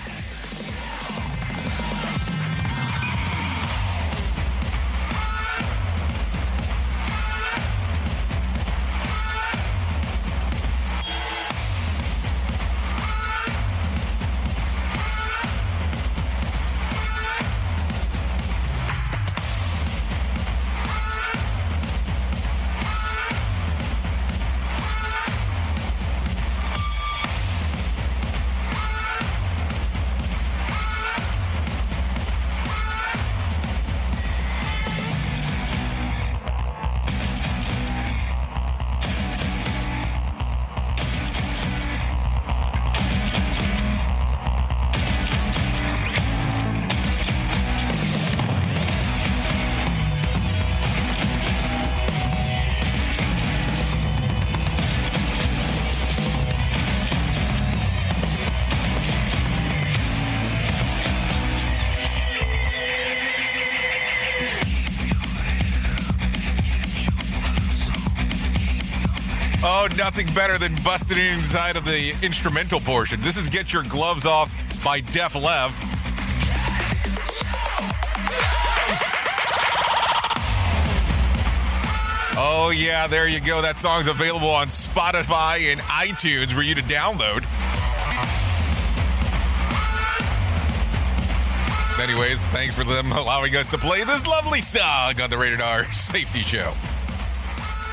Nothing 69.96 70.28
better 70.36 70.58
than 70.58 70.74
busting 70.84 71.18
inside 71.18 71.76
of 71.76 71.86
the 71.86 72.14
instrumental 72.22 72.80
portion. 72.80 73.22
This 73.22 73.38
is 73.38 73.48
Get 73.48 73.72
Your 73.72 73.84
Gloves 73.84 74.26
Off 74.26 74.52
by 74.84 75.00
Def 75.00 75.36
Lev. 75.36 75.72
Oh, 82.40 82.72
yeah, 82.76 83.08
there 83.08 83.28
you 83.28 83.40
go. 83.42 83.62
That 83.62 83.80
song's 83.80 84.08
available 84.08 84.50
on 84.50 84.68
Spotify 84.68 85.72
and 85.72 85.80
iTunes 85.82 86.52
for 86.52 86.62
you 86.62 86.76
to 86.76 86.84
download. 86.84 87.44
Anyways, 92.00 92.42
thanks 92.48 92.76
for 92.76 92.84
them 92.84 93.12
allowing 93.12 93.56
us 93.56 93.70
to 93.72 93.78
play 93.78 94.04
this 94.04 94.28
lovely 94.28 94.62
song 94.62 95.20
on 95.20 95.30
the 95.30 95.38
Rated 95.38 95.62
R 95.62 95.86
Safety 95.94 96.42
Show. 96.42 96.74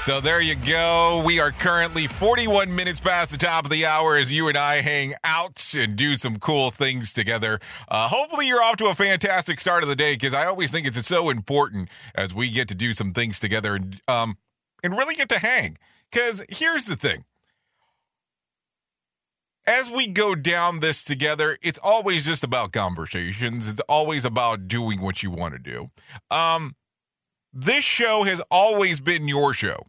So 0.04 0.20
there 0.20 0.42
you 0.42 0.54
go. 0.54 1.22
We 1.24 1.40
are 1.40 1.50
currently 1.50 2.06
41 2.06 2.76
minutes 2.76 3.00
past 3.00 3.30
the 3.30 3.38
top 3.38 3.64
of 3.64 3.70
the 3.70 3.86
hour 3.86 4.16
as 4.16 4.30
you 4.30 4.48
and 4.48 4.58
I 4.58 4.82
hang 4.82 5.14
out 5.24 5.72
and 5.74 5.96
do 5.96 6.14
some 6.16 6.38
cool 6.38 6.68
things 6.68 7.10
together. 7.10 7.58
Uh, 7.88 8.08
hopefully, 8.08 8.46
you're 8.46 8.62
off 8.62 8.76
to 8.76 8.88
a 8.88 8.94
fantastic 8.94 9.58
start 9.58 9.82
of 9.82 9.88
the 9.88 9.96
day 9.96 10.12
because 10.12 10.34
I 10.34 10.44
always 10.44 10.70
think 10.70 10.86
it's 10.86 11.02
so 11.06 11.30
important 11.30 11.88
as 12.14 12.34
we 12.34 12.50
get 12.50 12.68
to 12.68 12.74
do 12.74 12.92
some 12.92 13.14
things 13.14 13.40
together 13.40 13.74
and 13.74 13.98
um 14.06 14.36
and 14.82 14.92
really 14.92 15.14
get 15.14 15.30
to 15.30 15.38
hang. 15.38 15.78
Because 16.12 16.44
here's 16.50 16.84
the 16.84 16.96
thing. 16.96 17.24
As 19.66 19.90
we 19.90 20.06
go 20.06 20.34
down 20.34 20.80
this 20.80 21.02
together, 21.02 21.56
it's 21.62 21.80
always 21.82 22.26
just 22.26 22.44
about 22.44 22.72
conversations. 22.72 23.66
It's 23.66 23.80
always 23.88 24.26
about 24.26 24.68
doing 24.68 25.00
what 25.00 25.22
you 25.22 25.30
want 25.30 25.54
to 25.54 25.58
do. 25.58 25.90
Um, 26.30 26.76
this 27.54 27.84
show 27.84 28.24
has 28.24 28.42
always 28.50 29.00
been 29.00 29.28
your 29.28 29.54
show. 29.54 29.86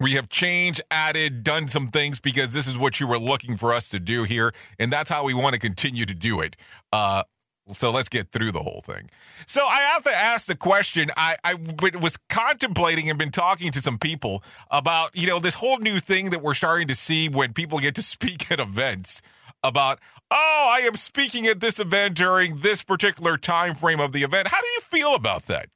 We 0.00 0.12
have 0.12 0.28
changed, 0.28 0.80
added, 0.90 1.42
done 1.42 1.66
some 1.66 1.88
things 1.88 2.20
because 2.20 2.52
this 2.52 2.68
is 2.68 2.78
what 2.78 3.00
you 3.00 3.08
were 3.08 3.18
looking 3.18 3.56
for 3.56 3.74
us 3.74 3.88
to 3.88 3.98
do 3.98 4.22
here, 4.22 4.52
and 4.78 4.92
that's 4.92 5.10
how 5.10 5.24
we 5.24 5.34
want 5.34 5.54
to 5.54 5.60
continue 5.60 6.06
to 6.06 6.14
do 6.14 6.40
it. 6.40 6.54
Uh, 6.92 7.24
so 7.72 7.90
let's 7.90 8.08
get 8.08 8.30
through 8.30 8.52
the 8.52 8.62
whole 8.62 8.80
thing. 8.82 9.10
So 9.46 9.60
I 9.60 9.80
have 9.92 10.04
to 10.04 10.16
ask 10.16 10.46
the 10.46 10.56
question. 10.56 11.10
I, 11.16 11.36
I 11.44 11.54
was 12.00 12.16
contemplating 12.28 13.10
and 13.10 13.18
been 13.18 13.30
talking 13.30 13.72
to 13.72 13.82
some 13.82 13.98
people 13.98 14.42
about, 14.70 15.10
you 15.14 15.26
know, 15.26 15.38
this 15.38 15.54
whole 15.54 15.78
new 15.78 15.98
thing 15.98 16.30
that 16.30 16.42
we're 16.42 16.54
starting 16.54 16.88
to 16.88 16.94
see 16.94 17.28
when 17.28 17.52
people 17.52 17.78
get 17.78 17.94
to 17.96 18.02
speak 18.18 18.50
at 18.50 18.60
events 18.60 19.20
about, 19.64 19.98
oh, 20.30 20.72
I 20.74 20.86
am 20.86 20.96
speaking 20.96 21.46
at 21.46 21.60
this 21.60 21.78
event 21.80 22.14
during 22.14 22.58
this 22.58 22.82
particular 22.82 23.36
time 23.36 23.74
frame 23.74 24.00
of 24.00 24.12
the 24.12 24.22
event. 24.22 24.48
How 24.48 24.60
do 24.60 24.66
you 24.66 24.80
feel 24.80 25.14
about 25.14 25.46
that? 25.46 25.68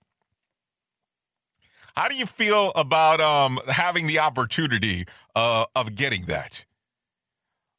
How 1.96 2.08
do 2.08 2.14
you 2.14 2.26
feel 2.26 2.72
about 2.74 3.20
um, 3.20 3.58
having 3.68 4.06
the 4.06 4.18
opportunity 4.18 5.04
uh, 5.36 5.66
of 5.76 5.94
getting 5.94 6.22
that 6.26 6.64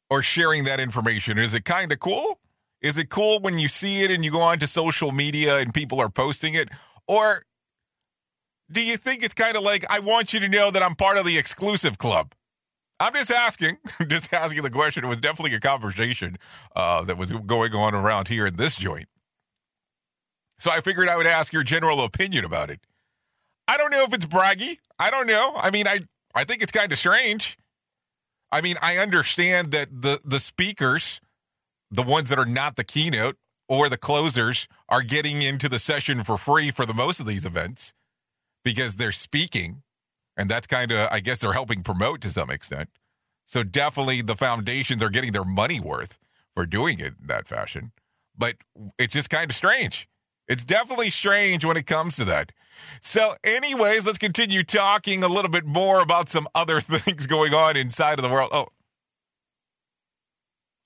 or 0.08 0.22
sharing 0.22 0.64
that 0.64 0.80
information? 0.80 1.38
Is 1.38 1.54
it 1.54 1.64
kind 1.64 1.90
of 1.92 1.98
cool? 1.98 2.38
Is 2.80 2.98
it 2.98 3.08
cool 3.08 3.40
when 3.40 3.58
you 3.58 3.68
see 3.68 4.02
it 4.02 4.10
and 4.10 4.24
you 4.24 4.30
go 4.30 4.40
onto 4.40 4.66
social 4.66 5.10
media 5.10 5.56
and 5.56 5.72
people 5.72 6.00
are 6.00 6.10
posting 6.10 6.54
it? 6.54 6.68
Or 7.08 7.42
do 8.70 8.84
you 8.84 8.96
think 8.96 9.22
it's 9.24 9.34
kind 9.34 9.56
of 9.56 9.62
like, 9.62 9.84
I 9.90 10.00
want 10.00 10.32
you 10.32 10.40
to 10.40 10.48
know 10.48 10.70
that 10.70 10.82
I'm 10.82 10.94
part 10.94 11.16
of 11.16 11.26
the 11.26 11.38
exclusive 11.38 11.98
club? 11.98 12.34
I'm 13.00 13.12
just 13.14 13.32
asking, 13.32 13.78
just 14.08 14.32
asking 14.32 14.62
the 14.62 14.70
question. 14.70 15.04
It 15.04 15.08
was 15.08 15.20
definitely 15.20 15.56
a 15.56 15.60
conversation 15.60 16.36
uh, 16.76 17.02
that 17.02 17.18
was 17.18 17.32
going 17.32 17.74
on 17.74 17.94
around 17.94 18.28
here 18.28 18.46
in 18.46 18.56
this 18.56 18.76
joint. 18.76 19.08
So 20.58 20.70
I 20.70 20.80
figured 20.80 21.08
I 21.08 21.16
would 21.16 21.26
ask 21.26 21.52
your 21.52 21.64
general 21.64 22.04
opinion 22.04 22.44
about 22.44 22.70
it. 22.70 22.80
I 23.68 23.76
don't 23.76 23.90
know 23.90 24.04
if 24.04 24.14
it's 24.14 24.26
braggy. 24.26 24.76
I 24.98 25.10
don't 25.10 25.26
know. 25.26 25.52
I 25.56 25.70
mean, 25.70 25.86
I 25.86 26.00
I 26.34 26.44
think 26.44 26.62
it's 26.62 26.72
kind 26.72 26.92
of 26.92 26.98
strange. 26.98 27.56
I 28.52 28.60
mean, 28.60 28.76
I 28.82 28.98
understand 28.98 29.72
that 29.72 29.88
the 30.02 30.20
the 30.24 30.40
speakers, 30.40 31.20
the 31.90 32.02
ones 32.02 32.28
that 32.30 32.38
are 32.38 32.46
not 32.46 32.76
the 32.76 32.84
keynote 32.84 33.36
or 33.68 33.88
the 33.88 33.96
closers, 33.96 34.68
are 34.88 35.02
getting 35.02 35.42
into 35.42 35.68
the 35.68 35.78
session 35.78 36.22
for 36.24 36.36
free 36.36 36.70
for 36.70 36.86
the 36.86 36.94
most 36.94 37.20
of 37.20 37.26
these 37.26 37.44
events 37.44 37.94
because 38.64 38.96
they're 38.96 39.12
speaking, 39.12 39.82
and 40.36 40.50
that's 40.50 40.66
kind 40.66 40.92
of 40.92 41.08
I 41.10 41.20
guess 41.20 41.40
they're 41.40 41.52
helping 41.52 41.82
promote 41.82 42.20
to 42.22 42.30
some 42.30 42.50
extent. 42.50 42.90
So 43.46 43.62
definitely 43.62 44.22
the 44.22 44.36
foundations 44.36 45.02
are 45.02 45.10
getting 45.10 45.32
their 45.32 45.44
money 45.44 45.80
worth 45.80 46.18
for 46.54 46.66
doing 46.66 46.98
it 46.98 47.14
in 47.20 47.26
that 47.26 47.48
fashion. 47.48 47.92
But 48.36 48.56
it's 48.98 49.12
just 49.12 49.30
kind 49.30 49.50
of 49.50 49.56
strange. 49.56 50.08
It's 50.48 50.64
definitely 50.64 51.10
strange 51.10 51.64
when 51.64 51.76
it 51.76 51.86
comes 51.86 52.16
to 52.16 52.24
that. 52.26 52.52
So, 53.00 53.34
anyways, 53.44 54.06
let's 54.06 54.18
continue 54.18 54.62
talking 54.62 55.24
a 55.24 55.28
little 55.28 55.50
bit 55.50 55.66
more 55.66 56.00
about 56.00 56.28
some 56.28 56.48
other 56.54 56.80
things 56.82 57.26
going 57.26 57.54
on 57.54 57.76
inside 57.76 58.18
of 58.18 58.22
the 58.22 58.30
world. 58.30 58.50
Oh, 58.52 58.66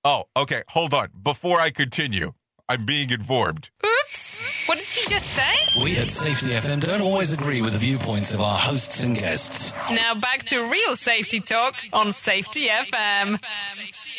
oh, 0.05 0.24
okay. 0.36 0.62
Hold 0.68 0.95
on. 0.95 1.09
Before 1.22 1.61
I 1.61 1.70
continue, 1.70 2.32
I'm 2.68 2.84
being 2.84 3.11
informed. 3.11 3.70
Oops. 4.18 4.68
What 4.68 4.78
did 4.78 4.88
he 4.88 5.08
just 5.08 5.26
say? 5.26 5.84
We 5.84 5.96
at 5.96 6.08
Safety 6.08 6.50
FM 6.50 6.80
don't 6.80 7.02
always 7.02 7.32
agree 7.32 7.62
with 7.62 7.74
the 7.74 7.78
viewpoints 7.78 8.34
of 8.34 8.40
our 8.40 8.58
hosts 8.58 9.04
and 9.04 9.16
guests. 9.16 9.72
Now 9.92 10.16
back 10.16 10.40
to 10.46 10.58
real 10.68 10.96
safety 10.96 11.38
talk 11.38 11.76
on 11.92 12.10
Safety 12.10 12.66
FM. 12.66 13.38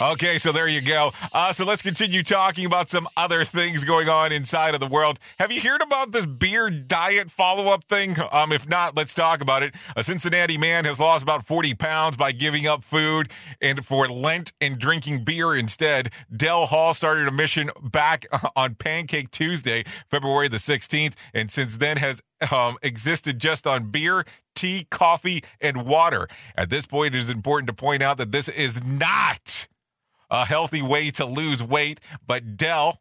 Okay, 0.01 0.37
so 0.37 0.53
there 0.53 0.69
you 0.69 0.79
go. 0.79 1.11
Uh, 1.33 1.51
so 1.51 1.65
let's 1.65 1.81
continue 1.81 2.23
talking 2.23 2.65
about 2.65 2.89
some 2.89 3.05
other 3.17 3.43
things 3.43 3.83
going 3.83 4.07
on 4.07 4.31
inside 4.31 4.73
of 4.73 4.79
the 4.79 4.87
world. 4.87 5.19
Have 5.39 5.51
you 5.51 5.59
heard 5.59 5.81
about 5.81 6.13
this 6.13 6.25
beer 6.25 6.69
diet 6.69 7.29
follow 7.29 7.73
up 7.73 7.83
thing? 7.83 8.15
Um, 8.31 8.53
if 8.53 8.67
not, 8.69 8.95
let's 8.95 9.13
talk 9.13 9.41
about 9.41 9.61
it. 9.61 9.75
A 9.97 10.03
Cincinnati 10.03 10.57
man 10.57 10.85
has 10.85 11.01
lost 11.01 11.21
about 11.21 11.45
40 11.45 11.73
pounds 11.73 12.15
by 12.15 12.31
giving 12.31 12.65
up 12.65 12.81
food 12.81 13.29
and 13.61 13.85
for 13.85 14.07
Lent 14.07 14.53
and 14.61 14.79
drinking 14.79 15.25
beer 15.25 15.53
instead. 15.53 16.11
Del 16.33 16.65
Hall 16.67 16.93
started 16.93 17.27
a 17.27 17.31
mission 17.31 17.69
back 17.83 18.25
on 18.55 18.75
Pancake 18.75 19.31
Tuesday, 19.31 19.83
February 20.07 20.47
the 20.47 20.57
16th, 20.57 21.13
and 21.33 21.49
since 21.49 21.77
then 21.77 21.97
has 21.97 22.21
um, 22.51 22.77
existed 22.81 23.39
just 23.39 23.67
on 23.67 23.91
beer, 23.91 24.23
tea, 24.55 24.87
coffee, 24.89 25.43
and 25.61 25.85
water. 25.85 26.27
At 26.55 26.69
this 26.69 26.85
point, 26.85 27.15
it 27.15 27.19
is 27.19 27.29
important 27.29 27.67
to 27.67 27.73
point 27.73 28.01
out 28.01 28.17
that 28.17 28.31
this 28.31 28.47
is 28.47 28.83
not 28.85 29.67
a 30.29 30.45
healthy 30.45 30.81
way 30.81 31.11
to 31.11 31.25
lose 31.25 31.63
weight, 31.63 31.99
but 32.25 32.57
Del 32.57 32.99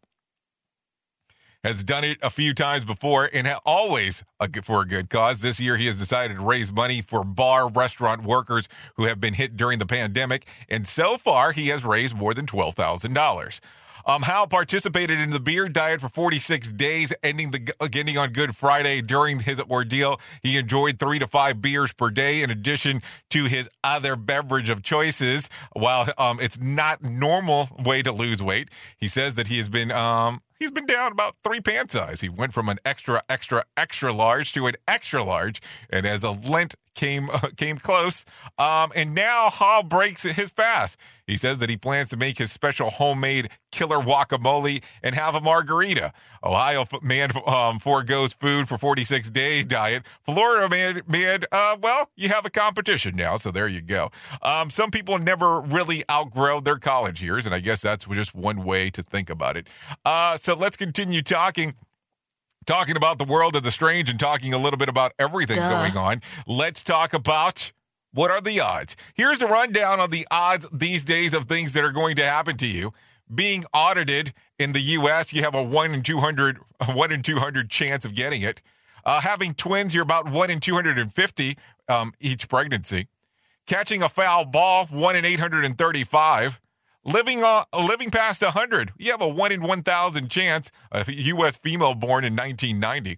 has 1.63 1.83
done 1.83 2.03
it 2.03 2.17
a 2.21 2.29
few 2.29 2.53
times 2.53 2.85
before 2.85 3.29
and 3.33 3.47
always 3.65 4.23
for 4.63 4.81
a 4.81 4.87
good 4.87 5.09
cause. 5.09 5.41
This 5.41 5.59
year, 5.59 5.75
he 5.75 5.87
has 5.87 5.99
decided 5.99 6.37
to 6.37 6.43
raise 6.43 6.71
money 6.71 7.01
for 7.01 7.23
bar 7.23 7.69
restaurant 7.69 8.23
workers 8.23 8.67
who 8.95 9.03
have 9.03 9.19
been 9.19 9.33
hit 9.33 9.57
during 9.57 9.79
the 9.79 9.85
pandemic, 9.85 10.47
and 10.69 10.87
so 10.87 11.17
far, 11.17 11.51
he 11.51 11.67
has 11.67 11.83
raised 11.83 12.15
more 12.15 12.33
than 12.33 12.45
twelve 12.45 12.75
thousand 12.75 13.13
dollars. 13.13 13.59
Um, 14.05 14.21
Hall 14.21 14.47
participated 14.47 15.19
in 15.19 15.31
the 15.31 15.39
beer 15.39 15.69
diet 15.69 16.01
for 16.01 16.09
46 16.09 16.71
days, 16.73 17.13
ending 17.23 17.51
the 17.51 17.73
ending 17.93 18.17
on 18.17 18.31
Good 18.31 18.55
Friday. 18.55 19.01
During 19.01 19.39
his 19.39 19.59
ordeal, 19.61 20.19
he 20.41 20.57
enjoyed 20.57 20.99
three 20.99 21.19
to 21.19 21.27
five 21.27 21.61
beers 21.61 21.93
per 21.93 22.09
day, 22.09 22.41
in 22.41 22.49
addition 22.49 23.01
to 23.29 23.45
his 23.45 23.69
other 23.83 24.15
beverage 24.15 24.69
of 24.69 24.83
choices. 24.83 25.49
While 25.73 26.07
um, 26.17 26.39
it's 26.39 26.59
not 26.59 27.03
normal 27.03 27.69
way 27.83 28.01
to 28.01 28.11
lose 28.11 28.41
weight, 28.41 28.69
he 28.97 29.07
says 29.07 29.35
that 29.35 29.47
he 29.47 29.57
has 29.57 29.69
been 29.69 29.91
um, 29.91 30.41
he's 30.59 30.71
been 30.71 30.85
down 30.85 31.11
about 31.11 31.35
three 31.43 31.61
pant 31.61 31.91
size. 31.91 32.21
He 32.21 32.29
went 32.29 32.53
from 32.53 32.69
an 32.69 32.77
extra, 32.85 33.21
extra, 33.29 33.63
extra 33.75 34.13
large 34.13 34.53
to 34.53 34.67
an 34.67 34.75
extra 34.87 35.23
large, 35.23 35.61
and 35.89 36.05
as 36.05 36.23
a 36.23 36.31
Lent 36.31 36.75
came 36.99 37.29
uh, 37.29 37.39
came 37.57 37.77
close, 37.77 38.25
um, 38.57 38.91
and 38.95 39.15
now 39.15 39.49
Hall 39.49 39.83
breaks 39.83 40.23
his 40.23 40.51
fast. 40.51 40.97
He 41.25 41.37
says 41.37 41.59
that 41.59 41.69
he 41.69 41.77
plans 41.77 42.09
to 42.09 42.17
make 42.17 42.39
his 42.39 42.51
special 42.51 42.89
homemade 42.89 43.49
killer 43.71 43.99
guacamole 43.99 44.83
and 45.03 45.15
have 45.15 45.35
a 45.35 45.41
margarita. 45.41 46.11
Ohio 46.43 46.85
man 47.01 47.29
um, 47.45 47.79
foregoes 47.79 48.33
food 48.33 48.67
for 48.67 48.77
46 48.77 49.29
day 49.31 49.63
diet. 49.63 50.03
Florida 50.23 50.67
man, 50.69 51.01
man 51.07 51.41
uh, 51.51 51.77
well, 51.81 52.09
you 52.15 52.29
have 52.29 52.45
a 52.45 52.49
competition 52.49 53.15
now, 53.15 53.37
so 53.37 53.51
there 53.51 53.67
you 53.67 53.81
go. 53.81 54.09
Um, 54.41 54.69
some 54.69 54.91
people 54.91 55.17
never 55.19 55.61
really 55.61 56.03
outgrow 56.09 56.59
their 56.59 56.77
college 56.77 57.21
years, 57.21 57.45
and 57.45 57.53
I 57.53 57.59
guess 57.59 57.81
that's 57.81 58.05
just 58.05 58.33
one 58.35 58.63
way 58.63 58.89
to 58.89 59.03
think 59.03 59.29
about 59.29 59.55
it. 59.55 59.67
Uh, 60.03 60.35
so 60.49 60.55
let's 60.55 60.77
continue 60.77 61.21
talking 61.21 61.75
talking 62.65 62.97
about 62.97 63.19
the 63.19 63.23
world 63.23 63.55
of 63.55 63.61
the 63.61 63.69
strange 63.69 64.09
and 64.09 64.19
talking 64.19 64.51
a 64.51 64.57
little 64.57 64.79
bit 64.79 64.89
about 64.89 65.13
everything 65.19 65.57
Duh. 65.57 65.69
going 65.69 65.95
on. 65.95 66.21
Let's 66.47 66.81
talk 66.81 67.13
about 67.13 67.71
what 68.13 68.31
are 68.31 68.41
the 68.41 68.59
odds. 68.59 68.95
Here's 69.13 69.43
a 69.43 69.45
rundown 69.45 69.99
on 69.99 70.09
the 70.09 70.25
odds 70.31 70.65
these 70.73 71.05
days 71.05 71.35
of 71.35 71.45
things 71.45 71.73
that 71.73 71.83
are 71.83 71.91
going 71.91 72.15
to 72.15 72.25
happen 72.25 72.57
to 72.57 72.65
you. 72.65 72.93
Being 73.31 73.63
audited 73.75 74.33
in 74.57 74.73
the 74.73 74.79
U.S., 74.79 75.33
you 75.33 75.43
have 75.43 75.53
a 75.53 75.61
one 75.61 75.93
in 75.93 76.01
200, 76.01 76.57
a 76.79 76.85
one 76.93 77.11
in 77.11 77.21
200 77.21 77.69
chance 77.69 78.03
of 78.03 78.15
getting 78.15 78.41
it. 78.41 78.63
Uh, 79.05 79.21
having 79.21 79.53
twins, 79.53 79.93
you're 79.93 80.01
about 80.01 80.31
one 80.31 80.49
in 80.49 80.59
250 80.59 81.57
um, 81.89 82.11
each 82.19 82.49
pregnancy. 82.49 83.07
Catching 83.67 84.01
a 84.01 84.09
foul 84.09 84.47
ball, 84.47 84.87
one 84.87 85.15
in 85.15 85.25
835. 85.25 86.59
Living 87.11 87.43
uh, 87.43 87.63
living 87.87 88.11
past 88.11 88.43
100, 88.43 88.93
you 88.99 89.09
have 89.09 89.21
a 89.23 89.27
1 89.27 89.51
in 89.51 89.63
1,000 89.63 90.29
chance. 90.29 90.71
A 90.91 91.03
U.S. 91.07 91.57
female 91.57 91.95
born 91.95 92.23
in 92.23 92.35
1990. 92.35 93.17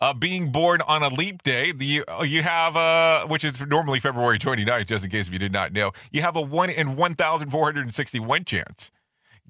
Uh, 0.00 0.14
being 0.14 0.50
born 0.50 0.80
on 0.88 1.02
a 1.02 1.08
leap 1.08 1.42
day, 1.42 1.72
the 1.72 2.02
uh, 2.08 2.22
you 2.22 2.42
have 2.42 2.76
uh, 2.76 3.26
which 3.26 3.44
is 3.44 3.60
normally 3.66 4.00
February 4.00 4.38
29th, 4.38 4.86
just 4.86 5.04
in 5.04 5.10
case 5.10 5.26
if 5.26 5.34
you 5.34 5.38
did 5.38 5.52
not 5.52 5.72
know, 5.72 5.92
you 6.12 6.22
have 6.22 6.36
a 6.36 6.40
1 6.40 6.70
in 6.70 6.96
1,461 6.96 8.44
chance. 8.44 8.90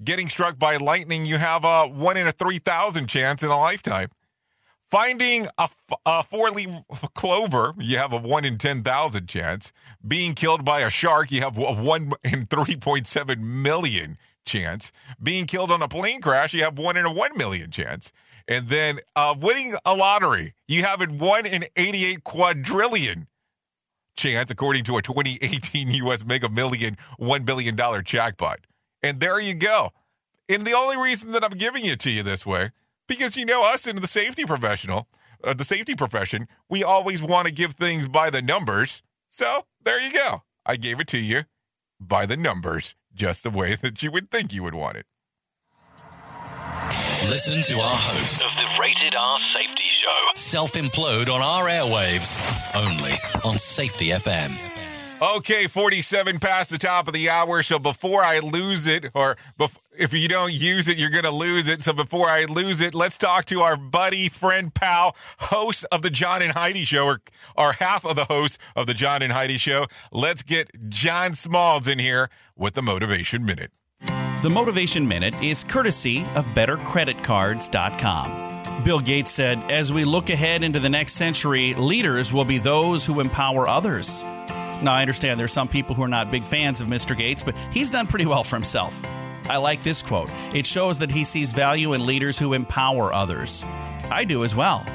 Getting 0.03 0.27
struck 0.27 0.59
by 0.59 0.75
lightning, 0.75 1.25
you 1.25 1.37
have 1.37 1.63
a 1.63 1.87
1 1.87 2.17
in 2.17 2.27
a 2.27 2.31
3,000 2.33 3.07
chance 3.07 3.41
in 3.41 3.49
a 3.49 3.57
lifetime. 3.57 4.09
Finding 4.89 5.47
a, 5.57 6.23
four 6.23 6.49
leaf 6.51 6.69
clover, 7.15 7.73
you 7.79 7.97
have 7.97 8.13
a 8.13 8.17
1 8.17 8.45
in 8.45 8.57
10,000 8.57 9.27
chance. 9.27 9.73
Being 10.07 10.33
killed 10.35 10.63
by 10.63 10.81
a 10.81 10.89
shark, 10.89 11.31
you 11.31 11.41
have 11.41 11.57
a 11.57 11.73
1 11.73 12.11
in 12.23 12.45
3.7 12.45 13.39
million 13.39 14.17
chance. 14.45 14.91
Being 15.21 15.45
killed 15.45 15.71
on 15.71 15.81
a 15.81 15.87
plane 15.87 16.21
crash, 16.21 16.53
you 16.53 16.63
have 16.63 16.77
1 16.77 16.97
in 16.97 17.05
a 17.05 17.13
1 17.13 17.37
million 17.37 17.71
chance. 17.71 18.11
And 18.47 18.67
then 18.67 18.99
uh, 19.15 19.33
winning 19.39 19.73
a 19.85 19.95
lottery, 19.95 20.53
you 20.67 20.83
have 20.83 21.01
a 21.01 21.07
1 21.07 21.45
in 21.45 21.65
88 21.75 22.23
quadrillion 22.23 23.27
chance, 24.15 24.51
according 24.51 24.83
to 24.85 24.97
a 24.97 25.01
2018 25.01 25.91
U.S. 25.91 26.25
Mega 26.25 26.47
Million 26.47 26.95
$1 27.19 27.45
billion 27.45 27.75
jackpot. 28.03 28.59
And 29.03 29.19
there 29.19 29.39
you 29.39 29.55
go. 29.55 29.89
And 30.47 30.65
the 30.65 30.73
only 30.73 30.97
reason 30.97 31.31
that 31.31 31.43
I'm 31.43 31.57
giving 31.57 31.85
it 31.85 31.99
to 32.01 32.11
you 32.11 32.21
this 32.23 32.45
way, 32.45 32.69
because 33.07 33.35
you 33.37 33.45
know 33.45 33.63
us 33.73 33.87
in 33.87 33.95
the 33.97 34.07
safety 34.07 34.45
professional, 34.45 35.07
uh, 35.43 35.53
the 35.53 35.63
safety 35.63 35.95
profession, 35.95 36.47
we 36.69 36.83
always 36.83 37.21
want 37.21 37.47
to 37.47 37.53
give 37.53 37.73
things 37.73 38.07
by 38.07 38.29
the 38.29 38.41
numbers. 38.41 39.01
So 39.29 39.65
there 39.83 39.99
you 40.01 40.11
go. 40.11 40.43
I 40.65 40.75
gave 40.77 40.99
it 40.99 41.07
to 41.09 41.19
you 41.19 41.43
by 41.99 42.25
the 42.25 42.37
numbers, 42.37 42.95
just 43.13 43.43
the 43.43 43.49
way 43.49 43.75
that 43.81 44.01
you 44.03 44.11
would 44.11 44.31
think 44.31 44.53
you 44.53 44.63
would 44.63 44.75
want 44.75 44.97
it. 44.97 45.05
Listen 47.29 47.59
to 47.75 47.81
our 47.81 47.95
host 47.95 48.43
Of 48.45 48.51
the 48.55 48.79
Rated 48.79 49.15
R 49.15 49.39
Safety 49.39 49.83
Show. 49.89 50.29
self 50.35 50.73
implode 50.73 51.27
on 51.33 51.41
our 51.41 51.65
airwaves 51.67 52.53
only 52.75 53.11
on 53.43 53.57
Safety 53.57 54.09
FM. 54.09 54.55
Okay, 55.37 55.65
47 55.65 56.39
past 56.39 56.69
the 56.69 56.77
top 56.77 57.07
of 57.07 57.13
the 57.13 57.29
hour. 57.29 57.63
So 57.63 57.79
before 57.79 58.21
I 58.21 58.39
lose 58.39 58.85
it, 58.85 59.07
or 59.15 59.37
bef- 59.57 59.77
if 59.97 60.13
you 60.13 60.27
don't 60.27 60.53
use 60.53 60.87
it, 60.87 60.97
you're 60.97 61.09
going 61.09 61.23
to 61.23 61.31
lose 61.31 61.67
it. 61.67 61.81
So 61.81 61.93
before 61.93 62.27
I 62.27 62.45
lose 62.45 62.81
it, 62.81 62.93
let's 62.93 63.17
talk 63.17 63.45
to 63.45 63.61
our 63.61 63.77
buddy, 63.77 64.29
friend, 64.29 64.73
pal, 64.73 65.15
host 65.37 65.85
of 65.91 66.01
the 66.01 66.09
John 66.09 66.41
and 66.41 66.53
Heidi 66.53 66.85
Show, 66.85 67.05
or, 67.05 67.21
or 67.57 67.73
half 67.73 68.05
of 68.05 68.15
the 68.15 68.25
host 68.25 68.59
of 68.75 68.87
the 68.87 68.93
John 68.93 69.21
and 69.21 69.33
Heidi 69.33 69.57
Show. 69.57 69.85
Let's 70.11 70.43
get 70.43 70.89
John 70.89 71.33
Smalls 71.33 71.87
in 71.87 71.99
here 71.99 72.29
with 72.55 72.73
the 72.73 72.81
Motivation 72.81 73.45
Minute. 73.45 73.71
The 74.41 74.49
Motivation 74.49 75.07
Minute 75.07 75.41
is 75.41 75.63
courtesy 75.63 76.21
of 76.35 76.45
BetterCreditCards.com. 76.49 78.83
Bill 78.83 78.99
Gates 78.99 79.31
said, 79.31 79.57
As 79.71 79.91
we 79.91 80.05
look 80.05 80.29
ahead 80.29 80.61
into 80.61 80.79
the 80.79 80.89
next 80.89 81.13
century, 81.13 81.73
leaders 81.73 82.31
will 82.31 82.45
be 82.45 82.59
those 82.59 83.05
who 83.05 83.19
empower 83.19 83.67
others. 83.67 84.23
Now, 84.83 84.93
I 84.93 85.01
understand 85.01 85.39
there 85.39 85.45
are 85.45 85.47
some 85.47 85.67
people 85.67 85.95
who 85.95 86.03
are 86.03 86.07
not 86.07 86.29
big 86.29 86.43
fans 86.43 86.81
of 86.81 86.87
Mr. 86.87 87.17
Gates, 87.17 87.41
but 87.41 87.55
he's 87.71 87.89
done 87.89 88.05
pretty 88.05 88.25
well 88.25 88.43
for 88.43 88.55
himself. 88.55 89.01
I 89.47 89.57
like 89.57 89.83
this 89.83 90.01
quote. 90.01 90.31
It 90.53 90.65
shows 90.65 90.97
that 90.99 91.11
he 91.11 91.23
sees 91.23 91.53
value 91.53 91.93
in 91.93 92.05
leaders 92.05 92.39
who 92.39 92.53
empower 92.53 93.13
others. 93.13 93.63
I 94.09 94.23
do 94.23 94.43
as 94.43 94.55
well. 94.55 94.85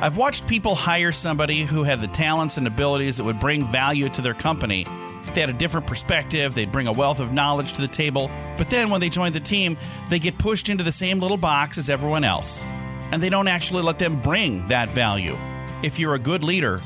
I've 0.00 0.16
watched 0.16 0.48
people 0.48 0.74
hire 0.74 1.12
somebody 1.12 1.62
who 1.62 1.84
had 1.84 2.00
the 2.00 2.08
talents 2.08 2.56
and 2.56 2.66
abilities 2.66 3.16
that 3.16 3.24
would 3.24 3.38
bring 3.38 3.64
value 3.64 4.08
to 4.08 4.20
their 4.20 4.34
company. 4.34 4.84
They 5.32 5.40
had 5.40 5.50
a 5.50 5.54
different 5.54 5.86
perspective, 5.86 6.54
they'd 6.54 6.72
bring 6.72 6.88
a 6.88 6.92
wealth 6.92 7.20
of 7.20 7.32
knowledge 7.32 7.74
to 7.74 7.80
the 7.80 7.88
table, 7.88 8.28
but 8.58 8.68
then 8.68 8.90
when 8.90 9.00
they 9.00 9.08
join 9.08 9.32
the 9.32 9.38
team, 9.38 9.78
they 10.08 10.18
get 10.18 10.36
pushed 10.36 10.68
into 10.68 10.82
the 10.82 10.90
same 10.90 11.20
little 11.20 11.36
box 11.36 11.78
as 11.78 11.88
everyone 11.88 12.24
else. 12.24 12.64
And 13.12 13.22
they 13.22 13.30
don't 13.30 13.46
actually 13.46 13.82
let 13.82 14.00
them 14.00 14.20
bring 14.20 14.66
that 14.66 14.88
value. 14.88 15.36
If 15.84 16.00
you're 16.00 16.14
a 16.14 16.18
good 16.18 16.42
leader, 16.42 16.80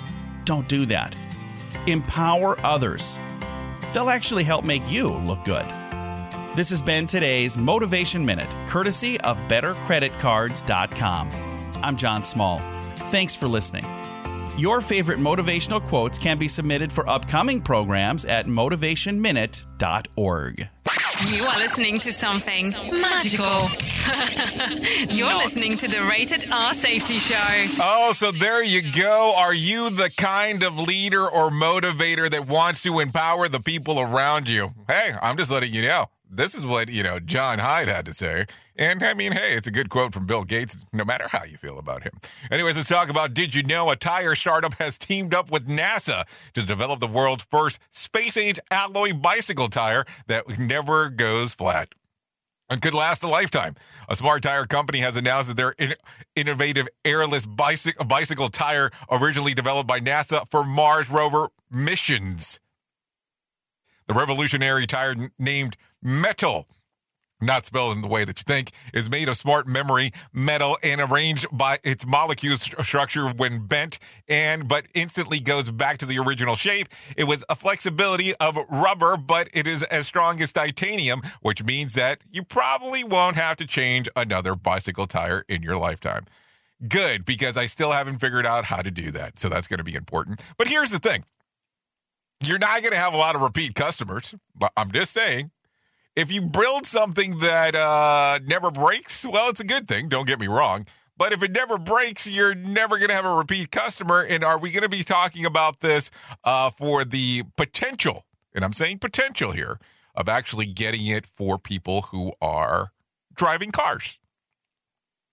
don't 0.45 0.69
do 0.69 0.85
that. 0.87 1.17
Empower 1.87 2.61
others. 2.65 3.19
They'll 3.95 4.11
actually 4.11 4.45
help 4.45 4.67
make 4.67 4.89
you 4.91 5.09
look 5.09 5.43
good. 5.45 5.65
This 6.57 6.71
has 6.71 6.83
been 6.83 7.07
today's 7.07 7.57
Motivation 7.59 8.25
Minute, 8.25 8.49
courtesy 8.67 9.21
of 9.21 9.37
BetterCreditCards.com. 9.41 11.29
I'm 11.83 11.99
John 11.99 12.25
Small. 12.25 12.61
Thanks 13.11 13.37
for 13.37 13.47
listening. 13.47 13.85
Your 14.57 14.81
favorite 14.81 15.19
motivational 15.19 15.85
quotes 15.85 16.19
can 16.19 16.39
be 16.39 16.49
submitted 16.49 16.91
for 16.91 17.07
upcoming 17.11 17.61
programs 17.61 18.25
at 18.25 18.47
motivationminute.org. 18.47 20.69
You 21.29 21.45
are 21.45 21.59
listening 21.59 21.99
to 21.99 22.11
something 22.11 22.71
magical. 22.71 23.69
You're 25.15 25.37
listening 25.37 25.77
to 25.77 25.89
the 25.89 26.09
Rated 26.09 26.51
R 26.51 26.73
Safety 26.73 27.19
Show. 27.19 27.67
Oh, 27.83 28.13
so 28.15 28.33
there 28.33 28.65
you 28.65 28.81
go. 28.93 29.35
Are 29.37 29.53
you 29.53 29.91
the 29.91 30.11
kind 30.17 30.63
of 30.63 30.79
leader 30.79 31.21
or 31.21 31.51
motivator 31.51 32.31
that 32.31 32.49
wants 32.49 32.83
to 32.85 33.01
empower 33.01 33.47
the 33.47 33.61
people 33.61 34.01
around 34.01 34.49
you? 34.49 34.71
Hey, 34.89 35.13
I'm 35.21 35.37
just 35.37 35.51
letting 35.51 35.75
you 35.75 35.83
know. 35.83 36.07
This 36.37 36.55
is 36.55 36.67
what, 36.67 36.91
you 36.91 37.03
know, 37.03 37.19
John 37.19 37.59
Hyde 37.59 37.89
had 37.89 38.05
to 38.07 38.15
say. 38.15 38.45
And 38.77 39.03
I 39.03 39.15
mean, 39.15 39.33
hey, 39.33 39.55
it's 39.55 39.67
a 39.67 39.71
good 39.71 39.89
quote 39.89 40.13
from 40.13 40.27
Bill 40.27 40.45
Gates, 40.45 40.77
no 40.93 41.05
matter 41.05 41.27
how 41.29 41.45
you 41.45 41.57
feel 41.57 41.79
about 41.79 42.03
him. 42.03 42.13
Anyways, 42.51 42.77
let's 42.77 42.89
talk 42.89 43.09
about 43.09 43.33
Did 43.33 43.55
you 43.55 43.63
know 43.63 43.91
a 43.91 43.97
tire 43.97 44.35
startup 44.35 44.75
has 44.75 44.99
teamed 44.99 45.35
up 45.35 45.51
with 45.51 45.67
NASA 45.67 46.25
to 46.55 46.63
develop 46.63 47.01
the 47.01 47.07
world's 47.07 47.45
first 47.45 47.79
space 47.91 48.37
age 48.37 48.61
alloy 48.71 49.15
bicycle 49.15 49.69
tire 49.69 50.05
that 50.27 50.59
never 50.59 51.09
goes 51.09 51.55
flat? 51.55 51.89
and 52.69 52.83
could 52.83 52.95
last 52.95 53.23
a 53.23 53.29
lifetime. 53.29 53.77
A 54.09 54.17
smart 54.17 54.43
tire 54.43 54.67
company 54.67 54.99
has 54.99 55.17
announced 55.17 55.49
that 55.49 55.57
their 55.57 55.75
in- 55.79 55.95
innovative 56.35 56.89
airless 57.05 57.47
bicycle, 57.47 58.05
bicycle 58.05 58.49
tire, 58.49 58.91
originally 59.09 59.55
developed 59.55 59.87
by 59.87 60.01
NASA 60.01 60.49
for 60.51 60.65
Mars 60.65 61.09
rover 61.09 61.49
missions. 61.71 62.59
The 64.09 64.15
revolutionary 64.15 64.87
tire 64.87 65.15
named 65.39 65.77
METL 66.05 66.67
not 67.41 67.67
spelled 67.67 67.95
in 67.95 68.03
the 68.03 68.09
way 68.09 68.25
that 68.25 68.39
you 68.39 68.45
think, 68.47 68.71
is 68.95 69.11
made 69.11 69.29
of 69.29 69.37
smart 69.37 69.67
memory 69.67 70.11
metal 70.33 70.79
and 70.83 71.01
arranged 71.01 71.47
by 71.53 71.79
its 71.85 72.07
molecule 72.07 72.57
st- 72.57 72.85
structure 72.85 73.29
when 73.29 73.67
bent 73.67 73.99
and 74.29 74.69
but 74.69 74.87
instantly 74.95 75.39
goes 75.39 75.71
back 75.71 75.99
to 75.99 76.07
the 76.07 76.19
original 76.19 76.57
shape. 76.57 76.89
It 77.17 77.25
was 77.25 77.45
a 77.49 77.55
flexibility 77.55 78.35
of 78.37 78.57
rubber, 78.71 79.17
but 79.17 79.49
it 79.53 79.67
is 79.67 79.83
as 79.85 80.07
strong 80.07 80.41
as 80.41 80.53
titanium, 80.53 81.23
which 81.43 81.63
means 81.63 81.95
that 81.95 82.21
you 82.31 82.43
probably 82.43 83.05
won't 83.05 83.37
have 83.37 83.57
to 83.59 83.67
change 83.67 84.09
another 84.17 84.55
bicycle 84.55 85.07
tire 85.07 85.45
in 85.49 85.63
your 85.63 85.77
lifetime. 85.77 86.27
Good, 86.89 87.25
because 87.25 87.57
I 87.57 87.67
still 87.67 87.93
haven't 87.93 88.19
figured 88.19 88.47
out 88.47 88.67
how 88.67 88.83
to 88.83 88.91
do 88.91 89.11
that. 89.13 89.39
So 89.39 89.49
that's 89.49 89.67
going 89.67 89.79
to 89.79 89.85
be 89.85 89.95
important. 89.95 90.43
But 90.59 90.69
here's 90.69 90.91
the 90.91 90.99
thing. 90.99 91.25
You're 92.43 92.59
not 92.59 92.83
going 92.83 92.93
to 92.93 92.99
have 92.99 93.15
a 93.15 93.17
lot 93.17 93.35
of 93.35 93.41
repeat 93.41 93.75
customers, 93.75 94.35
but 94.55 94.71
I'm 94.77 94.93
just 94.93 95.13
saying 95.13 95.51
if 96.17 96.33
you 96.33 96.41
build 96.41 96.87
something 96.87 97.39
that 97.39 97.75
uh, 97.75 98.41
never 98.47 98.71
breaks, 98.71 99.25
well, 99.25 99.51
it's 99.51 99.61
a 99.61 99.67
good 99.67 99.87
thing. 99.87 100.09
Don't 100.09 100.27
get 100.27 100.41
me 100.41 100.49
wrong. 100.49 100.87
But 101.19 101.33
if 101.33 101.43
it 101.43 101.53
never 101.53 101.79
breaks, 101.79 102.29
you're 102.29 102.55
never 102.55 102.99
going 102.99 103.09
to 103.09 103.15
have 103.15 103.25
a 103.25 103.35
repeat 103.35 103.71
customer. 103.71 104.27
And 104.29 104.43
are 104.43 104.59
we 104.59 104.71
going 104.71 104.83
to 104.83 104.89
be 104.89 105.03
talking 105.03 105.45
about 105.45 105.81
this 105.81 106.11
uh, 106.45 106.71
for 106.71 107.05
the 107.05 107.45
potential, 107.57 108.27
and 108.55 108.65
I'm 108.65 108.73
saying 108.73 108.99
potential 108.99 109.53
here, 109.53 109.79
of 110.15 110.29
actually 110.29 110.67
getting 110.67 111.07
it 111.07 111.27
for 111.27 111.59
people 111.59 112.03
who 112.03 112.33
are 112.41 112.93
driving 113.35 113.71
cars? 113.71 114.19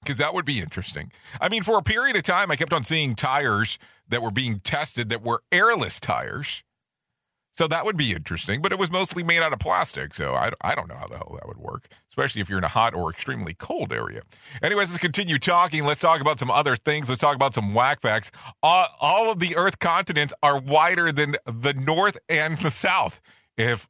Because 0.02 0.18
that 0.18 0.34
would 0.34 0.46
be 0.46 0.60
interesting. 0.60 1.12
I 1.40 1.48
mean, 1.48 1.64
for 1.64 1.78
a 1.78 1.84
period 1.84 2.18
of 2.18 2.24
time, 2.24 2.52
I 2.52 2.58
kept 2.58 2.74
on 2.74 2.84
seeing 2.84 3.16
tires 3.16 3.78
that 4.10 4.22
were 4.22 4.32
being 4.32 4.60
tested 4.60 5.10
that 5.10 5.24
were 5.24 5.42
airless 5.52 6.02
tires. 6.02 6.64
So 7.54 7.68
that 7.68 7.86
would 7.86 7.98
be 7.98 8.14
interesting, 8.14 8.62
but 8.64 8.72
it 8.72 8.80
was 8.80 8.92
mostly 8.92 9.24
made 9.24 9.42
out 9.42 9.54
of 9.54 9.60
plastic. 9.60 10.16
So 10.16 10.34
I, 10.34 10.52
I 10.62 10.74
don't 10.74 10.90
know 10.90 10.96
how 10.96 11.06
the 11.06 11.18
hell 11.18 11.32
that 11.36 11.48
would 11.48 11.58
work, 11.58 11.88
especially 12.10 12.42
if 12.42 12.50
you're 12.50 12.58
in 12.58 12.64
a 12.64 12.70
hot 12.70 12.96
or 12.96 13.12
extremely 13.12 13.54
cold 13.54 13.94
area. 13.94 14.24
Anyways, 14.64 14.90
let's 14.90 14.98
continue 14.98 15.38
talking. 15.38 15.86
Let's 15.86 16.02
talk 16.02 16.20
about 16.20 16.40
some 16.40 16.50
other 16.50 16.76
things. 16.76 17.10
Let's 17.10 17.22
talk 17.22 17.36
about 17.36 17.54
some 17.54 17.76
whack 17.76 18.02
facts. 18.02 18.32
All, 18.64 18.88
all 19.00 19.32
of 19.32 19.38
the 19.38 19.56
Earth 19.56 19.78
continents 19.78 20.34
are 20.42 20.60
wider 20.60 21.12
than 21.12 21.36
the 21.46 21.74
North 21.74 22.18
and 22.28 22.58
the 22.58 22.72
South. 22.72 23.22
If 23.56 23.88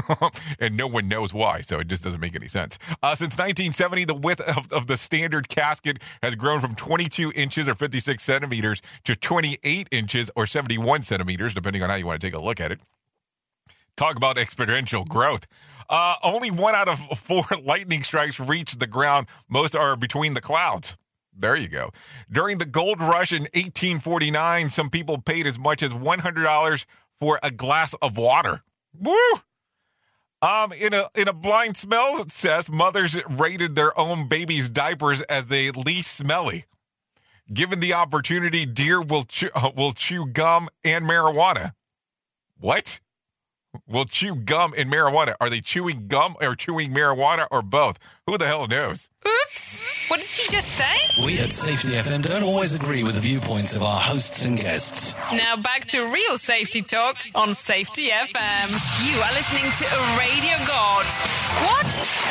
and 0.60 0.76
no 0.76 0.86
one 0.86 1.08
knows 1.08 1.34
why, 1.34 1.60
so 1.60 1.78
it 1.78 1.88
just 1.88 2.04
doesn't 2.04 2.20
make 2.20 2.34
any 2.34 2.48
sense. 2.48 2.78
Uh, 3.02 3.14
since 3.14 3.32
1970, 3.34 4.04
the 4.04 4.14
width 4.14 4.40
of, 4.40 4.70
of 4.72 4.86
the 4.86 4.96
standard 4.96 5.48
casket 5.48 5.98
has 6.22 6.34
grown 6.34 6.60
from 6.60 6.74
22 6.74 7.32
inches 7.34 7.68
or 7.68 7.74
56 7.74 8.22
centimeters 8.22 8.82
to 9.04 9.16
28 9.16 9.88
inches 9.90 10.30
or 10.36 10.46
71 10.46 11.02
centimeters, 11.02 11.54
depending 11.54 11.82
on 11.82 11.90
how 11.90 11.96
you 11.96 12.06
want 12.06 12.20
to 12.20 12.26
take 12.26 12.34
a 12.34 12.42
look 12.42 12.60
at 12.60 12.72
it. 12.72 12.80
Talk 13.96 14.16
about 14.16 14.36
exponential 14.36 15.06
growth. 15.06 15.46
Uh, 15.88 16.14
only 16.22 16.50
one 16.50 16.74
out 16.74 16.88
of 16.88 16.98
four 17.18 17.44
lightning 17.62 18.02
strikes 18.02 18.40
reach 18.40 18.76
the 18.76 18.86
ground. 18.86 19.26
Most 19.48 19.76
are 19.76 19.96
between 19.96 20.34
the 20.34 20.40
clouds. 20.40 20.96
There 21.36 21.56
you 21.56 21.68
go. 21.68 21.90
During 22.30 22.58
the 22.58 22.66
gold 22.66 23.00
rush 23.00 23.32
in 23.32 23.42
1849, 23.54 24.68
some 24.68 24.90
people 24.90 25.18
paid 25.18 25.46
as 25.46 25.58
much 25.58 25.82
as 25.82 25.92
$100 25.92 26.86
for 27.18 27.38
a 27.42 27.50
glass 27.50 27.94
of 28.02 28.18
water. 28.18 28.62
Woo! 28.98 29.14
Um, 30.42 30.72
in 30.72 30.92
a 30.92 31.08
in 31.14 31.28
a 31.28 31.32
blind 31.32 31.76
smell 31.76 32.24
test, 32.24 32.70
mothers 32.70 33.16
rated 33.30 33.76
their 33.76 33.98
own 33.98 34.26
baby's 34.26 34.68
diapers 34.68 35.22
as 35.22 35.46
the 35.46 35.70
least 35.70 36.12
smelly. 36.14 36.64
Given 37.52 37.78
the 37.78 37.94
opportunity, 37.94 38.66
deer 38.66 39.00
will 39.00 39.22
chew, 39.22 39.50
uh, 39.54 39.70
will 39.76 39.92
chew 39.92 40.26
gum 40.26 40.68
and 40.84 41.04
marijuana. 41.04 41.72
What? 42.58 43.00
Will 43.86 44.04
chew 44.04 44.34
gum 44.34 44.74
and 44.76 44.90
marijuana? 44.90 45.34
Are 45.40 45.48
they 45.48 45.60
chewing 45.60 46.08
gum 46.08 46.34
or 46.42 46.56
chewing 46.56 46.92
marijuana 46.92 47.46
or 47.50 47.62
both? 47.62 47.98
Who 48.28 48.38
the 48.38 48.46
hell 48.46 48.68
knows? 48.68 49.08
Oops! 49.26 50.08
What 50.08 50.20
did 50.20 50.28
he 50.30 50.48
just 50.48 50.68
say? 50.76 51.26
We 51.26 51.40
at 51.40 51.50
Safety 51.50 51.92
FM 51.92 52.22
don't 52.22 52.44
always 52.44 52.72
agree 52.72 53.02
with 53.02 53.16
the 53.16 53.20
viewpoints 53.20 53.74
of 53.74 53.82
our 53.82 53.98
hosts 53.98 54.44
and 54.44 54.56
guests. 54.56 55.16
Now 55.32 55.56
back 55.56 55.82
to 55.86 56.02
real 56.04 56.36
safety 56.38 56.82
talk 56.82 57.16
on 57.34 57.52
Safety 57.52 58.10
FM. 58.10 58.68
You 59.06 59.18
are 59.18 59.32
listening 59.34 59.66
to 59.66 59.86
a 59.90 60.18
radio 60.18 60.54
god. 60.68 61.04
What? 61.66 61.86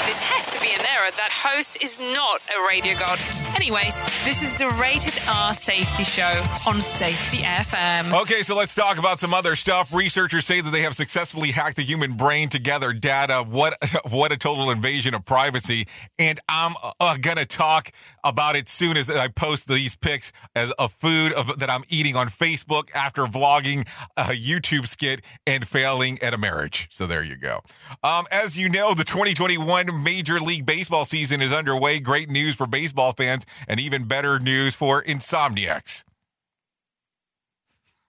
This 0.08 0.24
has 0.32 0.46
to 0.52 0.62
be 0.62 0.72
an 0.72 0.80
error. 0.96 1.12
That 1.12 1.30
host 1.32 1.84
is 1.84 2.00
not 2.00 2.42
a 2.48 2.68
radio 2.68 2.98
god. 2.98 3.20
Anyways, 3.56 4.00
this 4.24 4.42
is 4.42 4.54
the 4.56 4.68
Rated 4.82 5.22
R 5.28 5.54
Safety 5.54 6.04
Show 6.04 6.32
on 6.68 6.80
Safety 6.80 7.40
FM. 7.40 8.14
Okay, 8.22 8.44
so 8.44 8.56
let's 8.56 8.74
talk 8.76 8.98
about 8.98 9.20
some 9.20 9.34
other 9.34 9.56
stuff. 9.56 9.94
Researchers 9.94 10.46
say 10.46 10.62
that 10.62 10.72
they 10.72 10.82
have 10.82 10.96
successfully 10.96 11.52
hacked 11.52 11.76
the 11.76 11.84
human 11.84 12.14
brain 12.14 12.48
to 12.50 12.60
gather 12.60 12.94
data. 12.94 13.46
What 13.48 13.78
what 14.10 14.32
a 14.32 14.38
total 14.38 14.72
invasion 14.72 15.14
of 15.14 15.26
privacy! 15.26 15.81
And 16.20 16.40
I'm 16.50 16.74
uh, 17.00 17.18
gonna 17.20 17.46
talk 17.46 17.92
about 18.24 18.56
it 18.56 18.70
soon 18.70 18.98
as 18.98 19.10
I 19.10 19.28
post 19.28 19.68
these 19.68 19.96
pics 19.96 20.32
as 20.56 20.74
a 20.80 20.88
food 20.90 21.34
of, 21.34 21.60
that 21.60 21.70
I'm 21.70 21.84
eating 21.90 22.16
on 22.16 22.28
Facebook 22.28 22.90
after 22.96 23.24
vlogging 23.26 23.88
a 24.18 24.24
YouTube 24.26 24.88
skit 24.88 25.22
and 25.46 25.68
failing 25.68 26.20
at 26.22 26.34
a 26.34 26.38
marriage. 26.38 26.88
So 26.92 27.06
there 27.08 27.24
you 27.24 27.38
go. 27.38 27.62
Um, 28.04 28.26
as 28.32 28.58
you 28.58 28.70
know, 28.70 28.94
the 28.94 29.04
2021 29.04 30.04
Major 30.04 30.40
League 30.40 30.66
Baseball 30.66 31.06
season 31.06 31.42
is 31.42 31.54
underway. 31.54 32.00
Great 32.00 32.30
news 32.30 32.56
for 32.56 32.68
baseball 32.68 33.14
fans, 33.14 33.46
and 33.68 33.80
even 33.80 34.06
better 34.06 34.40
news 34.40 34.74
for 34.74 35.04
insomniacs. 35.04 36.04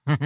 um, 0.07 0.19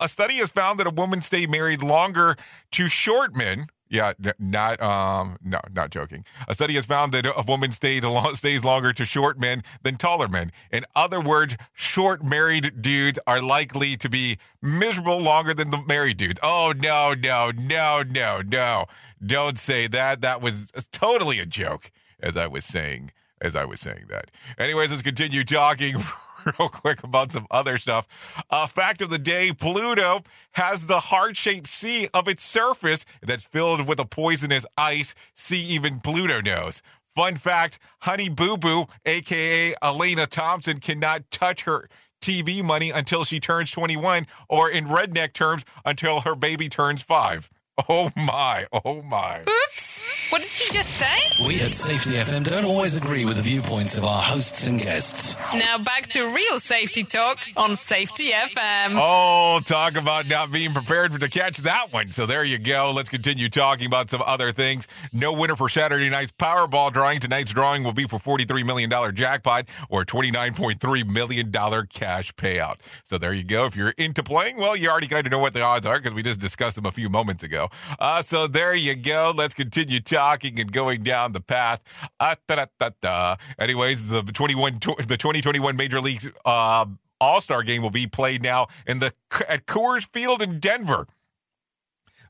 a 0.00 0.06
study 0.06 0.34
has 0.34 0.50
found 0.50 0.78
that 0.78 0.86
a 0.86 0.90
woman 0.90 1.22
stayed 1.22 1.50
married 1.50 1.82
longer 1.82 2.36
to 2.72 2.88
short 2.88 3.34
men. 3.34 3.66
Yeah, 3.90 4.12
not 4.38 4.80
um, 4.80 5.36
no, 5.42 5.58
not 5.74 5.90
joking. 5.90 6.24
A 6.46 6.54
study 6.54 6.74
has 6.74 6.86
found 6.86 7.10
that 7.12 7.26
a 7.26 7.42
woman 7.42 7.72
stayed 7.72 8.04
stays 8.34 8.64
longer 8.64 8.92
to 8.92 9.04
short 9.04 9.40
men 9.40 9.64
than 9.82 9.96
taller 9.96 10.28
men. 10.28 10.52
In 10.70 10.84
other 10.94 11.20
words, 11.20 11.56
short 11.74 12.24
married 12.24 12.82
dudes 12.82 13.18
are 13.26 13.42
likely 13.42 13.96
to 13.96 14.08
be 14.08 14.38
miserable 14.62 15.18
longer 15.18 15.52
than 15.52 15.70
the 15.70 15.82
married 15.88 16.18
dudes. 16.18 16.38
Oh 16.40 16.72
no, 16.80 17.14
no, 17.14 17.50
no, 17.50 18.04
no, 18.08 18.42
no! 18.46 18.86
Don't 19.24 19.58
say 19.58 19.88
that. 19.88 20.20
That 20.20 20.40
was 20.40 20.70
totally 20.92 21.40
a 21.40 21.46
joke. 21.46 21.90
As 22.20 22.36
I 22.36 22.46
was 22.46 22.64
saying, 22.64 23.10
as 23.40 23.56
I 23.56 23.64
was 23.64 23.80
saying 23.80 24.04
that. 24.08 24.30
Anyways, 24.56 24.90
let's 24.90 25.02
continue 25.02 25.42
talking. 25.42 25.96
real 26.58 26.68
quick 26.68 27.02
about 27.02 27.32
some 27.32 27.46
other 27.50 27.78
stuff. 27.78 28.06
Uh, 28.50 28.66
fact 28.66 29.02
of 29.02 29.10
the 29.10 29.18
day 29.18 29.52
Pluto 29.52 30.22
has 30.52 30.86
the 30.86 31.00
heart 31.00 31.36
shaped 31.36 31.68
sea 31.68 32.08
of 32.14 32.28
its 32.28 32.44
surface 32.44 33.04
that's 33.22 33.46
filled 33.46 33.86
with 33.86 33.98
a 33.98 34.04
poisonous 34.04 34.66
ice. 34.76 35.14
See, 35.34 35.62
even 35.62 36.00
Pluto 36.00 36.40
knows. 36.40 36.82
Fun 37.14 37.36
fact 37.36 37.78
Honey 38.00 38.28
Boo 38.28 38.56
Boo, 38.56 38.86
aka 39.04 39.74
Alana 39.82 40.26
Thompson, 40.26 40.78
cannot 40.78 41.30
touch 41.30 41.62
her 41.62 41.88
TV 42.20 42.62
money 42.62 42.90
until 42.90 43.24
she 43.24 43.40
turns 43.40 43.70
21, 43.70 44.26
or 44.48 44.70
in 44.70 44.84
redneck 44.86 45.32
terms, 45.32 45.64
until 45.84 46.20
her 46.20 46.34
baby 46.34 46.68
turns 46.68 47.02
five. 47.02 47.50
Oh 47.88 48.10
my, 48.16 48.66
oh 48.84 49.02
my. 49.02 49.40
Oops! 49.40 50.30
What 50.30 50.42
did 50.42 50.50
he 50.50 50.72
just 50.72 50.90
say? 50.90 51.46
We 51.46 51.60
at 51.60 51.72
Safety 51.72 52.14
FM 52.14 52.48
don't 52.48 52.64
always 52.64 52.96
agree 52.96 53.24
with 53.24 53.36
the 53.36 53.42
viewpoints 53.42 53.96
of 53.96 54.04
our 54.04 54.20
hosts 54.22 54.66
and 54.66 54.78
guests. 54.78 55.36
Now 55.54 55.78
back 55.78 56.04
to 56.08 56.22
real 56.34 56.58
safety 56.58 57.02
talk 57.04 57.38
on 57.56 57.74
Safety 57.74 58.30
FM. 58.30 58.96
Oh, 58.96 59.60
talk 59.64 59.96
about 59.96 60.28
not 60.28 60.52
being 60.52 60.72
prepared 60.72 61.12
to 61.12 61.28
catch 61.28 61.58
that 61.58 61.86
one. 61.90 62.10
So 62.10 62.26
there 62.26 62.44
you 62.44 62.58
go. 62.58 62.92
Let's 62.94 63.08
continue 63.08 63.48
talking 63.48 63.86
about 63.86 64.10
some 64.10 64.22
other 64.26 64.52
things. 64.52 64.86
No 65.12 65.32
winner 65.32 65.56
for 65.56 65.68
Saturday 65.68 66.10
night's 66.10 66.32
Powerball 66.32 66.92
drawing. 66.92 67.20
Tonight's 67.20 67.52
drawing 67.52 67.82
will 67.82 67.92
be 67.92 68.04
for 68.04 68.18
$43 68.18 68.64
million 68.66 68.90
jackpot 69.14 69.66
or 69.88 70.04
$29.3 70.04 71.08
million 71.10 71.50
cash 71.88 72.34
payout. 72.34 72.76
So 73.04 73.18
there 73.18 73.32
you 73.32 73.44
go. 73.44 73.66
If 73.66 73.74
you're 73.76 73.94
into 73.96 74.22
playing, 74.22 74.58
well, 74.58 74.76
you 74.76 74.90
already 74.90 75.08
kind 75.08 75.26
of 75.26 75.30
know 75.30 75.38
what 75.38 75.54
the 75.54 75.62
odds 75.62 75.86
are 75.86 75.96
because 75.96 76.12
we 76.12 76.22
just 76.22 76.40
discussed 76.40 76.76
them 76.76 76.86
a 76.86 76.92
few 76.92 77.08
moments 77.08 77.42
ago. 77.42 77.69
Uh, 77.98 78.22
so 78.22 78.46
there 78.46 78.74
you 78.74 78.96
go. 78.96 79.32
Let's 79.34 79.54
continue 79.54 80.00
talking 80.00 80.58
and 80.60 80.70
going 80.72 81.02
down 81.02 81.32
the 81.32 81.40
path. 81.40 81.82
Uh, 82.18 82.34
da, 82.46 82.66
da, 82.78 82.90
da, 83.00 83.36
Anyways, 83.58 84.08
the 84.08 84.22
21, 84.22 84.74
the 84.74 85.16
2021 85.18 85.76
Major 85.76 86.00
League 86.00 86.22
uh, 86.44 86.86
All 87.20 87.40
Star 87.40 87.62
game 87.62 87.82
will 87.82 87.90
be 87.90 88.06
played 88.06 88.42
now 88.42 88.66
in 88.86 88.98
the 88.98 89.12
at 89.48 89.66
Coors 89.66 90.06
Field 90.12 90.42
in 90.42 90.58
Denver. 90.58 91.06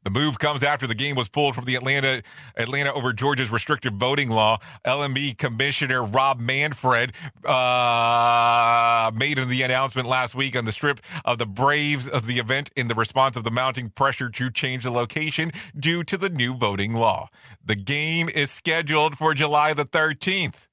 The 0.02 0.10
move 0.10 0.38
comes 0.38 0.64
after 0.64 0.86
the 0.86 0.94
game 0.94 1.14
was 1.14 1.28
pulled 1.28 1.54
from 1.54 1.66
the 1.66 1.74
Atlanta 1.74 2.22
Atlanta 2.56 2.92
over 2.92 3.12
Georgia's 3.12 3.50
restrictive 3.50 3.92
voting 3.94 4.30
law. 4.30 4.58
LMB 4.86 5.36
Commissioner 5.36 6.02
Rob 6.02 6.40
Manfred 6.40 7.12
uh, 7.44 9.10
made 9.14 9.36
the 9.38 9.62
announcement 9.62 10.08
last 10.08 10.34
week 10.34 10.56
on 10.56 10.64
the 10.64 10.72
strip 10.72 11.00
of 11.24 11.38
the 11.38 11.46
Braves 11.46 12.08
of 12.08 12.26
the 12.26 12.38
event 12.38 12.70
in 12.76 12.88
the 12.88 12.94
response 12.94 13.36
of 13.36 13.44
the 13.44 13.50
mounting 13.50 13.90
pressure 13.90 14.30
to 14.30 14.50
change 14.50 14.84
the 14.84 14.90
location 14.90 15.50
due 15.78 16.02
to 16.04 16.16
the 16.16 16.30
new 16.30 16.54
voting 16.54 16.94
law. 16.94 17.28
The 17.64 17.76
game 17.76 18.28
is 18.28 18.50
scheduled 18.50 19.18
for 19.18 19.34
July 19.34 19.74
the 19.74 19.84
13th. 19.84 20.66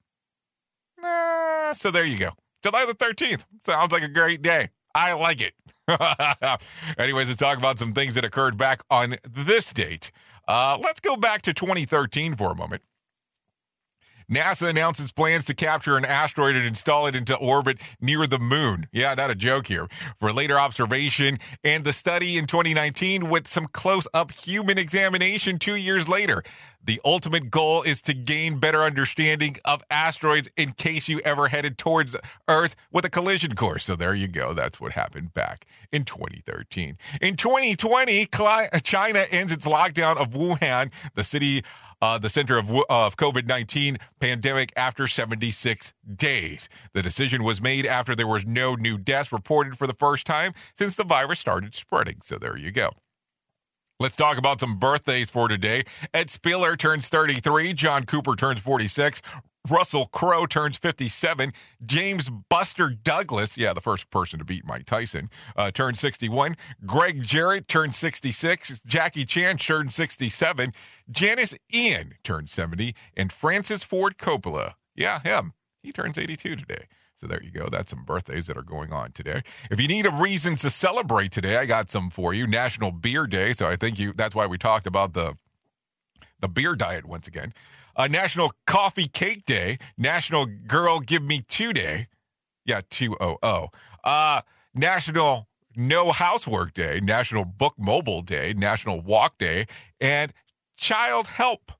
Uh, 1.03 1.73
so 1.73 1.91
there 1.91 2.05
you 2.05 2.17
go. 2.17 2.31
July 2.63 2.85
the 2.87 2.93
13th. 2.93 3.45
Sounds 3.61 3.91
like 3.91 4.03
a 4.03 4.07
great 4.07 4.41
day. 4.41 4.69
I 4.95 5.13
like 5.13 5.41
it. 5.41 5.53
Anyways, 6.97 7.27
let's 7.27 7.39
talk 7.39 7.57
about 7.57 7.79
some 7.79 7.93
things 7.93 8.15
that 8.15 8.25
occurred 8.25 8.57
back 8.57 8.81
on 8.89 9.15
this 9.23 9.71
date. 9.73 10.11
Uh, 10.47 10.77
let's 10.81 10.99
go 10.99 11.15
back 11.17 11.41
to 11.43 11.53
2013 11.53 12.35
for 12.35 12.51
a 12.51 12.55
moment. 12.55 12.81
NASA 14.29 14.69
announces 14.69 15.13
plans 15.13 15.45
to 15.45 15.55
capture 15.55 15.95
an 15.95 16.03
asteroid 16.03 16.57
and 16.57 16.65
install 16.65 17.07
it 17.07 17.15
into 17.15 17.33
orbit 17.37 17.77
near 18.01 18.27
the 18.27 18.39
moon. 18.39 18.87
Yeah, 18.91 19.13
not 19.13 19.31
a 19.31 19.35
joke 19.35 19.67
here. 19.67 19.87
For 20.19 20.33
later 20.33 20.59
observation 20.59 21.37
and 21.63 21.85
the 21.85 21.93
study 21.93 22.37
in 22.37 22.45
2019 22.45 23.29
with 23.29 23.47
some 23.47 23.67
close 23.67 24.05
up 24.13 24.33
human 24.33 24.77
examination 24.77 25.59
two 25.59 25.75
years 25.75 26.09
later. 26.09 26.43
The 26.83 27.01
ultimate 27.03 27.51
goal 27.51 27.83
is 27.83 28.01
to 28.03 28.13
gain 28.13 28.59
better 28.59 28.83
understanding 28.83 29.57
of 29.65 29.81
asteroids 29.91 30.49
in 30.55 30.71
case 30.71 31.09
you 31.09 31.19
ever 31.25 31.49
headed 31.49 31.77
towards 31.77 32.15
Earth 32.47 32.77
with 32.91 33.03
a 33.03 33.09
collision 33.09 33.55
course. 33.55 33.85
So 33.85 33.95
there 33.95 34.13
you 34.13 34.29
go. 34.29 34.53
That's 34.53 34.79
what 34.79 34.93
happened 34.93 35.33
back 35.33 35.65
in 35.91 36.03
2013. 36.03 36.97
In 37.21 37.35
2020, 37.35 38.27
China 38.83 39.25
ends 39.31 39.51
its 39.51 39.65
lockdown 39.65 40.15
of 40.15 40.29
Wuhan, 40.29 40.91
the 41.13 41.25
city 41.25 41.61
uh, 42.01 42.17
the 42.17 42.29
center 42.29 42.57
of, 42.57 42.69
of 42.89 43.17
COVID 43.17 43.47
19 43.47 43.97
pandemic 44.19 44.71
after 44.75 45.07
76 45.07 45.93
days. 46.15 46.69
The 46.93 47.01
decision 47.01 47.43
was 47.43 47.61
made 47.61 47.85
after 47.85 48.15
there 48.15 48.27
was 48.27 48.45
no 48.45 48.75
new 48.75 48.97
deaths 48.97 49.31
reported 49.31 49.77
for 49.77 49.87
the 49.87 49.93
first 49.93 50.25
time 50.25 50.53
since 50.75 50.95
the 50.95 51.03
virus 51.03 51.39
started 51.39 51.75
spreading. 51.75 52.17
So 52.21 52.37
there 52.37 52.57
you 52.57 52.71
go. 52.71 52.91
Let's 53.99 54.15
talk 54.15 54.37
about 54.37 54.59
some 54.59 54.77
birthdays 54.77 55.31
for 55.31 55.47
today. 55.47 55.83
Ed 56.13 56.27
Speleers 56.27 56.77
turns 56.77 57.09
33. 57.09 57.73
John 57.73 58.03
Cooper 58.03 58.35
turns 58.35 58.59
46. 58.59 59.23
Russell 59.69 60.07
Crowe 60.07 60.45
turns 60.45 60.77
57. 60.77 61.53
James 61.85 62.29
Buster 62.29 62.89
Douglas, 62.89 63.57
yeah, 63.57 63.73
the 63.73 63.81
first 63.81 64.09
person 64.09 64.39
to 64.39 64.45
beat 64.45 64.65
Mike 64.65 64.85
Tyson, 64.85 65.29
uh, 65.55 65.71
turned 65.71 65.97
61. 65.97 66.55
Gregg 66.85 67.23
Jarrett 67.23 67.67
turned 67.67 67.95
66. 67.95 68.81
Jackie 68.81 69.25
Chan 69.25 69.57
turned 69.57 69.93
67. 69.93 70.73
Janis 71.09 71.55
Ian 71.73 72.15
turned 72.23 72.49
70. 72.49 72.93
And 73.15 73.31
Francis 73.31 73.83
Ford 73.83 74.17
Coppola, 74.17 74.73
yeah, 74.95 75.19
him, 75.21 75.53
he 75.81 75.91
turns 75.91 76.17
82 76.17 76.55
today. 76.55 76.85
So 77.17 77.25
there 77.25 77.41
you 77.43 77.49
go. 77.49 77.67
That's 77.67 77.89
some 77.89 78.03
birthdays 78.03 78.45
that 78.45 78.57
are 78.57 78.63
going 78.63 78.93
on 78.93 79.11
today. 79.11 79.41
If 79.71 79.81
you 79.81 79.87
need 79.87 80.05
a 80.05 80.11
reason 80.11 80.55
to 80.57 80.69
celebrate 80.69 81.31
today, 81.31 81.57
I 81.57 81.65
got 81.65 81.89
some 81.89 82.11
for 82.11 82.33
you. 82.33 82.45
National 82.45 82.91
Beer 82.91 83.25
Day. 83.25 83.53
So 83.53 83.67
I 83.67 83.75
think 83.75 83.97
you 83.97 84.13
that's 84.13 84.35
why 84.35 84.45
we 84.45 84.59
talked 84.59 84.85
about 84.85 85.13
the 85.13 85.35
the 86.39 86.47
beer 86.47 86.75
diet 86.75 87.05
once 87.05 87.27
again. 87.27 87.53
Uh, 87.95 88.07
National 88.07 88.51
Coffee 88.65 89.07
Cake 89.07 89.45
Day. 89.45 89.77
National 89.97 90.45
Girl 90.45 90.99
Give 90.99 91.23
Me 91.23 91.41
Two 91.47 91.73
Day. 91.73 92.07
Yeah, 92.65 92.81
200. 92.89 93.69
Uh, 94.03 94.41
National 94.75 95.47
No 95.75 96.11
Housework 96.11 96.73
Day. 96.73 96.99
National 97.01 97.45
Book 97.45 97.73
Mobile 97.77 98.21
Day. 98.21 98.53
National 98.55 99.01
Walk 99.01 99.37
Day. 99.37 99.65
And 99.99 100.31
Child 100.77 101.27
Help 101.27 101.71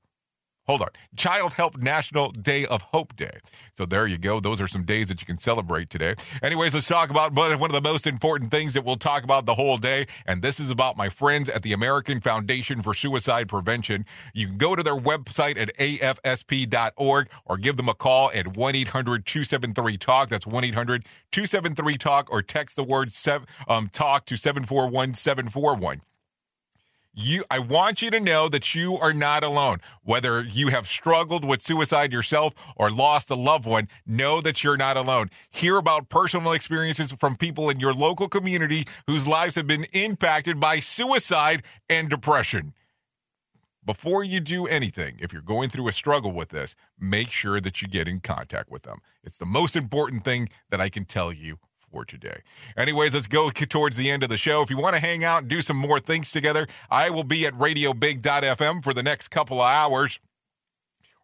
Hold 0.68 0.82
on. 0.82 0.88
Child 1.16 1.54
Help 1.54 1.78
National 1.78 2.30
Day 2.30 2.66
of 2.66 2.82
Hope 2.82 3.16
Day. 3.16 3.38
So 3.74 3.86
there 3.86 4.06
you 4.06 4.18
go. 4.18 4.38
Those 4.38 4.60
are 4.60 4.68
some 4.68 4.84
days 4.84 5.08
that 5.08 5.18
you 5.18 5.26
can 5.26 5.38
celebrate 5.38 5.88
today. 5.88 6.14
Anyways, 6.42 6.74
let's 6.74 6.86
talk 6.86 7.08
about 7.08 7.32
one 7.32 7.52
of 7.52 7.72
the 7.72 7.80
most 7.80 8.06
important 8.06 8.50
things 8.50 8.74
that 8.74 8.84
we'll 8.84 8.96
talk 8.96 9.24
about 9.24 9.46
the 9.46 9.54
whole 9.54 9.78
day. 9.78 10.06
And 10.26 10.42
this 10.42 10.60
is 10.60 10.70
about 10.70 10.98
my 10.98 11.08
friends 11.08 11.48
at 11.48 11.62
the 11.62 11.72
American 11.72 12.20
Foundation 12.20 12.82
for 12.82 12.92
Suicide 12.92 13.48
Prevention. 13.48 14.04
You 14.34 14.46
can 14.46 14.58
go 14.58 14.76
to 14.76 14.82
their 14.82 14.96
website 14.96 15.58
at 15.58 15.74
afsp.org 15.78 17.30
or 17.46 17.56
give 17.56 17.76
them 17.78 17.88
a 17.88 17.94
call 17.94 18.30
at 18.34 18.54
1 18.58 18.76
800 18.76 19.24
273 19.24 19.96
TALK. 19.96 20.28
That's 20.28 20.46
1 20.46 20.64
800 20.64 21.06
273 21.32 21.96
TALK 21.96 22.30
or 22.30 22.42
text 22.42 22.76
the 22.76 22.84
word 22.84 23.10
um, 23.68 23.88
TALK 23.88 24.26
to 24.26 24.36
741 24.36 25.14
741 25.14 26.02
you 27.18 27.44
I 27.50 27.58
want 27.58 28.00
you 28.00 28.10
to 28.12 28.20
know 28.20 28.48
that 28.48 28.74
you 28.74 28.94
are 28.94 29.12
not 29.12 29.42
alone. 29.42 29.78
Whether 30.04 30.42
you 30.42 30.68
have 30.68 30.86
struggled 30.86 31.44
with 31.44 31.62
suicide 31.62 32.12
yourself 32.12 32.54
or 32.76 32.90
lost 32.90 33.30
a 33.30 33.34
loved 33.34 33.66
one, 33.66 33.88
know 34.06 34.40
that 34.40 34.62
you're 34.62 34.76
not 34.76 34.96
alone. 34.96 35.30
Hear 35.50 35.78
about 35.78 36.08
personal 36.08 36.52
experiences 36.52 37.12
from 37.12 37.36
people 37.36 37.70
in 37.70 37.80
your 37.80 37.92
local 37.92 38.28
community 38.28 38.84
whose 39.06 39.26
lives 39.26 39.56
have 39.56 39.66
been 39.66 39.86
impacted 39.92 40.60
by 40.60 40.78
suicide 40.78 41.62
and 41.90 42.08
depression. 42.08 42.72
Before 43.84 44.22
you 44.22 44.38
do 44.38 44.66
anything, 44.66 45.16
if 45.18 45.32
you're 45.32 45.42
going 45.42 45.70
through 45.70 45.88
a 45.88 45.92
struggle 45.92 46.32
with 46.32 46.50
this, 46.50 46.76
make 47.00 47.30
sure 47.30 47.58
that 47.60 47.80
you 47.80 47.88
get 47.88 48.06
in 48.06 48.20
contact 48.20 48.70
with 48.70 48.82
them. 48.82 48.98
It's 49.24 49.38
the 49.38 49.46
most 49.46 49.76
important 49.76 50.22
thing 50.24 50.50
that 50.70 50.80
I 50.80 50.88
can 50.88 51.04
tell 51.04 51.32
you 51.32 51.58
for 51.90 52.04
today. 52.04 52.40
Anyways, 52.76 53.14
let's 53.14 53.26
go 53.26 53.50
towards 53.50 53.96
the 53.96 54.10
end 54.10 54.22
of 54.22 54.28
the 54.28 54.36
show. 54.36 54.62
If 54.62 54.70
you 54.70 54.78
want 54.78 54.94
to 54.96 55.00
hang 55.00 55.24
out 55.24 55.42
and 55.42 55.48
do 55.48 55.60
some 55.60 55.76
more 55.76 56.00
things 56.00 56.30
together, 56.30 56.66
I 56.90 57.10
will 57.10 57.24
be 57.24 57.46
at 57.46 57.54
radiobig.fm 57.54 58.82
for 58.82 58.94
the 58.94 59.02
next 59.02 59.28
couple 59.28 59.60
of 59.60 59.66
hours. 59.66 60.20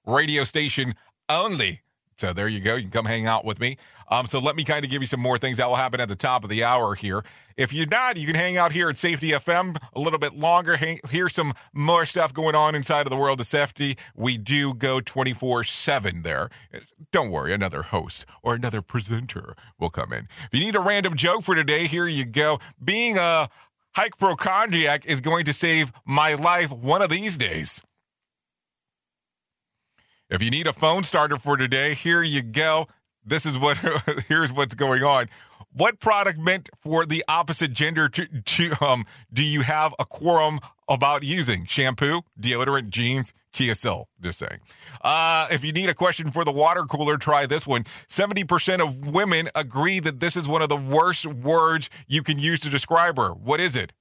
Radio 0.06 0.44
station 0.44 0.94
only. 1.28 1.80
So 2.16 2.32
there 2.32 2.48
you 2.48 2.60
go. 2.60 2.76
You 2.76 2.82
can 2.82 2.90
come 2.90 3.06
hang 3.06 3.26
out 3.26 3.44
with 3.44 3.58
me. 3.60 3.76
Um, 4.09 4.26
so 4.26 4.38
let 4.38 4.57
me 4.57 4.64
kind 4.64 4.84
of 4.84 4.90
give 4.90 5.02
you 5.02 5.07
some 5.07 5.20
more 5.20 5.38
things 5.38 5.59
that 5.59 5.68
will 5.68 5.76
happen 5.76 6.00
at 6.00 6.09
the 6.09 6.16
top 6.16 6.44
of 6.44 6.50
the 6.50 6.64
hour 6.64 6.94
here. 6.94 7.24
If 7.57 7.72
you're 7.72 7.86
not, 7.86 8.16
you 8.16 8.26
can 8.26 8.34
hang 8.34 8.57
out 8.57 8.72
here 8.72 8.88
at 8.88 8.96
Safety 8.96 9.30
FM 9.30 9.76
a 9.94 10.00
little 10.00 10.18
bit 10.18 10.34
longer. 10.34 10.76
Hang, 10.76 11.00
hear 11.11 11.28
some 11.28 11.52
more 11.72 12.05
stuff 12.07 12.34
going 12.34 12.55
on 12.55 12.74
inside 12.74 13.02
of 13.02 13.11
the 13.11 13.16
world 13.16 13.40
of 13.40 13.46
safety. 13.46 13.96
We 14.14 14.38
do 14.38 14.74
go 14.74 15.00
24 15.00 15.64
7 15.64 16.22
there. 16.22 16.50
Don't 17.12 17.30
worry, 17.30 17.52
another 17.52 17.82
host 17.82 18.26
or 18.42 18.55
another 18.55 18.82
presenter 18.82 19.55
will 19.78 19.90
come 19.90 20.12
in. 20.12 20.28
If 20.44 20.48
you 20.52 20.61
need 20.61 20.76
a 20.76 20.80
random 20.80 21.16
joke 21.16 21.42
for 21.44 21.55
today, 21.55 21.86
here 21.86 22.07
you 22.07 22.24
go. 22.24 22.59
Being 22.82 23.16
a 23.18 23.48
hypochondriac 23.94 25.07
is 25.07 25.20
going 25.20 25.44
to 25.44 25.52
save 25.52 25.92
my 26.05 26.34
life 26.34 26.70
one 26.70 27.02
of 27.02 27.11
these 27.11 27.38
days. 27.38 27.80
If 30.30 30.42
you 30.42 30.50
need 30.50 30.66
a 30.66 30.72
phone 30.72 31.05
starter 31.05 31.36
for 31.36 31.57
today, 31.57 31.94
here 31.94 32.22
you 32.22 32.42
go 32.42 32.88
this 33.24 33.46
is 33.46 33.58
what 33.58 33.78
here's 34.28 34.52
what's 34.52 34.74
going 34.74 35.02
on. 35.02 35.28
What 35.72 35.98
product 35.98 36.38
meant 36.38 36.68
for 36.80 37.04
the 37.04 37.24
opposite 37.26 37.72
gender 37.72 38.08
to, 38.08 38.26
to 38.26 38.72
um 38.84 39.04
do 39.32 39.42
you 39.42 39.62
have 39.62 39.94
a 39.98 40.04
quorum 40.04 40.60
about 40.88 41.24
using? 41.24 41.64
Shampoo, 41.66 42.22
deodorant, 42.40 42.90
jeans, 42.90 43.32
Kia 43.52 43.74
Soul. 43.74 44.08
Just 44.20 44.38
saying. 44.38 44.60
Uh, 45.00 45.46
if 45.50 45.64
you 45.64 45.72
need 45.72 45.88
a 45.88 45.94
question 45.94 46.30
for 46.30 46.44
the 46.44 46.52
water 46.52 46.84
cooler, 46.84 47.16
try 47.16 47.46
this 47.46 47.66
one. 47.66 47.84
70% 48.08 48.80
of 48.80 49.14
women 49.14 49.48
agree 49.54 50.00
that 50.00 50.20
this 50.20 50.36
is 50.36 50.46
one 50.46 50.60
of 50.60 50.68
the 50.68 50.76
worst 50.76 51.24
words 51.24 51.88
you 52.06 52.22
can 52.22 52.38
use 52.38 52.60
to 52.60 52.68
describe 52.68 53.16
her. 53.16 53.30
What 53.30 53.60
is 53.60 53.76
it? 53.76 53.92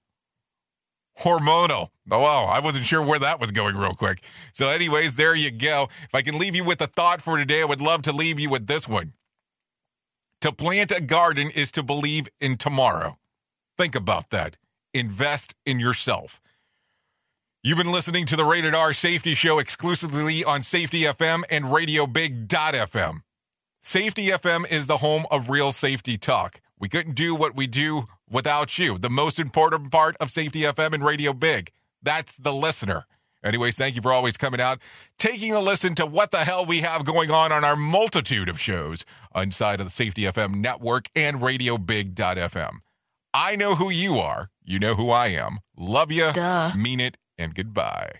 Hormonal. 1.19 1.89
Oh, 2.11 2.19
wow. 2.19 2.45
I 2.45 2.59
wasn't 2.59 2.85
sure 2.85 3.01
where 3.01 3.19
that 3.19 3.39
was 3.39 3.51
going 3.51 3.77
real 3.77 3.93
quick. 3.93 4.21
So, 4.53 4.67
anyways, 4.67 5.15
there 5.15 5.35
you 5.35 5.51
go. 5.51 5.87
If 6.03 6.13
I 6.13 6.21
can 6.21 6.37
leave 6.37 6.55
you 6.55 6.63
with 6.63 6.81
a 6.81 6.87
thought 6.87 7.21
for 7.21 7.37
today, 7.37 7.61
I 7.61 7.65
would 7.65 7.81
love 7.81 8.01
to 8.03 8.11
leave 8.11 8.39
you 8.39 8.49
with 8.49 8.67
this 8.67 8.87
one. 8.87 9.13
To 10.41 10.51
plant 10.51 10.91
a 10.91 11.01
garden 11.01 11.49
is 11.55 11.71
to 11.71 11.83
believe 11.83 12.27
in 12.41 12.57
tomorrow. 12.57 13.15
Think 13.77 13.95
about 13.95 14.29
that. 14.31 14.57
Invest 14.93 15.55
in 15.65 15.79
yourself. 15.79 16.41
You've 17.63 17.77
been 17.77 17.93
listening 17.93 18.25
to 18.25 18.35
the 18.35 18.43
Rated 18.43 18.75
R 18.75 18.91
Safety 18.91 19.35
Show 19.35 19.57
exclusively 19.57 20.43
on 20.43 20.63
Safety 20.63 21.03
FM 21.03 21.43
and 21.49 21.65
RadioBig.fm. 21.65 23.21
Safety 23.79 24.27
FM 24.27 24.69
is 24.69 24.87
the 24.87 24.97
home 24.97 25.25
of 25.31 25.49
real 25.49 25.71
safety 25.71 26.17
talk. 26.17 26.59
We 26.77 26.89
couldn't 26.89 27.15
do 27.15 27.33
what 27.33 27.55
we 27.55 27.67
do 27.67 28.07
without 28.29 28.77
you. 28.77 28.97
The 28.97 29.09
most 29.09 29.39
important 29.39 29.91
part 29.91 30.15
of 30.19 30.31
Safety 30.31 30.61
FM 30.61 30.93
and 30.93 31.03
Radio 31.03 31.33
Big. 31.33 31.71
That's 32.01 32.37
the 32.37 32.53
listener. 32.53 33.05
Anyways, 33.43 33.77
thank 33.77 33.95
you 33.95 34.01
for 34.01 34.13
always 34.13 34.37
coming 34.37 34.61
out, 34.61 34.79
taking 35.19 35.51
a 35.51 35.59
listen 35.59 35.95
to 35.95 36.05
what 36.05 36.31
the 36.31 36.39
hell 36.45 36.65
we 36.65 36.79
have 36.79 37.03
going 37.03 37.29
on 37.29 37.51
on 37.51 37.63
our 37.63 37.75
multitude 37.75 38.47
of 38.47 38.59
shows 38.59 39.03
inside 39.35 39.79
of 39.81 39.85
the 39.85 39.91
Safety 39.91 40.21
FM 40.23 40.55
network 40.55 41.07
and 41.15 41.41
RadioBig.fm. 41.41 42.77
I 43.33 43.55
know 43.55 43.75
who 43.75 43.89
you 43.89 44.15
are. 44.17 44.49
You 44.63 44.79
know 44.79 44.95
who 44.95 45.09
I 45.09 45.27
am. 45.27 45.59
Love 45.75 46.11
you. 46.11 46.31
Duh. 46.31 46.71
Mean 46.77 46.99
it. 46.99 47.17
And 47.37 47.53
goodbye. 47.53 48.19